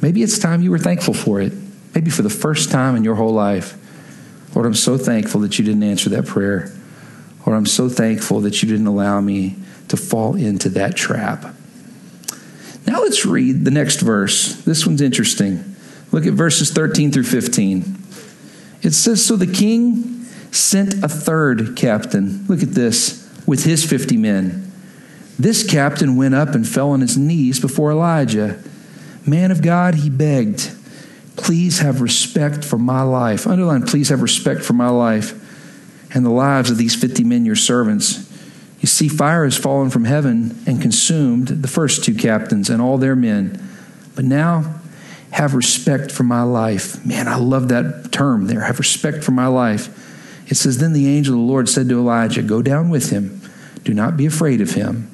maybe 0.00 0.22
it's 0.22 0.38
time 0.38 0.62
you 0.62 0.70
were 0.70 0.78
thankful 0.78 1.14
for 1.14 1.40
it. 1.40 1.52
Maybe 1.94 2.10
for 2.10 2.22
the 2.22 2.30
first 2.30 2.70
time 2.70 2.96
in 2.96 3.04
your 3.04 3.16
whole 3.16 3.32
life. 3.32 3.76
Lord, 4.54 4.66
I'm 4.66 4.74
so 4.74 4.96
thankful 4.96 5.40
that 5.42 5.58
you 5.58 5.64
didn't 5.64 5.82
answer 5.82 6.10
that 6.10 6.26
prayer. 6.26 6.72
Lord, 7.44 7.56
I'm 7.56 7.66
so 7.66 7.88
thankful 7.88 8.40
that 8.40 8.62
you 8.62 8.68
didn't 8.68 8.86
allow 8.86 9.20
me 9.20 9.56
to 9.88 9.96
fall 9.96 10.36
into 10.36 10.68
that 10.70 10.96
trap. 10.96 11.54
Now 12.86 13.00
let's 13.02 13.26
read 13.26 13.64
the 13.64 13.70
next 13.70 14.00
verse. 14.00 14.54
This 14.64 14.86
one's 14.86 15.00
interesting. 15.00 15.76
Look 16.12 16.26
at 16.26 16.32
verses 16.32 16.70
13 16.70 17.12
through 17.12 17.24
15. 17.24 17.98
It 18.82 18.92
says 18.92 19.24
So 19.24 19.36
the 19.36 19.46
king 19.46 20.24
sent 20.52 21.04
a 21.04 21.08
third 21.08 21.76
captain. 21.76 22.46
Look 22.46 22.62
at 22.62 22.70
this, 22.70 23.28
with 23.46 23.64
his 23.64 23.84
50 23.84 24.16
men. 24.16 24.67
This 25.38 25.68
captain 25.68 26.16
went 26.16 26.34
up 26.34 26.54
and 26.54 26.68
fell 26.68 26.90
on 26.90 27.00
his 27.00 27.16
knees 27.16 27.60
before 27.60 27.92
Elijah. 27.92 28.60
Man 29.24 29.50
of 29.50 29.62
God, 29.62 29.94
he 29.94 30.10
begged, 30.10 30.72
Please 31.36 31.78
have 31.78 32.00
respect 32.00 32.64
for 32.64 32.78
my 32.78 33.02
life. 33.02 33.46
Underline, 33.46 33.84
please 33.84 34.08
have 34.08 34.22
respect 34.22 34.62
for 34.62 34.72
my 34.72 34.88
life 34.88 35.44
and 36.12 36.24
the 36.24 36.30
lives 36.30 36.70
of 36.70 36.78
these 36.78 36.96
50 36.96 37.22
men, 37.22 37.44
your 37.44 37.54
servants. 37.54 38.28
You 38.80 38.88
see, 38.88 39.08
fire 39.08 39.44
has 39.44 39.56
fallen 39.56 39.90
from 39.90 40.04
heaven 40.04 40.58
and 40.66 40.82
consumed 40.82 41.48
the 41.48 41.68
first 41.68 42.02
two 42.02 42.14
captains 42.14 42.68
and 42.70 42.82
all 42.82 42.98
their 42.98 43.14
men. 43.14 43.62
But 44.16 44.24
now, 44.24 44.80
have 45.30 45.54
respect 45.54 46.10
for 46.10 46.24
my 46.24 46.42
life. 46.42 47.04
Man, 47.06 47.28
I 47.28 47.36
love 47.36 47.68
that 47.68 48.10
term 48.10 48.46
there. 48.46 48.62
Have 48.62 48.78
respect 48.78 49.22
for 49.22 49.32
my 49.32 49.46
life. 49.46 49.94
It 50.50 50.56
says, 50.56 50.78
Then 50.78 50.94
the 50.94 51.08
angel 51.08 51.34
of 51.34 51.40
the 51.40 51.46
Lord 51.46 51.68
said 51.68 51.88
to 51.90 51.98
Elijah, 51.98 52.42
Go 52.42 52.62
down 52.62 52.88
with 52.88 53.10
him. 53.10 53.40
Do 53.84 53.94
not 53.94 54.16
be 54.16 54.26
afraid 54.26 54.60
of 54.60 54.72
him 54.72 55.10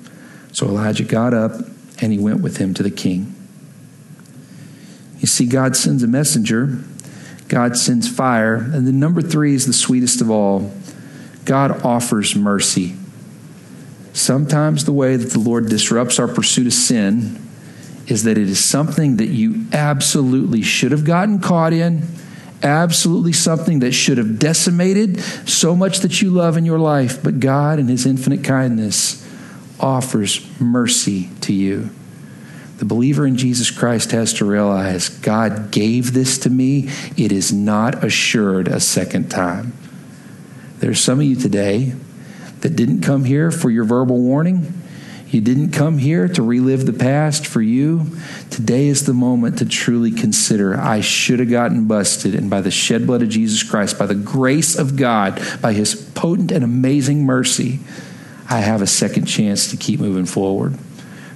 so 0.55 0.69
Elijah 0.69 1.03
got 1.03 1.35
up 1.35 1.53
and 2.01 2.13
he 2.13 2.19
went 2.19 2.41
with 2.41 2.59
him 2.59 2.75
to 2.75 2.83
the 2.83 2.91
king. 2.91 3.35
You 5.19 5.27
see, 5.27 5.47
God 5.47 5.75
sends 5.75 6.03
a 6.05 6.07
messenger, 6.07 6.79
God 7.49 7.77
sends 7.77 8.09
fire, 8.09 8.55
and 8.55 8.87
then 8.87 9.01
number 9.01 9.21
three 9.21 9.55
is 9.55 9.67
the 9.67 9.73
sweetest 9.73 10.21
of 10.21 10.31
all 10.31 10.73
God 11.45 11.85
offers 11.85 12.37
mercy. 12.37 12.95
Sometimes 14.13 14.85
the 14.85 14.93
way 14.93 15.17
that 15.17 15.33
the 15.33 15.41
Lord 15.41 15.69
disrupts 15.69 16.21
our 16.21 16.29
pursuit 16.29 16.69
of 16.69 16.73
sin 16.73 17.45
is 18.07 18.23
that 18.23 18.39
it 18.39 18.49
is 18.49 18.65
something 18.65 19.17
that 19.17 19.27
you 19.27 19.67
absolutely 19.73 20.63
should 20.63 20.93
have 20.93 21.05
gotten 21.05 21.41
caught 21.41 21.73
in, 21.73 22.07
absolutely 22.63 23.33
something 23.33 23.81
that 23.81 23.93
should 23.93 24.19
have 24.19 24.39
decimated 24.39 25.21
so 25.49 25.75
much 25.75 25.99
that 25.99 26.23
you 26.23 26.31
love 26.31 26.57
in 26.57 26.65
your 26.65 26.79
life, 26.79 27.23
but 27.25 27.41
God, 27.41 27.81
in 27.81 27.89
His 27.89 28.07
infinite 28.07 28.45
kindness, 28.45 29.24
offers 29.85 30.41
mercy 30.59 31.28
to 31.43 31.53
you. 31.53 31.91
The 32.78 32.87
believer 32.87 33.26
in 33.26 33.37
Jesus 33.37 33.70
Christ 33.70 34.12
has 34.12 34.32
to 34.35 34.45
realize 34.45 35.11
God 35.11 35.70
gave 35.70 36.14
this 36.14 36.39
to 36.39 36.51
me. 36.51 36.89
It 37.16 37.30
is 37.30 37.53
not 37.53 38.03
assured 38.03 38.66
a 38.66 38.80
second 38.80 39.30
time. 39.30 39.74
There's 40.78 41.01
some 41.01 41.20
of 41.20 41.26
you 41.26 41.37
today 41.37 41.93
that 42.61 42.74
didn't 42.74 43.03
come 43.03 43.24
here 43.24 43.51
for 43.51 43.70
your 43.70 43.85
verbal 43.85 44.20
warning. 44.20 44.72
You 45.28 45.41
didn't 45.41 45.72
come 45.72 45.99
here 45.99 46.28
to 46.28 46.43
relive 46.43 46.87
the 46.87 46.93
past 46.93 47.47
for 47.47 47.61
you. 47.61 48.07
Today 48.51 48.87
is 48.87 49.05
the 49.05 49.12
moment 49.12 49.59
to 49.59 49.66
truly 49.66 50.11
consider 50.11 50.78
I 50.78 51.01
should 51.01 51.41
have 51.41 51.51
gotten 51.51 51.87
busted, 51.87 52.35
and 52.35 52.49
by 52.49 52.61
the 52.61 52.70
shed 52.70 53.07
blood 53.07 53.22
of 53.22 53.28
Jesus 53.28 53.62
Christ, 53.62 53.99
by 53.99 54.07
the 54.07 54.14
grace 54.14 54.78
of 54.78 54.97
God, 54.97 55.43
by 55.61 55.72
his 55.74 55.95
potent 55.95 56.53
and 56.53 56.64
amazing 56.64 57.24
mercy, 57.24 57.80
I 58.49 58.61
have 58.61 58.82
a 58.82 58.86
second 58.86 59.26
chance 59.26 59.70
to 59.70 59.76
keep 59.76 60.01
moving 60.01 60.26
forward. 60.26 60.78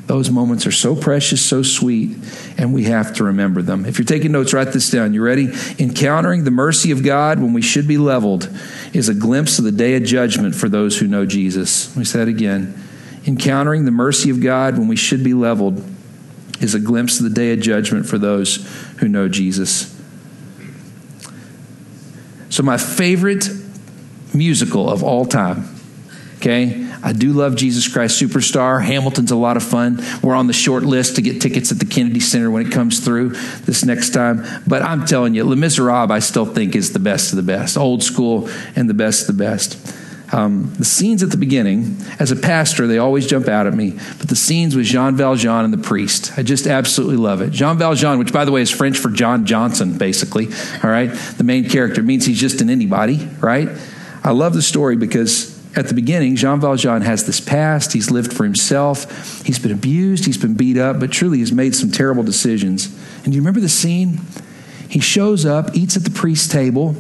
Those 0.08 0.30
moments 0.30 0.66
are 0.66 0.72
so 0.72 0.96
precious, 0.96 1.44
so 1.44 1.62
sweet, 1.62 2.16
and 2.56 2.72
we 2.72 2.84
have 2.84 3.14
to 3.16 3.24
remember 3.24 3.60
them. 3.60 3.84
If 3.84 3.98
you're 3.98 4.06
taking 4.06 4.32
notes, 4.32 4.54
write 4.54 4.72
this 4.72 4.90
down. 4.90 5.12
You 5.12 5.22
ready? 5.22 5.52
Encountering 5.78 6.44
the 6.44 6.50
mercy 6.50 6.90
of 6.92 7.02
God 7.02 7.40
when 7.40 7.52
we 7.52 7.60
should 7.60 7.86
be 7.86 7.98
leveled 7.98 8.48
is 8.94 9.10
a 9.10 9.14
glimpse 9.14 9.58
of 9.58 9.66
the 9.66 9.72
day 9.72 9.96
of 9.96 10.04
judgment 10.04 10.54
for 10.54 10.70
those 10.70 10.98
who 10.98 11.06
know 11.06 11.26
Jesus. 11.26 11.92
Say 12.08 12.20
that 12.20 12.28
again. 12.28 12.82
Encountering 13.26 13.84
the 13.84 13.90
mercy 13.90 14.30
of 14.30 14.40
God 14.40 14.78
when 14.78 14.88
we 14.88 14.96
should 14.96 15.22
be 15.22 15.34
leveled 15.34 15.84
is 16.62 16.74
a 16.74 16.80
glimpse 16.80 17.18
of 17.18 17.24
the 17.24 17.30
day 17.30 17.52
of 17.52 17.60
judgment 17.60 18.06
for 18.06 18.16
those 18.16 18.66
who 19.00 19.08
know 19.08 19.28
Jesus. 19.28 19.94
So, 22.48 22.62
my 22.62 22.78
favorite 22.78 23.46
musical 24.32 24.88
of 24.88 25.04
all 25.04 25.26
time, 25.26 25.68
okay? 26.38 26.87
I 27.02 27.12
do 27.12 27.32
love 27.32 27.56
Jesus 27.56 27.86
Christ 27.86 28.20
Superstar. 28.20 28.82
Hamilton's 28.82 29.30
a 29.30 29.36
lot 29.36 29.56
of 29.56 29.62
fun. 29.62 30.02
We're 30.22 30.34
on 30.34 30.46
the 30.46 30.52
short 30.52 30.82
list 30.82 31.16
to 31.16 31.22
get 31.22 31.40
tickets 31.40 31.70
at 31.72 31.78
the 31.78 31.86
Kennedy 31.86 32.20
Center 32.20 32.50
when 32.50 32.66
it 32.66 32.72
comes 32.72 33.00
through 33.00 33.30
this 33.64 33.84
next 33.84 34.10
time. 34.10 34.44
But 34.66 34.82
I'm 34.82 35.06
telling 35.06 35.34
you, 35.34 35.44
Les 35.44 35.56
Miserables, 35.56 36.10
I 36.10 36.18
still 36.18 36.46
think 36.46 36.74
is 36.74 36.92
the 36.92 36.98
best 36.98 37.32
of 37.32 37.36
the 37.36 37.42
best. 37.42 37.76
Old 37.76 38.02
school 38.02 38.48
and 38.74 38.88
the 38.88 38.94
best 38.94 39.28
of 39.28 39.36
the 39.36 39.44
best. 39.44 39.94
Um, 40.30 40.74
the 40.76 40.84
scenes 40.84 41.22
at 41.22 41.30
the 41.30 41.38
beginning, 41.38 41.96
as 42.18 42.30
a 42.30 42.36
pastor, 42.36 42.86
they 42.86 42.98
always 42.98 43.26
jump 43.26 43.48
out 43.48 43.66
at 43.66 43.74
me. 43.74 43.92
But 44.18 44.28
the 44.28 44.36
scenes 44.36 44.76
with 44.76 44.84
Jean 44.84 45.16
Valjean 45.16 45.64
and 45.64 45.72
the 45.72 45.78
priest, 45.78 46.32
I 46.36 46.42
just 46.42 46.66
absolutely 46.66 47.16
love 47.16 47.40
it. 47.40 47.50
Jean 47.50 47.78
Valjean, 47.78 48.18
which 48.18 48.32
by 48.32 48.44
the 48.44 48.52
way 48.52 48.60
is 48.60 48.70
French 48.70 48.98
for 48.98 49.08
John 49.08 49.46
Johnson, 49.46 49.96
basically. 49.96 50.48
All 50.84 50.90
right, 50.90 51.10
the 51.38 51.44
main 51.44 51.68
character 51.68 52.02
means 52.02 52.26
he's 52.26 52.40
just 52.40 52.60
an 52.60 52.68
anybody, 52.68 53.26
right? 53.40 53.70
I 54.22 54.32
love 54.32 54.52
the 54.52 54.62
story 54.62 54.96
because 54.96 55.57
at 55.78 55.88
the 55.88 55.94
beginning, 55.94 56.36
Jean 56.36 56.60
Valjean 56.60 57.02
has 57.02 57.24
this 57.24 57.40
past. 57.40 57.92
He's 57.92 58.10
lived 58.10 58.32
for 58.32 58.44
himself. 58.44 59.44
He's 59.44 59.58
been 59.58 59.72
abused. 59.72 60.24
He's 60.24 60.36
been 60.36 60.54
beat 60.54 60.76
up, 60.76 60.98
but 60.98 61.12
truly 61.12 61.38
has 61.38 61.52
made 61.52 61.74
some 61.74 61.90
terrible 61.90 62.22
decisions. 62.22 62.86
And 63.24 63.26
do 63.26 63.32
you 63.32 63.40
remember 63.40 63.60
the 63.60 63.68
scene? 63.68 64.20
He 64.88 65.00
shows 65.00 65.46
up, 65.46 65.76
eats 65.76 65.96
at 65.96 66.04
the 66.04 66.10
priest's 66.10 66.48
table, 66.48 66.96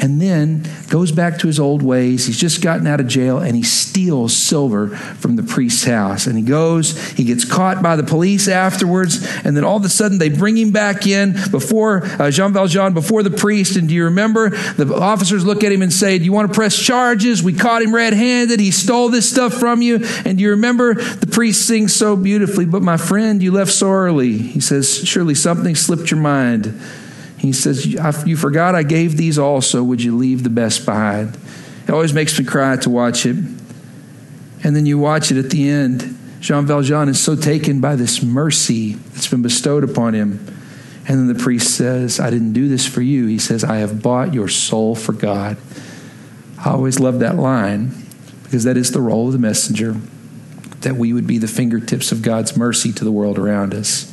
and 0.00 0.20
then 0.20 0.62
goes 0.88 1.12
back 1.12 1.38
to 1.38 1.46
his 1.46 1.60
old 1.60 1.82
ways. 1.82 2.26
He's 2.26 2.38
just 2.38 2.62
gotten 2.62 2.86
out 2.86 3.00
of 3.00 3.06
jail 3.06 3.38
and 3.38 3.54
he 3.54 3.62
steals 3.62 4.34
silver 4.34 4.88
from 4.88 5.36
the 5.36 5.42
priest's 5.42 5.84
house. 5.84 6.26
And 6.26 6.38
he 6.38 6.42
goes, 6.42 6.98
he 7.12 7.24
gets 7.24 7.44
caught 7.44 7.82
by 7.82 7.96
the 7.96 8.02
police 8.02 8.48
afterwards, 8.48 9.26
and 9.44 9.54
then 9.54 9.62
all 9.62 9.76
of 9.76 9.84
a 9.84 9.90
sudden 9.90 10.18
they 10.18 10.30
bring 10.30 10.56
him 10.56 10.70
back 10.70 11.06
in 11.06 11.34
before 11.50 12.04
uh, 12.18 12.30
Jean 12.30 12.54
Valjean, 12.54 12.94
before 12.94 13.22
the 13.22 13.30
priest. 13.30 13.76
And 13.76 13.88
do 13.88 13.94
you 13.94 14.04
remember? 14.04 14.50
The 14.50 14.94
officers 14.94 15.44
look 15.44 15.62
at 15.62 15.70
him 15.70 15.82
and 15.82 15.92
say, 15.92 16.18
Do 16.18 16.24
you 16.24 16.32
want 16.32 16.48
to 16.48 16.54
press 16.54 16.76
charges? 16.76 17.42
We 17.42 17.52
caught 17.52 17.82
him 17.82 17.94
red 17.94 18.14
handed. 18.14 18.58
He 18.58 18.70
stole 18.70 19.10
this 19.10 19.28
stuff 19.28 19.52
from 19.52 19.82
you. 19.82 19.96
And 20.24 20.38
do 20.38 20.42
you 20.42 20.50
remember? 20.50 20.94
The 20.94 21.26
priest 21.26 21.66
sings 21.66 21.94
so 21.94 22.16
beautifully, 22.16 22.64
But 22.64 22.82
my 22.82 22.96
friend, 22.96 23.42
you 23.42 23.52
left 23.52 23.72
so 23.72 23.90
early. 23.90 24.38
He 24.38 24.60
says, 24.60 25.06
Surely 25.06 25.34
something 25.34 25.74
slipped 25.74 26.10
your 26.10 26.20
mind. 26.20 26.80
He 27.40 27.54
says, 27.54 27.86
You 27.86 28.36
forgot 28.36 28.74
I 28.74 28.82
gave 28.82 29.16
these 29.16 29.38
also. 29.38 29.82
Would 29.82 30.02
you 30.02 30.14
leave 30.14 30.42
the 30.42 30.50
best 30.50 30.84
behind? 30.84 31.38
It 31.84 31.90
always 31.90 32.12
makes 32.12 32.38
me 32.38 32.44
cry 32.44 32.76
to 32.76 32.90
watch 32.90 33.24
it. 33.24 33.34
And 34.62 34.76
then 34.76 34.84
you 34.84 34.98
watch 34.98 35.32
it 35.32 35.42
at 35.42 35.48
the 35.48 35.66
end. 35.66 36.18
Jean 36.40 36.66
Valjean 36.66 37.08
is 37.08 37.18
so 37.18 37.34
taken 37.34 37.80
by 37.80 37.96
this 37.96 38.22
mercy 38.22 38.92
that's 38.92 39.26
been 39.26 39.40
bestowed 39.40 39.84
upon 39.84 40.12
him. 40.12 40.46
And 41.08 41.18
then 41.18 41.28
the 41.28 41.42
priest 41.42 41.74
says, 41.74 42.20
I 42.20 42.28
didn't 42.28 42.52
do 42.52 42.68
this 42.68 42.86
for 42.86 43.00
you. 43.00 43.26
He 43.26 43.38
says, 43.38 43.64
I 43.64 43.76
have 43.76 44.02
bought 44.02 44.34
your 44.34 44.48
soul 44.48 44.94
for 44.94 45.14
God. 45.14 45.56
I 46.62 46.70
always 46.72 47.00
love 47.00 47.20
that 47.20 47.36
line 47.36 48.06
because 48.42 48.64
that 48.64 48.76
is 48.76 48.92
the 48.92 49.00
role 49.00 49.28
of 49.28 49.32
the 49.32 49.38
messenger, 49.38 49.96
that 50.80 50.96
we 50.96 51.14
would 51.14 51.26
be 51.26 51.38
the 51.38 51.48
fingertips 51.48 52.12
of 52.12 52.20
God's 52.20 52.54
mercy 52.54 52.92
to 52.92 53.04
the 53.04 53.12
world 53.12 53.38
around 53.38 53.72
us 53.72 54.09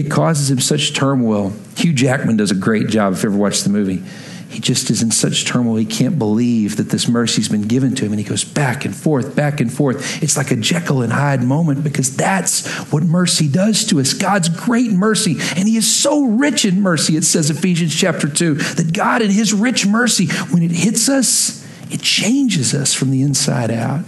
it 0.00 0.10
causes 0.10 0.50
him 0.50 0.60
such 0.60 0.94
turmoil. 0.94 1.52
Hugh 1.76 1.92
Jackman 1.92 2.38
does 2.38 2.50
a 2.50 2.54
great 2.54 2.88
job 2.88 3.12
if 3.12 3.22
you 3.22 3.28
ever 3.28 3.38
watched 3.38 3.64
the 3.64 3.70
movie. 3.70 4.02
He 4.48 4.58
just 4.58 4.90
is 4.90 5.02
in 5.02 5.10
such 5.10 5.44
turmoil. 5.44 5.76
He 5.76 5.84
can't 5.84 6.18
believe 6.18 6.78
that 6.78 6.88
this 6.88 7.06
mercy's 7.06 7.50
been 7.50 7.68
given 7.68 7.94
to 7.96 8.06
him. 8.06 8.12
And 8.12 8.18
he 8.18 8.26
goes 8.26 8.42
back 8.42 8.86
and 8.86 8.96
forth, 8.96 9.36
back 9.36 9.60
and 9.60 9.70
forth. 9.70 10.22
It's 10.22 10.38
like 10.38 10.50
a 10.50 10.56
Jekyll 10.56 11.02
and 11.02 11.12
Hyde 11.12 11.42
moment 11.42 11.84
because 11.84 12.16
that's 12.16 12.66
what 12.90 13.02
mercy 13.02 13.46
does 13.46 13.84
to 13.86 14.00
us. 14.00 14.14
God's 14.14 14.48
great 14.48 14.90
mercy. 14.90 15.36
And 15.54 15.68
he 15.68 15.76
is 15.76 15.94
so 15.94 16.24
rich 16.24 16.64
in 16.64 16.80
mercy, 16.80 17.16
it 17.16 17.24
says 17.24 17.50
Ephesians 17.50 17.94
chapter 17.94 18.28
2, 18.28 18.54
that 18.54 18.94
God 18.94 19.20
in 19.20 19.30
his 19.30 19.52
rich 19.52 19.86
mercy, 19.86 20.26
when 20.50 20.62
it 20.62 20.72
hits 20.72 21.10
us, 21.10 21.64
it 21.92 22.00
changes 22.00 22.74
us 22.74 22.94
from 22.94 23.10
the 23.10 23.20
inside 23.20 23.70
out. 23.70 24.06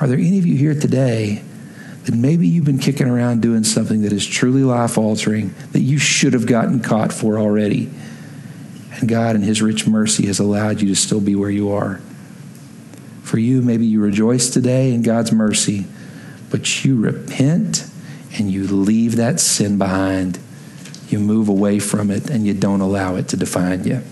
Are 0.00 0.06
there 0.06 0.18
any 0.18 0.38
of 0.38 0.46
you 0.46 0.56
here 0.56 0.78
today 0.78 1.42
then 2.04 2.22
maybe 2.22 2.46
you've 2.46 2.64
been 2.64 2.78
kicking 2.78 3.08
around 3.08 3.42
doing 3.42 3.64
something 3.64 4.02
that 4.02 4.12
is 4.12 4.26
truly 4.26 4.62
life 4.62 4.96
altering 4.96 5.54
that 5.72 5.80
you 5.80 5.98
should 5.98 6.32
have 6.32 6.46
gotten 6.46 6.80
caught 6.80 7.12
for 7.12 7.38
already. 7.38 7.90
And 8.94 9.08
God, 9.08 9.36
in 9.36 9.42
His 9.42 9.60
rich 9.60 9.86
mercy, 9.86 10.26
has 10.26 10.38
allowed 10.38 10.80
you 10.80 10.88
to 10.88 10.94
still 10.94 11.20
be 11.20 11.34
where 11.34 11.50
you 11.50 11.70
are. 11.70 12.00
For 13.22 13.38
you, 13.38 13.62
maybe 13.62 13.86
you 13.86 14.00
rejoice 14.00 14.50
today 14.50 14.92
in 14.92 15.02
God's 15.02 15.30
mercy, 15.30 15.86
but 16.50 16.84
you 16.84 17.00
repent 17.00 17.86
and 18.38 18.50
you 18.50 18.64
leave 18.64 19.16
that 19.16 19.38
sin 19.38 19.78
behind. 19.78 20.38
You 21.08 21.18
move 21.18 21.48
away 21.48 21.80
from 21.80 22.10
it 22.10 22.30
and 22.30 22.46
you 22.46 22.54
don't 22.54 22.80
allow 22.80 23.16
it 23.16 23.28
to 23.28 23.36
define 23.36 23.84
you. 23.84 24.02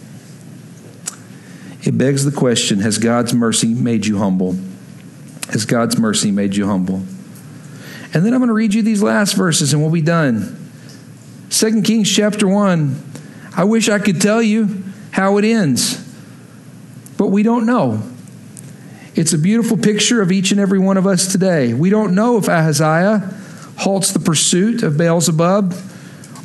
It 1.82 1.96
begs 1.96 2.24
the 2.24 2.32
question 2.32 2.80
Has 2.80 2.98
God's 2.98 3.32
mercy 3.32 3.72
made 3.72 4.04
you 4.04 4.18
humble? 4.18 4.56
Has 5.50 5.64
God's 5.64 5.98
mercy 5.98 6.30
made 6.30 6.54
you 6.54 6.66
humble? 6.66 7.02
And 8.14 8.24
then 8.24 8.32
I'm 8.32 8.40
going 8.40 8.48
to 8.48 8.54
read 8.54 8.74
you 8.74 8.82
these 8.82 9.02
last 9.02 9.34
verses 9.34 9.72
and 9.72 9.82
we'll 9.82 9.90
be 9.90 10.00
done. 10.00 10.70
2 11.50 11.82
Kings 11.82 12.10
chapter 12.14 12.46
1. 12.46 13.02
I 13.56 13.64
wish 13.64 13.88
I 13.88 13.98
could 13.98 14.20
tell 14.20 14.42
you 14.42 14.84
how 15.10 15.36
it 15.38 15.44
ends, 15.44 15.96
but 17.16 17.28
we 17.28 17.42
don't 17.42 17.66
know. 17.66 18.02
It's 19.14 19.32
a 19.32 19.38
beautiful 19.38 19.76
picture 19.76 20.22
of 20.22 20.30
each 20.30 20.52
and 20.52 20.60
every 20.60 20.78
one 20.78 20.96
of 20.96 21.06
us 21.06 21.32
today. 21.32 21.74
We 21.74 21.90
don't 21.90 22.14
know 22.14 22.36
if 22.38 22.48
Ahaziah 22.48 23.34
halts 23.78 24.12
the 24.12 24.20
pursuit 24.20 24.82
of 24.82 24.96
Beelzebub 24.96 25.74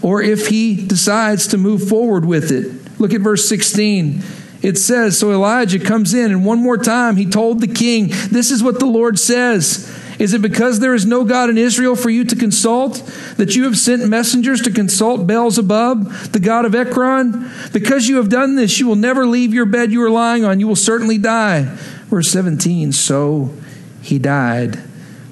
or 0.02 0.22
if 0.22 0.48
he 0.48 0.86
decides 0.88 1.48
to 1.48 1.58
move 1.58 1.88
forward 1.88 2.26
with 2.26 2.52
it. 2.52 3.00
Look 3.00 3.14
at 3.14 3.22
verse 3.22 3.48
16. 3.48 4.24
It 4.64 4.78
says, 4.78 5.20
So 5.20 5.32
Elijah 5.32 5.80
comes 5.80 6.14
in, 6.14 6.32
and 6.32 6.46
one 6.46 6.60
more 6.60 6.78
time 6.78 7.16
he 7.16 7.26
told 7.26 7.60
the 7.60 7.68
king, 7.68 8.08
This 8.08 8.50
is 8.50 8.64
what 8.64 8.80
the 8.80 8.86
Lord 8.86 9.20
says. 9.20 9.88
Is 10.24 10.34
it 10.34 10.42
because 10.42 10.80
there 10.80 10.94
is 10.94 11.06
no 11.06 11.26
God 11.26 11.50
in 11.50 11.58
Israel 11.58 11.98
for 11.98 12.10
you 12.10 12.24
to 12.24 12.34
consult 12.38 12.94
that 13.36 13.58
you 13.58 13.66
have 13.66 13.78
sent 13.78 14.08
messengers 14.08 14.62
to 14.62 14.72
consult 14.72 15.28
Beelzebub, 15.28 16.10
the 16.32 16.40
God 16.40 16.64
of 16.64 16.74
Ekron? 16.74 17.52
Because 17.74 18.08
you 18.08 18.16
have 18.16 18.30
done 18.30 18.56
this, 18.56 18.80
you 18.80 18.88
will 18.88 18.96
never 18.96 19.26
leave 19.26 19.54
your 19.54 19.66
bed 19.66 19.92
you 19.92 20.02
are 20.02 20.10
lying 20.10 20.46
on. 20.46 20.62
You 20.62 20.68
will 20.70 20.78
certainly 20.78 21.18
die. 21.18 21.64
Verse 22.06 22.30
17 22.30 22.94
So 22.94 23.54
he 24.02 24.18
died 24.18 24.80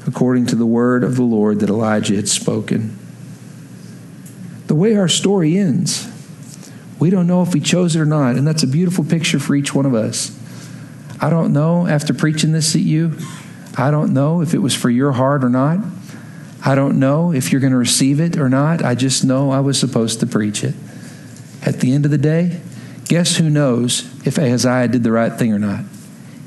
according 0.05 0.47
to 0.47 0.57
the 0.57 0.65
word 0.65 1.05
of 1.05 1.15
the 1.15 1.23
Lord 1.23 1.61
that 1.61 1.69
Elijah 1.69 2.17
had 2.17 2.27
spoken. 2.27 2.99
The 4.67 4.75
way 4.75 4.97
our 4.97 5.07
story 5.07 5.57
ends, 5.57 6.05
we 6.99 7.09
don't 7.09 7.27
know 7.27 7.41
if 7.43 7.53
we 7.53 7.61
chose 7.61 7.95
it 7.95 8.01
or 8.01 8.05
not, 8.05 8.35
and 8.35 8.45
that's 8.45 8.63
a 8.63 8.67
beautiful 8.67 9.05
picture 9.05 9.39
for 9.39 9.55
each 9.55 9.73
one 9.73 9.85
of 9.85 9.93
us. 9.93 10.37
I 11.21 11.29
don't 11.29 11.53
know 11.53 11.87
after 11.87 12.13
preaching 12.13 12.51
this 12.51 12.75
at 12.75 12.81
you 12.81 13.17
I 13.77 13.91
don't 13.91 14.13
know 14.13 14.41
if 14.41 14.53
it 14.53 14.59
was 14.59 14.75
for 14.75 14.89
your 14.89 15.11
heart 15.13 15.43
or 15.43 15.49
not. 15.49 15.79
I 16.63 16.75
don't 16.75 16.99
know 16.99 17.33
if 17.33 17.51
you're 17.51 17.61
going 17.61 17.71
to 17.71 17.77
receive 17.77 18.19
it 18.19 18.37
or 18.37 18.49
not. 18.49 18.83
I 18.83 18.95
just 18.95 19.23
know 19.23 19.51
I 19.51 19.61
was 19.61 19.79
supposed 19.79 20.19
to 20.19 20.27
preach 20.27 20.63
it. 20.63 20.75
At 21.63 21.79
the 21.79 21.93
end 21.93 22.05
of 22.05 22.11
the 22.11 22.17
day, 22.17 22.59
guess 23.07 23.37
who 23.37 23.49
knows 23.49 24.05
if 24.25 24.37
Ahaziah 24.37 24.87
did 24.87 25.03
the 25.03 25.11
right 25.11 25.33
thing 25.33 25.53
or 25.53 25.59
not? 25.59 25.85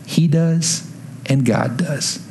He 0.06 0.28
does, 0.28 0.90
and 1.26 1.44
God 1.44 1.76
does. 1.76 2.24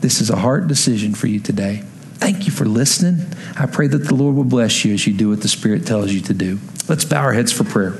This 0.00 0.20
is 0.20 0.30
a 0.30 0.36
hard 0.36 0.68
decision 0.68 1.14
for 1.14 1.26
you 1.26 1.40
today. 1.40 1.82
Thank 2.14 2.46
you 2.46 2.52
for 2.52 2.64
listening. 2.64 3.26
I 3.58 3.66
pray 3.66 3.86
that 3.88 4.04
the 4.04 4.14
Lord 4.14 4.36
will 4.36 4.44
bless 4.44 4.84
you 4.84 4.94
as 4.94 5.06
you 5.06 5.12
do 5.12 5.30
what 5.30 5.42
the 5.42 5.48
Spirit 5.48 5.86
tells 5.86 6.12
you 6.12 6.20
to 6.22 6.34
do. 6.34 6.58
Let's 6.88 7.04
bow 7.04 7.22
our 7.22 7.32
heads 7.32 7.52
for 7.52 7.64
prayer. 7.64 7.98